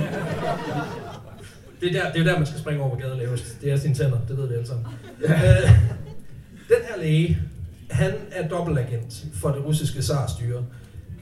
[1.82, 3.62] det, er der, det er der, man skal springe over på gaden lavest.
[3.62, 4.86] Det er sine tænder, det ved vi alle sammen.
[5.24, 5.32] Øh,
[6.70, 7.38] den her læge,
[7.90, 10.64] han er dobbeltagent for det russiske zarstyre.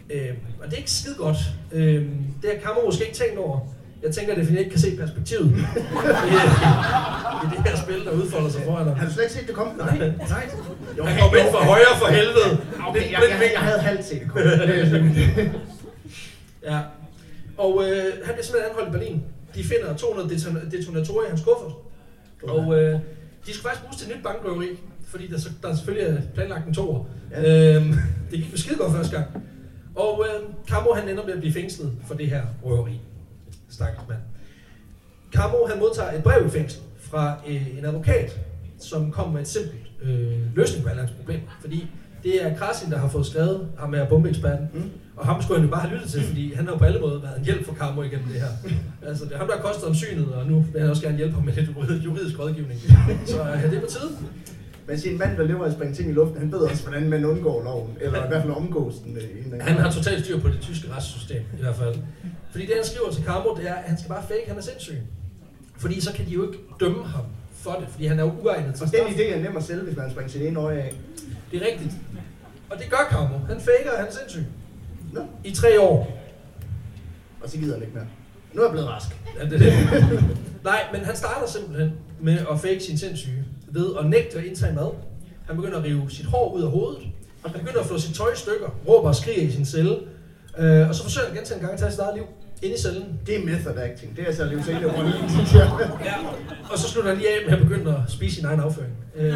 [0.09, 1.37] Øhm, og det er ikke skide godt.
[1.71, 2.09] Øhm,
[2.41, 3.59] det har Kammer måske ikke tænkt over.
[4.03, 5.59] Jeg tænker, at det er, fordi jeg ikke kan se perspektivet i,
[7.43, 8.97] i det her spil, der udfolder sig foran ham.
[8.97, 9.73] Har du slet ikke set det komme?
[9.77, 9.97] Nej.
[10.29, 10.49] Nej.
[10.97, 12.51] Jo, Han kom ind for højre for helvede.
[12.87, 14.49] Okay, jeg, jeg, jeg havde halvt set det komme.
[16.63, 16.79] Ja.
[17.57, 19.23] Og øh, han bliver simpelthen anholdt i Berlin.
[19.55, 21.73] De finder 200 deton- detonatorer i hans kuffert.
[22.43, 22.99] Og øh,
[23.45, 24.67] de skal faktisk bruges til et nyt bankrøveri,
[25.05, 27.05] fordi der, der selvfølgelig er planlagt en toer.
[27.31, 27.75] Ja.
[27.75, 27.93] Øhm,
[28.31, 29.43] det gik jo skide godt første gang.
[29.95, 32.99] Og øh, Camo han ender med at blive fængslet for det her røveri.
[33.69, 34.19] Stakkels mand.
[35.33, 38.39] Camo han modtager et brev i fængsel fra øh, en advokat,
[38.79, 41.57] som kommer med et simpelt øh, løsning på alle hans problemer.
[41.61, 41.87] Fordi
[42.23, 44.67] det er Krasin, der har fået skrevet ham med bombeeksperten.
[44.73, 44.91] Mm.
[45.19, 46.99] Og ham skulle han jo bare have lyttet til, fordi han har jo på alle
[46.99, 48.47] måder været en hjælp for Camo igennem det her.
[49.07, 51.17] Altså, det er ham, der har kostet ham synet, og nu vil han også gerne
[51.17, 52.79] hjælpe ham med lidt jurid- juridisk rådgivning.
[53.25, 54.11] Så ja, det er på tide.
[54.87, 56.83] Man siger, en mand, der lever af at springe ting i luften, han ved også,
[56.83, 57.97] hvordan man undgår loven.
[58.01, 59.17] Eller i hvert fald omgås den.
[59.17, 61.95] øh, i en- Han har totalt styr på det tyske retssystem, i hvert fald.
[62.51, 64.61] Fordi det, han skriver til Camo, det er, at han skal bare fake, han er
[64.61, 64.97] sindssyg.
[65.77, 68.75] Fordi så kan de jo ikke dømme ham for det, fordi han er jo uegnet
[68.75, 70.93] til Og den idé er nem at sælge, hvis man springer sit ene øje af.
[71.51, 71.93] Det er rigtigt.
[72.69, 73.37] Og det gør Camo.
[73.47, 74.43] Han faker, han er sindssyg.
[75.13, 76.17] Nå, I tre år.
[77.43, 78.05] og så gider han ikke mere.
[78.53, 79.07] Nu er jeg blevet rask.
[79.39, 79.73] Ja, det er det.
[80.63, 81.91] Nej, men han starter simpelthen
[82.21, 84.89] med at fake sin sindssyge ved at nægte at indtage mad.
[85.47, 87.01] Han begynder at rive sit hår ud af hovedet.
[87.45, 89.95] Han begynder at få sit tøj i stykker, råber og skriger i sin celle.
[90.57, 92.23] Øh, og så forsøger han gentagne gange at tage sit eget liv
[92.61, 93.19] inde i cellen.
[93.25, 94.15] Det er method acting.
[94.15, 94.43] Det er altså
[94.97, 95.71] rollen, synes jeg.
[96.05, 96.13] Ja.
[96.71, 98.93] Og så slutter han lige af med at begynde at spise sin egen afføring.
[99.15, 99.33] Øh,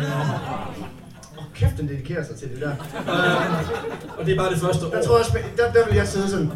[1.56, 2.72] kæft, den dedikerer sig til det der.
[2.72, 4.89] øh, og det er bare det første år.
[4.89, 6.52] Der tror jeg, også, der, der vil jeg sidde sådan,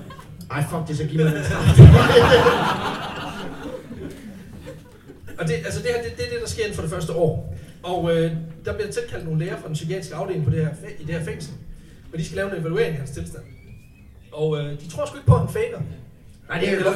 [0.52, 1.44] ej fuck det, så giv mig den.
[5.40, 7.14] Og det, altså det, her, det, det er det, der sker inden for det første
[7.14, 7.56] år.
[7.84, 8.32] Og øh,
[8.66, 11.26] der bliver tilkaldt nogle læger fra den psykiatriske afdeling på det her, i det her
[11.26, 11.54] fængsel.
[12.14, 13.44] Og de skal lave en evaluering af hans tilstand.
[14.32, 15.82] Og øh, de tror sgu ikke på, at han faker.
[16.50, 16.90] Nej, det er jo nå,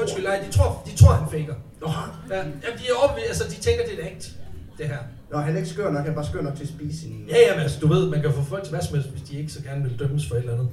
[0.00, 1.54] undskyld, nej, de tror, de tror, han faker.
[1.80, 1.88] Nå,
[2.30, 4.30] Ja, de er overbevist, altså de tænker, det er et act,
[4.78, 4.98] det her.
[5.32, 7.24] Nå, han er ikke skør nok, han er bare skør nok til at spise sin...
[7.28, 9.22] Ja, ja, men altså, du ved, man kan få folk til hvad som helst, hvis
[9.22, 10.68] de ikke så gerne vil dømmes for et eller andet.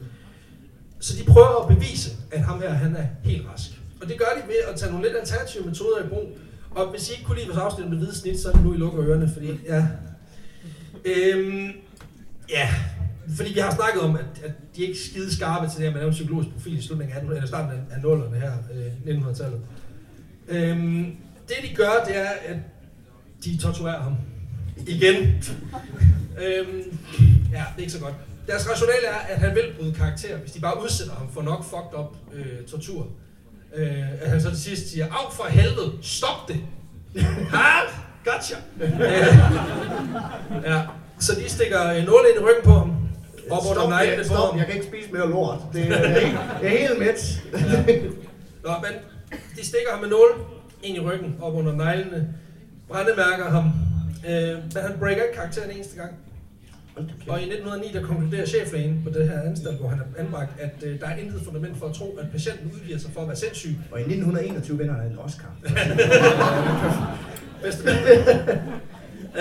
[0.99, 3.71] Så de prøver at bevise, at ham her, han er helt rask.
[4.01, 6.37] Og det gør de ved at tage nogle lidt alternative metoder i brug.
[6.71, 8.73] Og hvis I ikke kunne lide vores afsnit med hvide snit, så er det nu,
[8.73, 9.87] I lukker ørerne, fordi, ja.
[11.05, 11.67] Øhm,
[12.49, 12.69] ja,
[13.37, 15.89] fordi vi har snakket om, at, at de er ikke skide skarpe til det her
[15.91, 18.51] med at lave en psykologisk profil i slutningen af eller starten af- af 0'erne her,
[18.73, 19.61] øh, 1900-tallet.
[20.47, 21.05] Øhm,
[21.47, 22.57] det de gør, det er, at
[23.45, 24.15] de torturerer ham.
[24.87, 25.43] Igen.
[26.43, 26.97] øhm,
[27.51, 28.13] ja, det er ikke så godt.
[28.47, 31.63] Deres rationale er, at han vil bryde karakter, hvis de bare udsætter ham for nok
[31.63, 33.07] fucked up øh, tortur.
[33.75, 36.57] Øh, at han så til sidst siger, af for helvede, stop det!
[37.53, 37.79] ha,
[38.25, 38.55] gotcha!
[38.81, 38.91] øh,
[40.71, 40.81] ja,
[41.19, 42.95] så de stikker øh, nåle ind i ryggen på ham.
[43.51, 44.57] Op under Stop, neglene jeg, på stop, ham.
[44.59, 45.59] jeg kan ikke spise mere lort.
[45.73, 46.09] Det er,
[46.61, 47.41] jeg, er helt, mæt.
[48.63, 48.91] Nå, men
[49.57, 50.29] de stikker ham med nål
[50.83, 52.27] ind i ryggen, op under neglene,
[52.89, 53.71] brændemærker ham,
[54.27, 56.11] øh, men han breaker ikke karakteren en eneste gang.
[57.27, 60.83] Og i 1909, der konkluderer cheflægen på det her anstalt, hvor han er anbragt, at
[60.83, 63.35] øh, der er intet fundament for at tro, at patienten udgiver sig for at være
[63.35, 63.75] sindssyg.
[63.91, 65.55] Og i 1921 vinder han en Oscar.
[67.63, 67.89] Bedste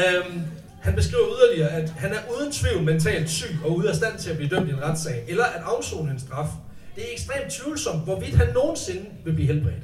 [0.00, 0.42] øhm,
[0.80, 4.30] han beskriver yderligere, at han er uden tvivl mentalt syg og ude af stand til
[4.30, 6.48] at blive dømt i en retssag, eller at afzone en straf.
[6.94, 9.82] Det er ekstremt tvivlsomt, hvorvidt han nogensinde vil blive helbredt.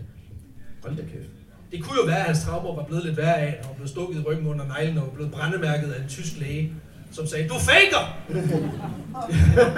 [0.82, 1.33] Hold da kæft.
[1.74, 3.74] Det kunne jo være, at hans traumer var blevet lidt værre af, at han var
[3.74, 6.72] blevet stukket i ryggen under neglen og var blevet brændemærket af en tysk læge,
[7.12, 8.02] som sagde, du faker!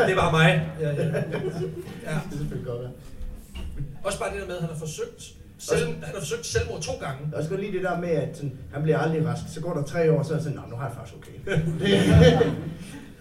[0.08, 0.68] det var mig.
[0.80, 1.04] Ja, ja.
[1.04, 1.10] ja.
[1.10, 1.26] Det
[2.04, 2.88] er selvfølgelig godt, ja.
[4.04, 5.20] Også bare det der med, at han har forsøgt,
[5.58, 7.36] selv, han har forsøgt selvmord to gange.
[7.36, 9.42] Også godt lige det der med, at sådan, han bliver aldrig rask.
[9.54, 11.36] Så går der tre år, så er jeg sådan, "Nå, nu har jeg faktisk okay.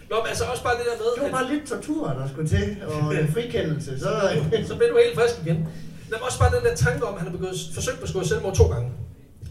[0.10, 2.50] Nå, men altså også bare det der med, det var bare lidt tortur, der skulle
[2.50, 4.00] til, og en frikendelse.
[4.00, 4.10] Så,
[4.70, 5.68] så bliver du helt frisk igen.
[6.10, 8.56] Men også bare den der tanke om, at han har begået, forsøgt at begå selvmord
[8.56, 8.92] to gange.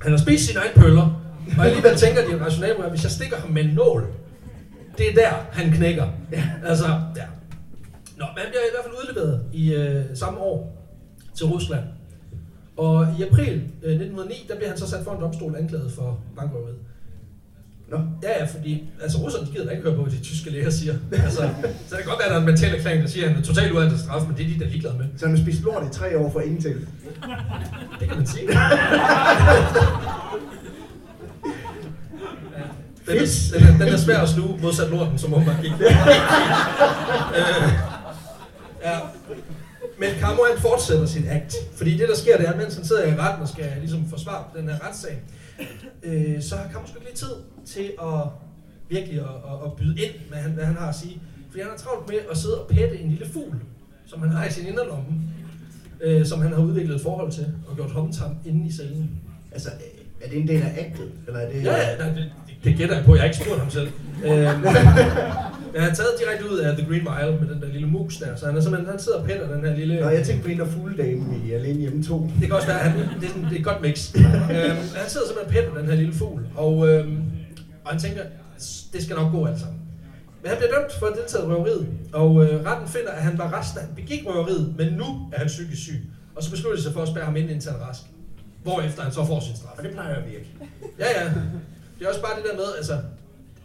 [0.03, 1.21] Han har spist sine egne pøller,
[1.59, 4.07] og alligevel tænker de rationale, at hvis jeg stikker ham med en nål,
[4.99, 6.07] det er der, han knækker.
[6.65, 6.87] Altså,
[7.17, 7.27] ja.
[8.17, 10.87] Nå, men han bliver i hvert fald udleveret i øh, samme år
[11.35, 11.85] til Rusland.
[12.77, 16.21] Og i april øh, 1909, der bliver han så sat for en domstol anklaget for
[16.37, 16.79] bankrøveriet.
[17.95, 20.51] Nå, Ja, ja, fordi altså, russerne de gider da ikke høre på, hvad de tyske
[20.51, 20.95] læger siger.
[21.13, 21.49] Altså,
[21.89, 23.41] så det kan godt være, at der er en mental erklæring, der siger, at han
[23.43, 25.07] er totalt uanset straf, men det er de, der er ligeglade med.
[25.17, 26.75] så han har spist lort i tre år for ingenting.
[28.01, 28.49] Det kan man sige.
[33.07, 35.73] Den, er, den, er, den er svær at sluge, modsat lorten, som åbenbart gik.
[35.81, 35.89] øh,
[38.83, 38.99] ja.
[39.99, 41.55] Men Kamo han fortsætter sin akt.
[41.77, 44.09] Fordi det der sker, det er, at mens han sidder i retten og skal ligesom
[44.11, 45.23] forsvare den her retssag,
[46.03, 47.35] øh, så har Kamo sgu ikke lige tid
[47.67, 48.21] til at
[48.89, 51.21] virkelig at, at, at byde ind, med han, hvad han har at sige.
[51.49, 53.61] Fordi han har travlt med at sidde og pætte en lille fugl,
[54.07, 55.21] som han har i sin inderlomme,
[56.01, 59.11] øh, som han har udviklet et forhold til og gjort homtam inde i cellen.
[59.53, 59.71] Altså,
[60.23, 61.13] er det en del af actet?
[61.27, 62.33] Eller er det, Ja, ja, det,
[62.65, 63.15] det gætter jeg på.
[63.15, 63.89] Jeg har ikke spurgt ham selv.
[64.25, 64.65] øhm,
[65.75, 68.37] jeg har taget direkte ud af The Green Mile med den der lille mus der,
[68.37, 70.01] så han, er simpelthen, han sidder og pætter den her lille...
[70.01, 72.31] Nå, jeg tænkte på en der fugledame i Alene Hjemme 2.
[72.41, 74.15] Det kan også være, han, det, er sådan, det er et godt mix.
[74.17, 74.25] øhm,
[75.01, 77.23] han sidder simpelthen og pætter den her lille fugl, og, øhm,
[77.85, 78.23] og han tænker,
[78.93, 79.79] det skal nok gå alt sammen.
[80.43, 83.39] Men han bliver dømt for at deltage i røveriet, og øh, retten finder, at han
[83.39, 86.01] var rest, han begik røveriet, men nu er han psykisk syg.
[86.37, 88.03] Og så beslutter de sig for at spærre ham ind, indtil han er rask.
[88.63, 89.79] Hvorefter han så får sin straf.
[89.79, 90.49] Og det plejer at virke.
[90.99, 91.31] Ja, ja.
[91.99, 92.93] Det er også bare det der med, altså,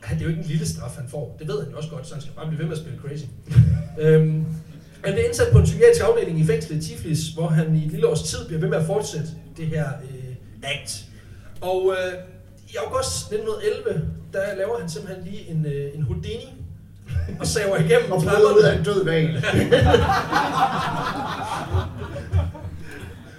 [0.09, 1.35] det er jo ikke en lille straf, han får.
[1.39, 2.99] Det ved han jo også godt, så han skal bare blive ved med at spille
[2.99, 3.25] crazy.
[4.03, 4.45] øhm,
[5.03, 7.91] han bliver indsat på en psykiatrisk afdeling i fængslet i Tiflis, hvor han i et
[7.91, 11.05] lille års tid bliver ved med at fortsætte det her øh, act.
[11.61, 12.13] Og øh,
[12.67, 16.53] i august 1911, der laver han simpelthen lige en, øh, en Houdini,
[17.39, 19.27] og saver igennem Og bryder ud af en død val.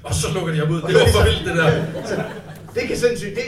[0.07, 0.83] og så lukker de ham ud.
[0.83, 1.85] Det var for vildt, det der.
[2.75, 3.35] Det kan sindssygt.
[3.35, 3.45] Det,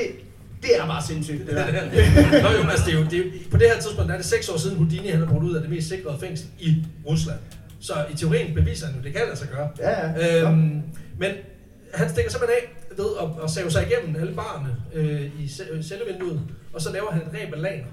[0.63, 2.43] det er bare sindssygt, det der.
[2.43, 4.19] Nå jo, altså det er jo, det er, jo- på det her tidspunkt der er
[4.19, 6.77] det seks år siden Houdini han er brugt ud af det mest sikrede fængsel i
[7.07, 7.39] Rusland.
[7.81, 9.69] Så i teorien beviser han jo, det kan sig gøre.
[9.79, 10.43] Ja, ja.
[10.49, 10.83] Øhm,
[11.19, 11.31] men
[11.95, 15.83] han stikker simpelthen af ved at, at save sig igennem alle barne øh, i ce-
[15.89, 16.41] cellevinduet,
[16.73, 17.85] og så laver han et ræb af laner.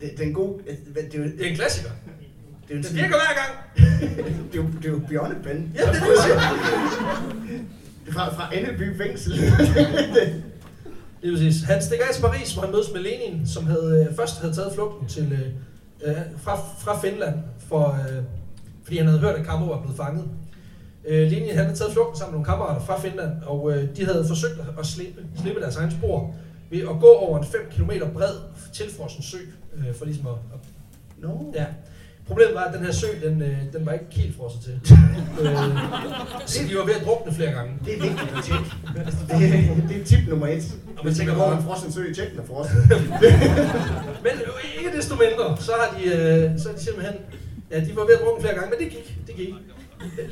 [0.00, 0.58] Det, det er en god...
[0.94, 1.90] Det er jo, Det er en klassiker.
[2.68, 3.52] det er jo Det en virker hver gang.
[4.52, 5.72] Det er jo, det er jo Bjørne Ben.
[5.74, 6.02] Ja, det er det,
[8.14, 9.32] fra, fra Anneby fængsel.
[11.22, 11.62] Det er præcis.
[11.62, 14.54] Han stikker af til Paris, hvor han mødes med Lenin, som havde, øh, først havde
[14.54, 15.48] taget flugten til, øh,
[16.10, 17.34] øh, fra, fra Finland,
[17.68, 18.22] for, øh,
[18.84, 20.24] fordi han havde hørt, at Kammer var blevet fanget.
[21.08, 24.04] Øh, Lenin han havde taget flugten sammen med nogle kammerater fra Finland, og øh, de
[24.04, 26.34] havde forsøgt at- slippe, slippe deres egen spor
[26.70, 28.34] ved at gå over en 5 km bred
[28.72, 29.36] tilfrossen sø,
[29.76, 30.60] øh, for ligesom at, at
[31.18, 31.52] Nå.
[31.54, 31.66] Ja.
[32.32, 34.74] Problemet var, at den her sø, den, øh, den var ikke helt frosset til.
[35.42, 35.56] øh,
[36.46, 37.72] så de var ved at drukne flere gange.
[37.84, 38.68] Det er vigtigt at tjekke.
[39.28, 40.62] Det, det er tip nummer et.
[41.04, 42.76] man tænker man går bare- en frossen sø, tjek den er frosset.
[44.26, 47.16] Men øh, ikke desto mindre, så har de, øh, så har de simpelthen,
[47.70, 49.48] ja, de var ved at drukne flere gange, men det gik, det gik.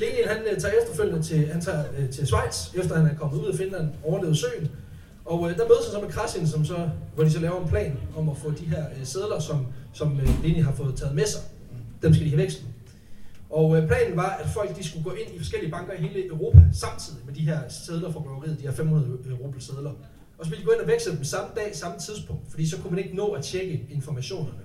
[0.01, 3.48] Lenin, han tager efterfølgende til, han tager, øh, til Schweiz, efter han er kommet ud
[3.52, 4.68] af Finland, overlevet søen.
[5.24, 6.77] Og øh, der mødes han så med Krasin, som så,
[7.14, 10.20] hvor de så laver en plan om at få de her øh, sædler, som, som
[10.20, 11.40] øh, Lenin har fået taget med sig,
[12.02, 12.66] dem skal de have vekslet.
[13.51, 16.27] Og øh, planen var, at folk de skulle gå ind i forskellige banker i hele
[16.27, 19.93] Europa samtidig med de her sædler fra røveriet, de her 500 rubel sædler.
[20.39, 22.81] Og så ville de gå ind og veksle dem samme dag, samme tidspunkt, fordi så
[22.81, 24.62] kunne man ikke nå at tjekke informationerne.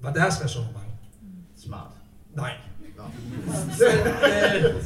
[0.00, 0.86] Var deres resonemang.
[1.56, 1.92] Smart.
[2.34, 2.52] Nej.
[2.96, 3.02] Nå.
[3.86, 4.84] øh,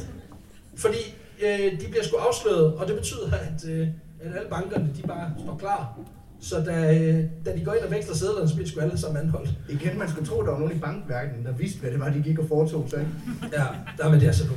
[0.75, 0.97] fordi
[1.41, 3.87] øh, de bliver sgu afsløret, og det betyder, at, øh,
[4.21, 5.99] at alle bankerne de bare står klar
[6.41, 9.21] Så da, øh, da de går ind og veksler sædlerne, så bliver sgu alle sammen
[9.21, 9.49] anholdt.
[9.69, 12.21] Igen, man skulle tro, der var nogen i bankverdenen, der vidste, hvad det var, de
[12.21, 13.07] gik og foretog sig.
[13.53, 13.65] Ja,
[13.97, 14.53] der er med det altså nu.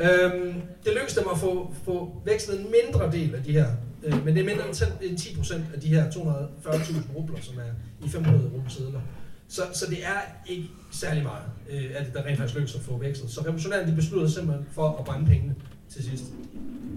[0.00, 0.54] Øhm,
[0.84, 3.66] det lykkedes dem at få, få vekslet en mindre del af de her,
[4.04, 7.38] øh, men det er mindre end 10 end 10 procent af de her 240.000 rubler,
[7.42, 9.00] som er i 500 rubelsedler.
[9.48, 12.82] Så, så det er ikke særlig meget, øh, at det der rent faktisk lykkedes at
[12.82, 13.30] få vekslet.
[13.30, 15.54] Så revolutionærerne de besluttede simpelthen for at brænde pengene
[15.88, 16.24] til sidst.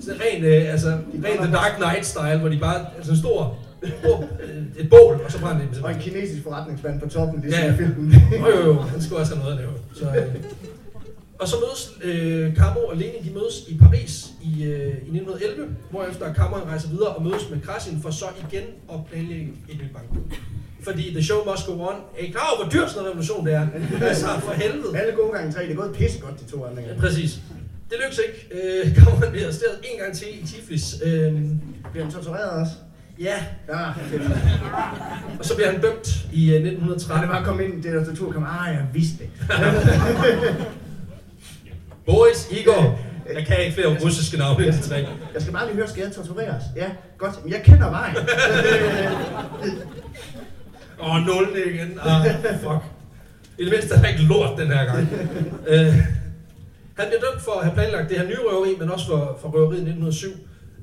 [0.02, 0.90] Så det er rent, øh, altså,
[1.24, 3.60] rent The Dark Knight-style, hvor de bare, altså en stor,
[4.80, 7.58] et bål, og så brænder de dem Og en kinesisk forretningsmand på toppen, det Ja,
[7.58, 7.62] ja.
[7.72, 8.14] sådan filmen.
[8.32, 9.74] Jo, jo, jo, han skulle også have noget at lave.
[9.94, 10.36] Så, øh.
[11.40, 15.76] Og så mødes øh, Camo og Lenin, de mødes i Paris i, øh, i 1911,
[15.92, 19.92] hvorefter Camo rejser videre og mødes med Krasin for så igen at planlægge et nyt
[19.94, 20.38] bankkup.
[20.84, 21.96] Fordi the show must go on.
[22.20, 23.68] Er I klar over, hvor dyr sådan en revolution det er?
[24.02, 24.98] Altså, for helvede.
[25.00, 27.02] Alle gode gange tre, det er gået pisse godt, de to andre Ja, gange.
[27.02, 27.32] præcis.
[27.90, 28.40] Det lykkes ikke.
[28.88, 30.96] Øh, Camo bliver arresteret en gang til i Tiflis.
[31.04, 31.34] Øh,
[31.92, 32.74] Bliver han tortureret også?
[33.20, 33.36] Ja,
[33.70, 33.86] Ja,
[35.40, 37.30] og så bliver han dømt i øh, Så det 1913.
[37.30, 39.30] bare komme ind i det der tortur, kom, ah, jeg vidste det.
[42.06, 43.00] Boris, Igor.
[43.34, 44.96] Jeg kan ikke flere russiske navne end de tre.
[45.34, 46.64] Jeg skal bare lige høre, skal jeg tortureres?
[46.76, 47.44] Ja, godt.
[47.44, 48.16] Men jeg kender vejen.
[51.02, 52.00] Åh, oh, nul igen.
[52.02, 52.84] Ah, fuck.
[53.58, 55.00] I det mindste er der ikke lort den her gang.
[55.72, 55.96] uh,
[56.98, 59.50] han bliver dømt for at have planlagt det her nye røveri, men også for, for
[59.50, 60.30] røveriet i 1907.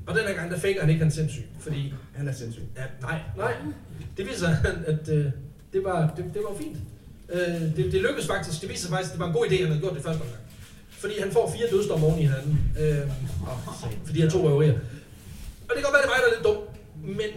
[0.07, 1.43] Og den her gang, der fik han ikke, han sindssyg.
[1.59, 2.63] Fordi, Han er sindssyg.
[2.77, 3.53] ja, nej, nej.
[4.17, 4.57] Det viser sig,
[4.87, 5.25] at uh,
[5.73, 6.77] det, var, det, det var fint.
[7.33, 8.61] Uh, det, det lykkedes faktisk.
[8.61, 10.23] Det viser faktisk, at det var en god idé, at han havde gjort det første
[10.23, 10.31] gang.
[10.89, 12.59] Fordi han får fire dødsdomme oven i hinanden.
[12.81, 13.09] Uh,
[14.05, 14.73] for de her to røverier.
[15.67, 16.57] Og det kan godt være, det er mig, der er lidt dum.
[17.19, 17.29] Men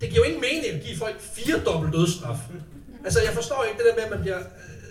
[0.00, 2.38] det giver jo ingen mening at give folk fire dobbelt dødsstraf.
[3.04, 4.40] Altså, jeg forstår ikke det der med, at man bliver...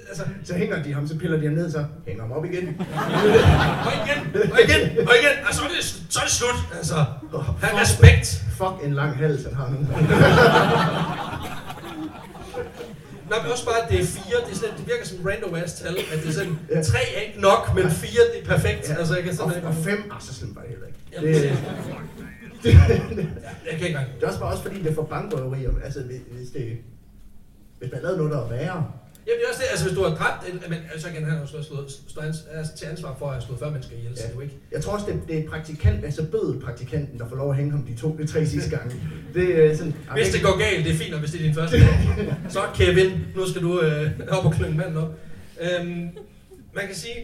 [0.10, 2.68] Altså, Så hænger de ham, så piller de ham ned, så hænger ham op igen.
[3.88, 6.78] og igen, og igen, og igen, og så er det, så er det slut.
[6.78, 6.96] Altså,
[7.62, 8.44] have respekt.
[8.58, 9.78] Fuck en lang hals, han har nu.
[13.30, 15.56] Nej, men også bare, at det er fire, det, er sådan, det virker som random
[15.56, 16.82] ass tal, at det er sådan, Ja.
[16.84, 18.90] tre er ikke nok, men fire, det er perfekt.
[18.90, 18.96] Ja.
[18.96, 21.00] Altså, jeg kan og, sådan og fem, ah, så slemt var det heller ikke.
[21.14, 21.52] Jamen, Det,
[22.64, 22.72] det,
[23.72, 25.70] jeg kan ikke det er også bare også fordi, det er for bankrøverier.
[25.84, 26.78] Altså, hvis hvis det...
[27.80, 28.86] Hvis man lavede noget, der var værre,
[29.28, 31.48] Jamen, det er også det, altså hvis du har dræbt, en, men altså igen, han
[31.48, 34.24] slået, slået, stå ans, altså, til ansvar for at have slået 40 mennesker ihjel, så
[34.24, 34.30] Ja.
[34.38, 34.56] det ikke.
[34.72, 37.84] Jeg tror også, det, det er praktikant, altså bødelpraktikanten, der får lov at hænge ham
[37.84, 38.96] de to, de tre sidste gange.
[39.34, 39.94] Det er sådan...
[40.14, 41.90] Hvis det går galt, det er fint, og hvis det er din første dag.
[42.56, 45.10] Så Kevin, nu skal du øh, op og klynge manden op.
[45.62, 46.10] Øhm,
[46.74, 47.16] man kan sige,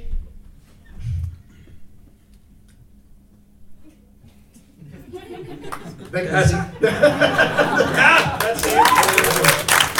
[6.11, 6.91] Hvad kan man altså, sige?
[8.01, 9.93] ja, that's it.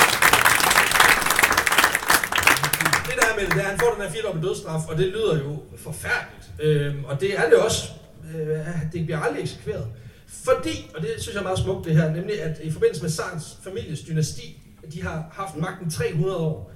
[3.08, 5.38] Det der med det, er, at han får den her firedobbelt dødsstraf, og det lyder
[5.38, 6.52] jo forfærdeligt.
[6.60, 7.92] Øhm, og det er det også.
[8.36, 9.88] Øh, det bliver aldrig eksekveret.
[10.28, 13.10] Fordi, og det synes jeg er meget smukt det her, nemlig at i forbindelse med
[13.10, 14.62] Sarns families dynasti,
[14.94, 16.72] de har haft magten 300 år,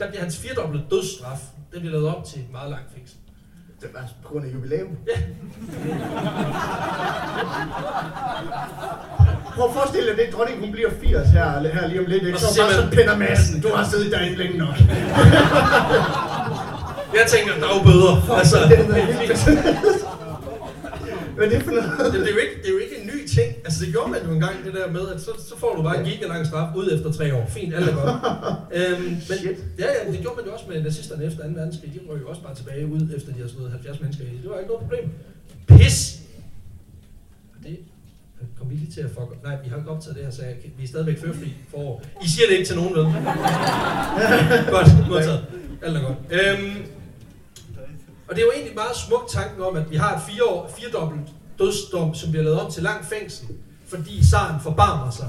[0.00, 1.38] der bliver hans firedobbelte dødsstraf,
[1.72, 3.16] det bliver lavet op til et meget langt fængsel.
[3.82, 4.88] Det var på grund af jubilæum.
[5.08, 5.12] Ja.
[9.56, 12.36] Prøv at forestille dig det, dronningen hun bliver 80 her, her lige om lidt, ikke?
[12.36, 14.76] Og Så, så siger bare man- sådan Peter Madsen, du har siddet derinde længe nok.
[17.18, 18.14] Jeg tænker, der er jo bøder.
[18.38, 18.58] Altså,
[21.36, 22.12] Hvad er det for noget?
[22.12, 23.50] det, det, er jo ikke, det er jo ikke en ny ting.
[23.64, 25.98] Altså, det gjorde man jo engang, det der med, at så, så får du bare
[26.00, 27.46] en gigalang straf ud efter tre år.
[27.48, 28.10] Fint, alt er godt.
[28.78, 29.58] øhm, men, Shit.
[29.78, 31.48] Ja, ja, det gjorde man jo også med nazisterne efter 2.
[31.54, 31.90] verdenskrig.
[31.94, 34.36] De røg jo også bare tilbage ud, efter de har slået 70 mennesker i.
[34.42, 35.10] Det var ikke noget problem.
[35.68, 36.18] Pis!
[37.64, 37.78] Det
[38.58, 39.42] kom vi lige til at fuck.
[39.42, 42.28] Nej, vi har ikke optaget det her, så jeg, vi er stadigvæk førfri for I
[42.28, 43.04] siger det ikke til nogen, vel?
[44.74, 45.44] godt, modtaget.
[45.82, 46.18] Alt er godt.
[46.30, 46.76] Øhm,
[48.32, 50.70] og det er jo egentlig meget smuk tanken om, at vi har et fire år,
[50.76, 51.28] firedobbelt
[51.58, 53.48] dødsdom, som bliver lavet om til lang fængsel,
[53.86, 55.28] fordi Saren forbarmer sig.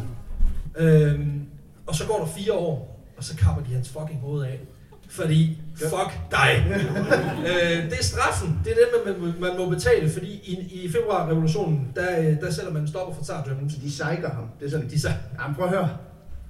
[0.78, 1.46] Øhm,
[1.88, 4.60] og så går der fire år, og så kapper de hans fucking hoved af.
[5.10, 6.66] Fordi, fuck dig.
[7.50, 8.62] øh, det er straffen.
[8.64, 12.72] Det er det, man, man må betale, fordi i, i februarrevolutionen, der, øh, der sætter
[12.72, 13.70] man en stopper for tsardømmen.
[13.70, 14.44] De sejker ham.
[14.60, 15.90] Det er sådan, De sagde, Jamen prøv at høre.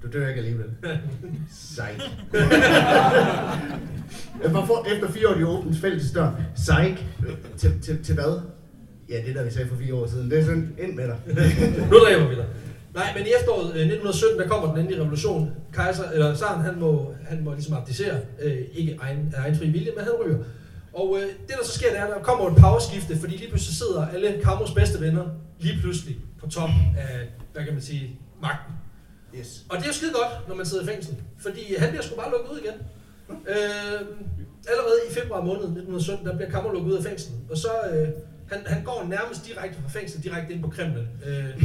[0.04, 0.66] Du dør ikke alligevel.
[4.42, 6.30] Jeg bare for, efter fire år, de åbnes fællesdør.
[6.54, 7.04] Sejk.
[7.56, 8.40] Til, til, til hvad?
[9.08, 10.30] Ja, det der vi sagde for fire år siden.
[10.30, 11.18] Det er sådan, ind med dig.
[11.90, 12.46] nu dræber vi dig.
[12.94, 15.50] Nej, men i efteråret øh, 1917, der kommer den endelige revolution.
[15.72, 18.16] Kejser, eller Saren, han må, han må ligesom abdicere.
[18.42, 20.38] Øh, ikke egen, af egen fri vilje, men han ryger.
[20.92, 23.48] Og øh, det, der så sker, det er, at der kommer et powerskifte, fordi lige
[23.48, 25.24] pludselig sidder alle Kammers bedste venner
[25.60, 28.74] lige pludselig på toppen af, hvad kan man sige, magten.
[29.38, 29.64] Yes.
[29.68, 32.16] Og det er jo skide godt, når man sidder i fængsel, fordi han bliver sgu
[32.16, 32.78] bare lukket ud igen.
[33.30, 34.00] Øh,
[34.68, 38.08] allerede i februar måned 1917, der bliver Kammer lukket ud af fængslet, og så øh,
[38.52, 41.06] han, han går nærmest direkte fra fængsel, direkte ind på Kreml.
[41.26, 41.64] Øh,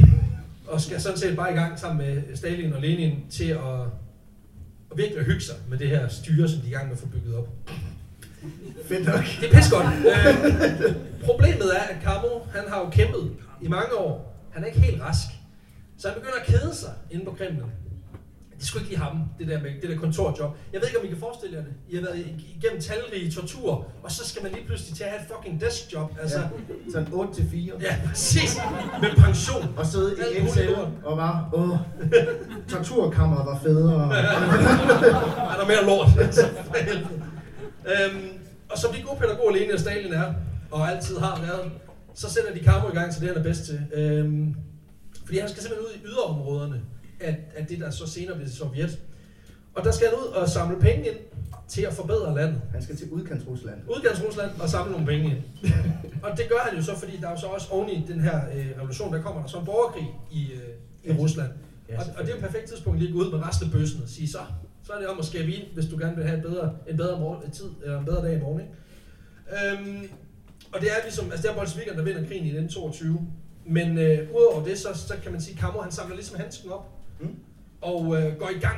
[0.66, 3.80] og skal sådan set bare i gang sammen med Stalin og Lenin til at,
[4.90, 7.00] at virkelig hygge sig med det her styre, som de er i gang med at
[7.00, 7.48] få bygget op.
[8.88, 9.24] Fedt nok.
[9.40, 9.86] Det er pis godt.
[9.86, 10.94] Øh,
[11.24, 14.44] problemet er, at Camo, han har jo kæmpet i mange år.
[14.52, 15.26] Han er ikke helt rask.
[16.00, 17.64] Så han begynder at kede sig inde på Kremlen.
[18.58, 20.56] Det skulle ikke lige ham, det der med det der kontorjob.
[20.72, 21.72] Jeg ved ikke, om I kan forestille jer det.
[21.88, 22.18] I har været
[22.56, 26.10] igennem talrige tortur, og så skal man lige pludselig til at have et fucking deskjob.
[26.22, 26.46] Altså, Ja.
[26.92, 27.72] Sådan 8 til 4.
[27.80, 28.58] ja, præcis.
[29.00, 29.74] Med pension.
[29.76, 31.76] Og sidde i en celle og bare, åh,
[32.68, 34.02] torturkammeret var federe.
[35.52, 36.08] er der mere lort.
[36.26, 36.46] Altså,
[37.86, 38.28] øhm,
[38.70, 40.32] og som de gode pædagoger Lene og Stalin er,
[40.70, 41.72] og altid har været,
[42.14, 43.80] så sætter de Camo i gang til det, han er bedst til.
[43.94, 44.54] Øhm,
[45.30, 46.80] fordi han skal simpelthen ud i yderområderne
[47.20, 48.98] af, af det, der så senere bliver Sovjet.
[49.74, 51.16] Og der skal han ud og samle penge ind
[51.68, 52.60] til at forbedre landet.
[52.72, 53.80] Han skal til udkants Rusland.
[53.96, 55.72] Udgangs Rusland og samle nogle penge ind.
[56.24, 58.20] og det gør han jo så, fordi der er jo så også oven i den
[58.20, 61.50] her øh, revolution, der kommer der så en borgerkrig i, øh, i Rusland.
[61.88, 63.72] Ja, og, og det er et perfekt tidspunkt lige at gå ud med resten af
[63.72, 64.38] bøssen og sige, så,
[64.82, 66.96] så er det om at skabe ind, hvis du gerne vil have et bedre, en
[66.96, 68.60] bedre morgen, tid, eller en bedre dag i morgen.
[68.60, 68.72] Ikke?
[69.78, 70.08] Øhm,
[70.72, 73.26] og det er ligesom, altså det er Bolsjevikerne, der vinder krigen i 1922.
[73.66, 76.70] Men øh, udover det, så, så kan man sige, at Kammer han samler ligesom handsken
[76.72, 76.86] op,
[77.20, 77.34] Mm.
[77.80, 78.76] og øh, går i gang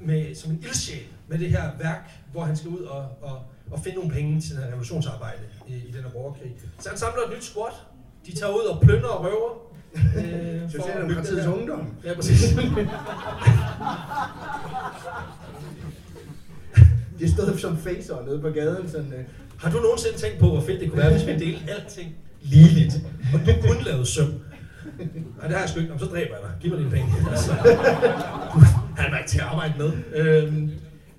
[0.00, 3.38] med, som en ildsjæl med det her værk, hvor han skal ud og, og,
[3.70, 6.52] og finde nogle penge til det her revolutionsarbejde i, i den her borgerkrig.
[6.78, 7.72] Så han samler et nyt squad.
[8.26, 9.50] De tager ud og plyndrer og røver.
[10.16, 11.94] Øh, Socialdemokratiets ungdom.
[12.04, 12.42] Ja, præcis.
[17.18, 19.24] De stod som facer nede på gaden, sådan, øh,
[19.58, 22.94] Har du nogensinde tænkt på, hvor fedt det kunne være, hvis vi delte alting ligeligt,
[23.34, 24.26] og du kun lavede søm?
[24.26, 25.92] Nej, det har jeg sgu ikke.
[25.92, 26.52] Nå, så dræber jeg dig.
[26.60, 27.08] Giv mig dine penge.
[27.30, 27.52] Altså,
[29.00, 29.92] han var ikke til at arbejde med.
[30.14, 30.70] Øhm,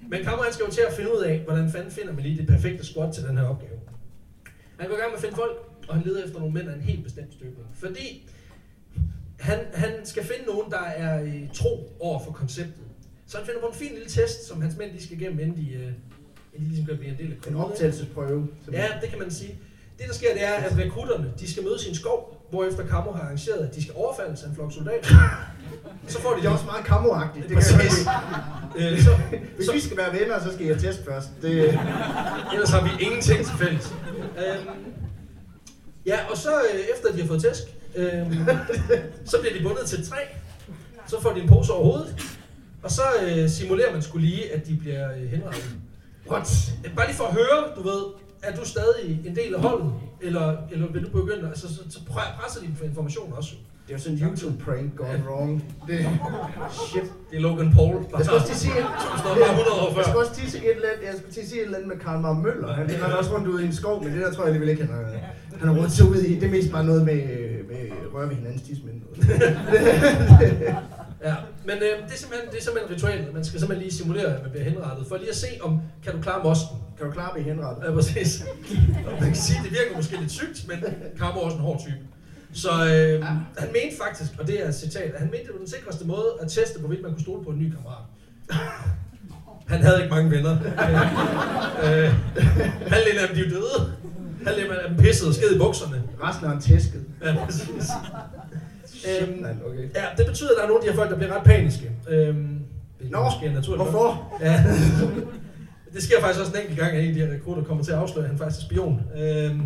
[0.10, 2.38] men Kammer, han skal jo til at finde ud af, hvordan fanden finder man lige
[2.38, 3.80] det perfekte squat til den her opgave.
[4.80, 6.76] Han går i gang med at finde folk, og han leder efter nogle mænd af
[6.76, 7.68] en helt bestemt støbning.
[7.74, 8.30] Fordi
[9.40, 12.84] han, han skal finde nogen, der er øh, tro over for konceptet.
[13.28, 15.58] Så han finder på en fin lille test, som hans mænd de skal igennem, inden
[15.58, 15.96] de, øh, inden
[16.54, 18.48] de ligesom kan blive en del af en optagelsesprøve.
[18.72, 19.56] Ja, det kan man sige.
[19.98, 23.12] Det, der sker, det er, at rekrutterne de skal mødes i en skov, hvorefter Kammo
[23.12, 25.08] har arrangeret, at de skal overfaldes af en flok soldater.
[26.08, 27.50] Så får de Det er også meget kammeragtigt.
[27.50, 28.10] Det kan jeg sige.
[28.78, 29.10] Øh, så,
[29.56, 31.28] Hvis så, vi skal være venner, så skal jeg teste først.
[31.42, 31.80] Det,
[32.54, 33.94] ellers har vi ingenting til fælles.
[34.38, 34.68] Øhm,
[36.06, 37.64] ja, og så øh, efter de har fået tæsk,
[37.96, 38.34] øhm,
[39.32, 40.18] så bliver de bundet til et træ.
[41.08, 42.16] Så får de en pose over hovedet.
[42.84, 45.66] Og så øh, simulerer man skulle lige, at de bliver øh, henrettet.
[46.30, 46.72] what?
[46.96, 48.04] Bare lige for at høre, du ved,
[48.44, 49.94] er du stadig en del af holdet?
[50.22, 53.54] Eller, eller vil du begynde, altså så, så pre- presser de for information også.
[53.88, 55.64] Det er jo sådan en YouTube-prank gone wrong.
[55.88, 56.00] Det,
[56.90, 57.04] shit.
[57.32, 58.74] Det er Logan Paul, der Jeg skal også til at sige,
[59.20, 60.04] står bare 100 år jeg før.
[60.04, 61.14] skal også til at sige et eller andet, jeg
[61.44, 62.74] at sige et eller andet med Karl Mar Møller.
[62.74, 64.86] Han render også rundt ude i en skov, men det der tror jeg alligevel ikke,
[64.86, 65.04] han har,
[65.60, 66.36] han har råd til ud i.
[66.40, 67.16] Det er mest bare noget med,
[67.70, 67.82] med
[68.14, 69.02] røre ved hinandens tidsmænd.
[71.24, 71.36] Ja,
[71.66, 73.34] men øh, det, er simpelthen, det er simpelthen ritualet.
[73.34, 76.14] Man skal simpelthen lige simulere, at man bliver henrettet, for lige at se, om kan
[76.16, 76.78] du klare mosten.
[76.98, 77.84] Kan du klare at blive henrettet?
[77.88, 78.44] Ja, præcis.
[79.06, 80.78] Og man kan sige, at det virker måske lidt sygt, men
[81.20, 81.98] Karmo er også en hård type.
[82.54, 83.24] Så øh,
[83.58, 86.06] han mente faktisk, og det er et citat, at han mente, det var den sikreste
[86.06, 88.04] måde at teste, hvorvidt man kunne stole på en ny kammerat.
[89.68, 90.52] Han havde ikke mange venner.
[91.84, 92.10] øh,
[92.92, 93.94] halvdelen af dem, de er døde.
[94.46, 96.04] Halvdelen af dem pissede og sked i bukserne.
[96.24, 97.06] Resten har han tæsket.
[97.24, 97.90] Ja, præcis.
[99.22, 99.90] Øhm, okay.
[99.96, 101.92] Ja, det betyder, at der er nogle af de her folk, der bliver ret paniske.
[102.10, 102.60] Øhm,
[103.10, 103.84] Nå, måske er naturligt.
[103.84, 104.38] hvorfor?
[104.42, 104.64] Ja.
[105.94, 107.92] Det sker faktisk også en enkelt gang, at en af de her rekrutter kommer til
[107.92, 109.02] at afsløre, at han faktisk er spion.
[109.18, 109.62] Øhm,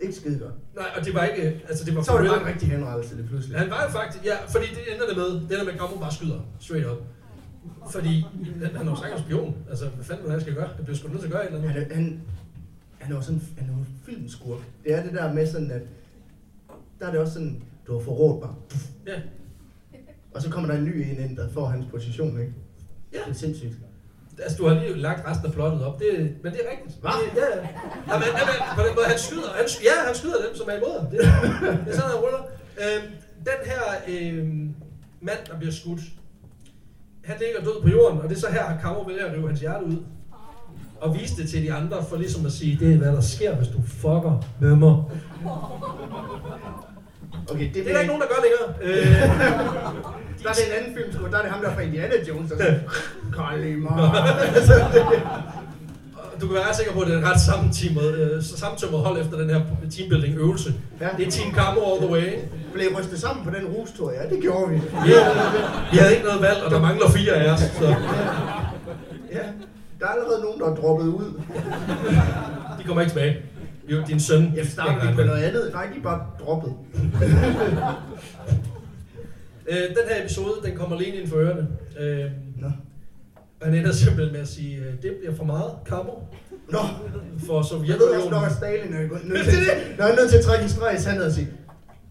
[0.00, 0.52] Ikke skide godt.
[0.76, 1.62] nej, og det var ikke...
[1.68, 3.58] Altså, det var Så var det bare en rigtig henrettelse lige pludselig.
[3.58, 4.24] Han var jo faktisk...
[4.24, 6.98] Ja, fordi det ender det med, det ender med, at Kammo bare skyder straight up.
[7.90, 8.26] Fordi
[8.62, 9.54] han, han er jo sagt spion.
[9.70, 10.68] Altså, hvad fanden det, han skal gøre?
[10.76, 11.90] Det bliver sgu nødt til at gøre et eller Han, andet.
[11.90, 12.20] er- han,
[12.98, 14.58] han er jo sådan han er jo filmskurk.
[14.84, 15.82] Det er det der med sådan, at
[17.00, 18.50] der er det også sådan, du har forrådt mig.
[19.06, 19.20] Ja.
[20.34, 22.52] Og så kommer der en ny en ind, der får hans position, ikke?
[23.12, 23.18] Ja.
[23.18, 23.74] Det er sindssygt.
[24.38, 27.00] Altså, du har lige lagt resten af plottet op, det, men det er rigtigt.
[27.00, 27.10] Hva?
[27.10, 27.68] Det, ja, ja.
[28.08, 30.68] ja men, ja, men, på den måde, han skyder, han, ja, han skyder dem, som
[30.70, 31.10] er imod ham.
[31.10, 31.18] Det,
[31.86, 32.42] det er sådan, han ruller.
[32.82, 33.06] Øhm,
[33.50, 34.74] den her øhm,
[35.20, 36.00] mand, der bliver skudt,
[37.24, 39.46] han ligger død på jorden, og det er så her, at Kammer vælger at rive
[39.46, 39.96] hans hjerte ud.
[41.00, 43.56] Og vise det til de andre, for ligesom at sige, det er hvad der sker,
[43.56, 45.04] hvis du fucker med mig.
[47.50, 48.66] Okay, det, Det er der ikke nogen, der gør længere.
[48.82, 49.06] Øh,
[50.42, 52.56] Der er det en anden filmskurk, der er det ham der fra Indiana Jones, der
[52.58, 52.74] siger,
[56.40, 59.36] du kan være sikker på, at det er et ret sammentømret, øh, sammentømret hold efter
[59.38, 59.60] den her
[59.96, 60.74] teambuilding øvelse.
[61.00, 61.08] Ja.
[61.18, 62.32] Det er Team Kammer all the way.
[62.74, 64.12] Blev rystet sammen på den rustur?
[64.12, 64.76] Ja, det gjorde vi.
[65.06, 65.28] Ja,
[65.92, 67.60] vi havde ikke noget valg, og der mangler fire af os.
[67.60, 67.86] Så
[69.32, 69.38] Ja,
[70.00, 71.40] der er allerede nogen, der er droppet ud.
[72.78, 73.36] de kommer ikke tilbage.
[73.88, 74.52] Jo, din søn.
[74.56, 75.70] Jeg starter lige på noget andet.
[75.72, 76.72] Nej, de bare droppet.
[79.68, 81.68] Øh, den her episode, den kommer lige ind for ørerne.
[82.00, 82.70] Øh, Nå.
[83.62, 86.12] han ender simpelthen med at sige, øh, det bliver for meget kammo
[86.70, 86.78] Nå,
[87.46, 88.44] for jeg ved også nok, Sovjetunionen.
[88.44, 89.00] at Stalin er
[89.32, 89.58] nødt til,
[89.98, 91.48] når jeg er nødt til at trække en streg i sandet og sige,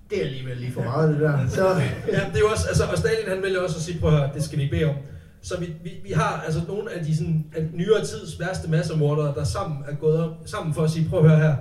[0.10, 1.48] det er alligevel lige for meget det der.
[1.50, 1.68] Så,
[2.08, 4.18] Ja, det er jo også, altså, og Stalin han vælger også at sige, prøv at
[4.20, 4.96] høre, det skal vi bede om.
[5.44, 9.36] Så vi, vi, vi har altså nogle af de sådan, af nyere tids værste massemordere,
[9.36, 11.56] der sammen er gået op, sammen for at sige, prøv at høre her,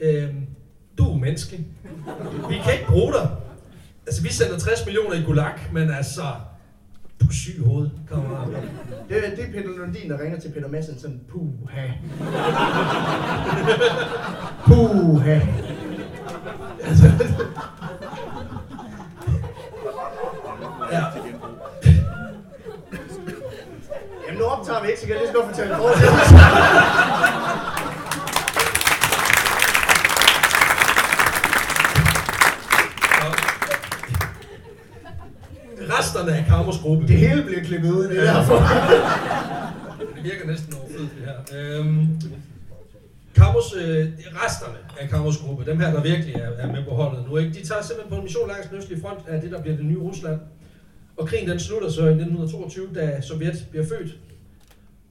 [0.00, 0.46] øhm,
[0.98, 1.56] du er menneske.
[2.48, 3.28] Vi kan ikke bruge dig.
[4.06, 6.22] Altså, vi sender 60 millioner i gulag, men altså,
[7.20, 8.48] du er syg i hovedet, kammerat.
[9.08, 11.86] det, er- det er Peter Lundin, der ringer til Peter Madsen sådan, puha.
[14.66, 15.40] puha.
[16.84, 17.10] Altså,
[20.92, 21.02] Ja.
[24.84, 25.76] Kan jeg lige så godt fortælle.
[25.76, 25.90] Og
[35.90, 37.08] Resterne af Karmos gruppe.
[37.08, 38.56] Det hele bliver klippet ud, det er derfor.
[40.16, 41.78] Det virker næsten overflødigt, det her.
[41.78, 42.06] Øhm,
[43.34, 44.08] Kamos, øh,
[44.44, 47.50] resterne af Kamos gruppe, dem her, der virkelig er, er med på holdet nu, ikke?
[47.50, 49.86] de tager simpelthen på en mission langs den østlige front af det, der bliver det
[49.86, 50.40] nye Rusland.
[51.16, 54.14] Og krigen den slutter så i 1922, da Sovjet bliver født.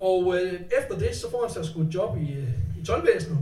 [0.03, 2.47] Og øh, efter det, så får han sig sgu et job i, øh,
[2.81, 3.37] i tolvvæsenet.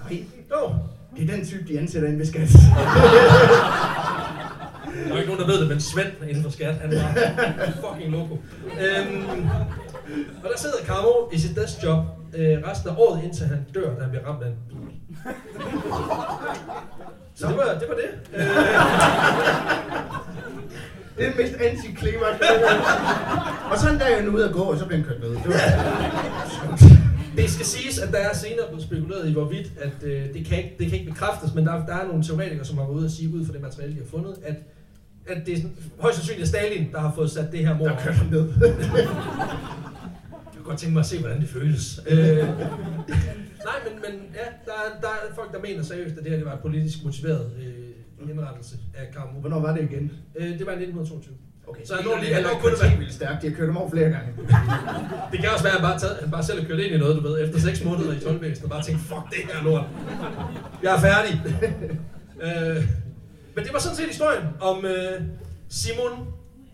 [0.00, 0.74] Nej, Jo,
[1.16, 2.48] det er den type, de ansætter ind ved skat.
[5.08, 7.14] der er ikke nogen, der ved det, men Svend inden for skat, han var
[7.90, 8.34] fucking loco.
[8.64, 9.48] Øhm,
[10.42, 12.04] og der sidder Kamo i sit deskjob
[12.34, 14.78] øh, resten af året, indtil han dør, da han bliver ramt af en bil.
[17.34, 17.88] Så det var det.
[17.88, 18.08] Var det.
[18.34, 18.46] Øh,
[21.18, 22.40] Det er mest antiklimaks.
[23.70, 25.28] og sådan der er jeg ude at gå, og så bliver han kørt med.
[25.30, 25.58] Det var...
[27.36, 30.58] det skal siges, at der er senere blevet spekuleret i, hvorvidt at, øh, det, kan
[30.58, 33.04] ikke, det kan ikke bekræftes, men der, der er nogle teoretikere, som har været ude
[33.04, 34.54] og sige, ud fra det materiale, de har fundet, at,
[35.26, 35.62] at det er
[36.00, 37.90] højst sandsynligt er Stalin, der har fået sat det her mord.
[37.90, 38.48] Der kører ned.
[38.60, 39.06] Jeg
[40.56, 42.00] kunne godt tænke mig at se, hvordan det føles.
[42.08, 42.46] Øh, nej,
[43.84, 46.46] men, men ja, der, er- der er folk, der mener seriøst, at det her det
[46.46, 47.72] var et politisk motiveret øh,
[48.22, 49.40] indrettelse af Karmo.
[49.40, 50.12] Hvornår var det igen?
[50.36, 51.34] Øh, det var i 1922.
[51.68, 53.42] Okay, Så han er lige- han ikke kun være- vildt stærkt.
[53.42, 54.28] De har kørt dem over flere gange.
[55.32, 56.98] Det kan også være, at han bare, taget, han bare selv har kørt ind i
[56.98, 59.84] noget, du ved, efter 6 måneder i tolvvæsenet, og bare tænkt, fuck det her lort.
[60.82, 61.32] Jeg er færdig.
[62.44, 62.84] øh,
[63.54, 65.20] men det var sådan set historien om øh,
[65.68, 66.12] Simon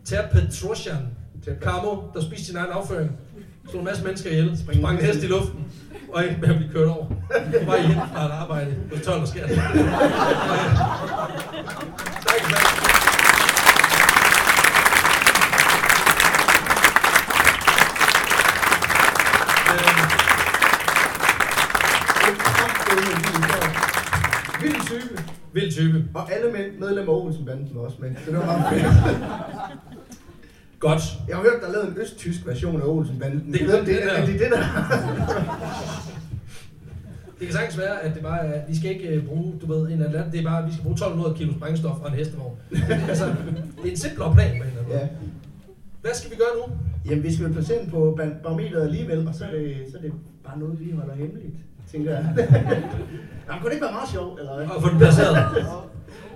[0.05, 0.97] Terpetrosjan
[1.63, 3.11] Karmo, der spiste sin egen afføring,
[3.71, 5.65] slog en masse mennesker ihjel, sprang en hest i luften,
[6.15, 7.07] og endte med at blive kørt over.
[7.07, 9.49] På vej hjem fra et arbejde på 12 og skært.
[9.49, 9.59] Tak,
[12.51, 12.67] tak.
[24.63, 25.23] Vild type.
[25.53, 26.05] Vild type.
[26.15, 28.11] Og alle med, medlemmer af Olsen-banden var også med.
[28.25, 29.94] Så det var meget fedt.
[30.79, 31.03] Godt.
[31.29, 33.53] Jeg har hørt, der er lavet en østtysk version af Olsen-banden.
[33.53, 34.65] Det det, det, være, er, det, det der?
[37.39, 39.87] Det kan sagtens være, at det bare er, vi skal ikke øh, bruge, du ved,
[39.87, 42.57] en eller anden, det er bare, vi skal bruge 1200 kilo sprængstof og en hestevogn.
[43.11, 44.93] altså, det er en simplere plan på en eller anden.
[44.99, 45.09] Ja.
[46.03, 46.75] Hvad skal vi gøre nu?
[47.11, 49.97] Jamen, vi skal jo placere den på bar- barometeret alligevel, og så er, det, så
[49.99, 50.13] er det
[50.47, 51.55] bare noget, vi holder hemmeligt,
[51.93, 52.25] tænker jeg.
[53.47, 54.67] Jamen, kunne det ikke være meget sjovt, eller hvad?
[54.67, 55.37] Og få den placeret.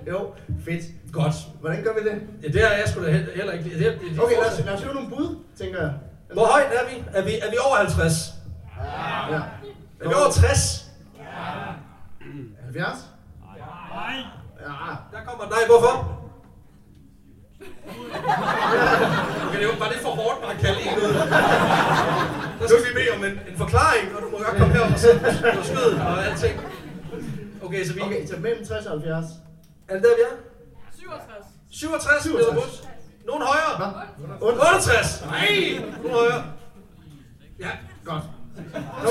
[0.07, 0.33] Jo,
[0.65, 0.83] fedt.
[1.13, 1.33] Godt.
[1.59, 2.21] Hvordan gør vi det?
[2.43, 3.63] Ja, det har jeg sgu da he- heller ikke.
[3.69, 5.91] Det, det, det, Okay, lad os, lad os høre nogle bud, tænker jeg.
[6.33, 7.03] Hvor højt er vi?
[7.13, 8.33] Er vi, er vi over 50?
[9.31, 9.35] Ja.
[10.01, 10.85] Er vi over 60?
[12.63, 12.87] 70?
[14.59, 14.73] Ja.
[15.11, 16.15] Der kommer nej, hvorfor?
[19.47, 21.13] Okay, det var bare det for hårdt at kalde en ud.
[22.59, 24.99] Der skal vi bede om en, en forklaring, og du må godt komme herop og
[24.99, 25.19] sætte
[25.57, 26.59] på skødet og alting.
[27.61, 28.01] Okay, så vi...
[28.01, 29.25] Okay, så mellem 60 og 70.
[29.89, 30.35] Er det der, vi er?
[30.99, 31.45] 67.
[31.71, 32.45] 67, 67.
[32.45, 32.83] Peter Busch.
[33.27, 33.73] Nogen højere?
[33.79, 33.91] Hvad?
[34.41, 35.25] 68.
[35.25, 35.49] Nej,
[36.03, 36.43] nogen højere.
[37.59, 37.71] Ja,
[38.05, 38.23] Godt.
[39.03, 39.09] Nu,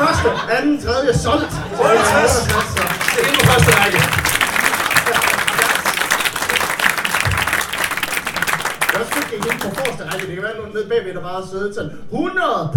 [0.00, 1.52] første, anden, tredje, solgt.
[1.80, 2.30] 68.
[2.30, 2.84] så.
[3.12, 3.98] Det er inde på første række.
[8.92, 10.26] Jeg også at ikke på forreste række.
[10.26, 12.70] Det kan være nogen nede bagved, der bare har siddet sådan 100.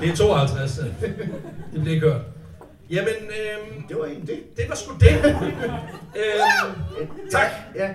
[0.00, 0.72] Det er 52.
[1.72, 2.35] Det bliver hørt.
[2.90, 4.56] Jamen, øhm, Det var egentlig det.
[4.56, 5.10] det var sgu det.
[6.20, 7.50] øhm, tak.
[7.74, 7.88] Ja.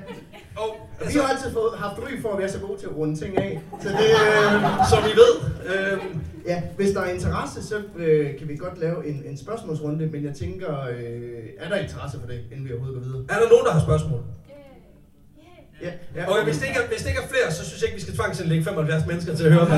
[0.55, 2.95] Og, Vi altså, har altid fået, haft ry for at være så gode til at
[2.95, 3.61] runde ting af.
[3.81, 5.33] Så det, øh, som I ved,
[5.75, 10.07] øhm, ja, hvis der er interesse, så øh, kan vi godt lave en, en spørgsmålsrunde.
[10.07, 13.25] Men jeg tænker, øh, er der interesse for det, inden vi overhovedet går videre?
[13.29, 14.21] er der nogen, der har spørgsmål?
[15.85, 16.23] Ja, ja.
[16.29, 18.01] Og hvis det, ikke er, hvis det ikke er flere, så synes jeg ikke, vi
[18.01, 19.77] skal tvangsindlægge 75 mennesker til at høre mig.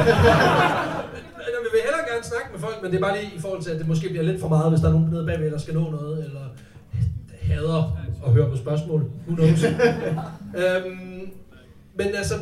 [1.56, 3.72] Jeg vil hellere gerne snakke med folk, men det er bare lige i forhold til,
[3.72, 5.74] at det måske bliver lidt for meget, hvis der er nogen nede bagved, der skal
[5.74, 6.42] nå noget, eller
[7.42, 9.02] hader at høre på spørgsmål.
[9.28, 9.64] Who knows?
[10.62, 11.32] øhm,
[11.96, 12.34] Men altså,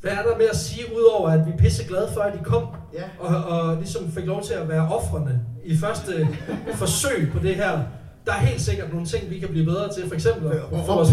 [0.00, 2.38] hvad er der med at sige, udover at vi er pisse glade for, at I
[2.44, 3.02] kom, Ja.
[3.18, 6.28] og, og ligesom fik lov til at være offrene i første
[6.74, 7.80] forsøg på det her.
[8.26, 10.94] Der er helt sikkert nogle ting, vi kan blive bedre til, for eksempel at få
[10.94, 11.10] vores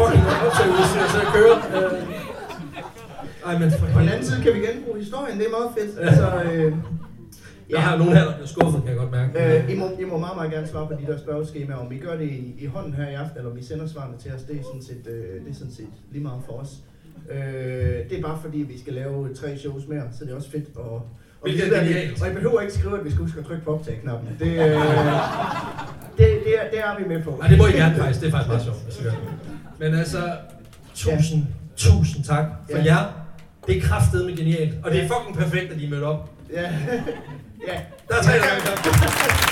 [0.00, 1.56] fucking optagudstyr til at køre.
[1.76, 1.92] Øh,
[3.46, 5.98] ej, men for På den anden side kan vi genbruge historien, det er meget fedt.
[5.98, 6.06] Ja.
[6.06, 6.72] Altså, øh,
[7.70, 9.58] Der har nogen her, der bliver skuffet, kan jeg godt mærke.
[9.58, 11.76] Øh, I, må, I må meget, meget gerne svare på de der spørgeskemaer.
[11.76, 14.16] Om I gør det i, i hånden her i aften, eller om I sender svarene
[14.18, 16.72] til os, det er sådan set, øh, det er sådan set lige meget for os.
[17.30, 20.50] Øh, det er bare fordi, vi skal lave tre shows mere, så det er også
[20.50, 21.00] fedt at...
[21.42, 22.22] Hvilket er genialt.
[22.22, 24.28] og I behøver ikke skrive, at vi skal huske at trykke på optag-knappen.
[24.38, 24.58] Det, øh,
[26.18, 27.36] det, det, er, det er vi med på.
[27.40, 28.20] Nej, det må I gerne faktisk.
[28.20, 29.12] Det er faktisk meget sjovt.
[29.78, 30.18] Men altså,
[30.94, 31.46] tusind,
[31.76, 32.84] tusind tak for Ja.
[32.84, 33.04] jer.
[33.66, 34.74] Det er kraftedeme genialt.
[34.84, 36.30] Og det er fucking perfekt, at I mødte op.
[36.52, 36.62] Ja.
[37.68, 37.76] ja.
[38.08, 39.51] Der er tre, der er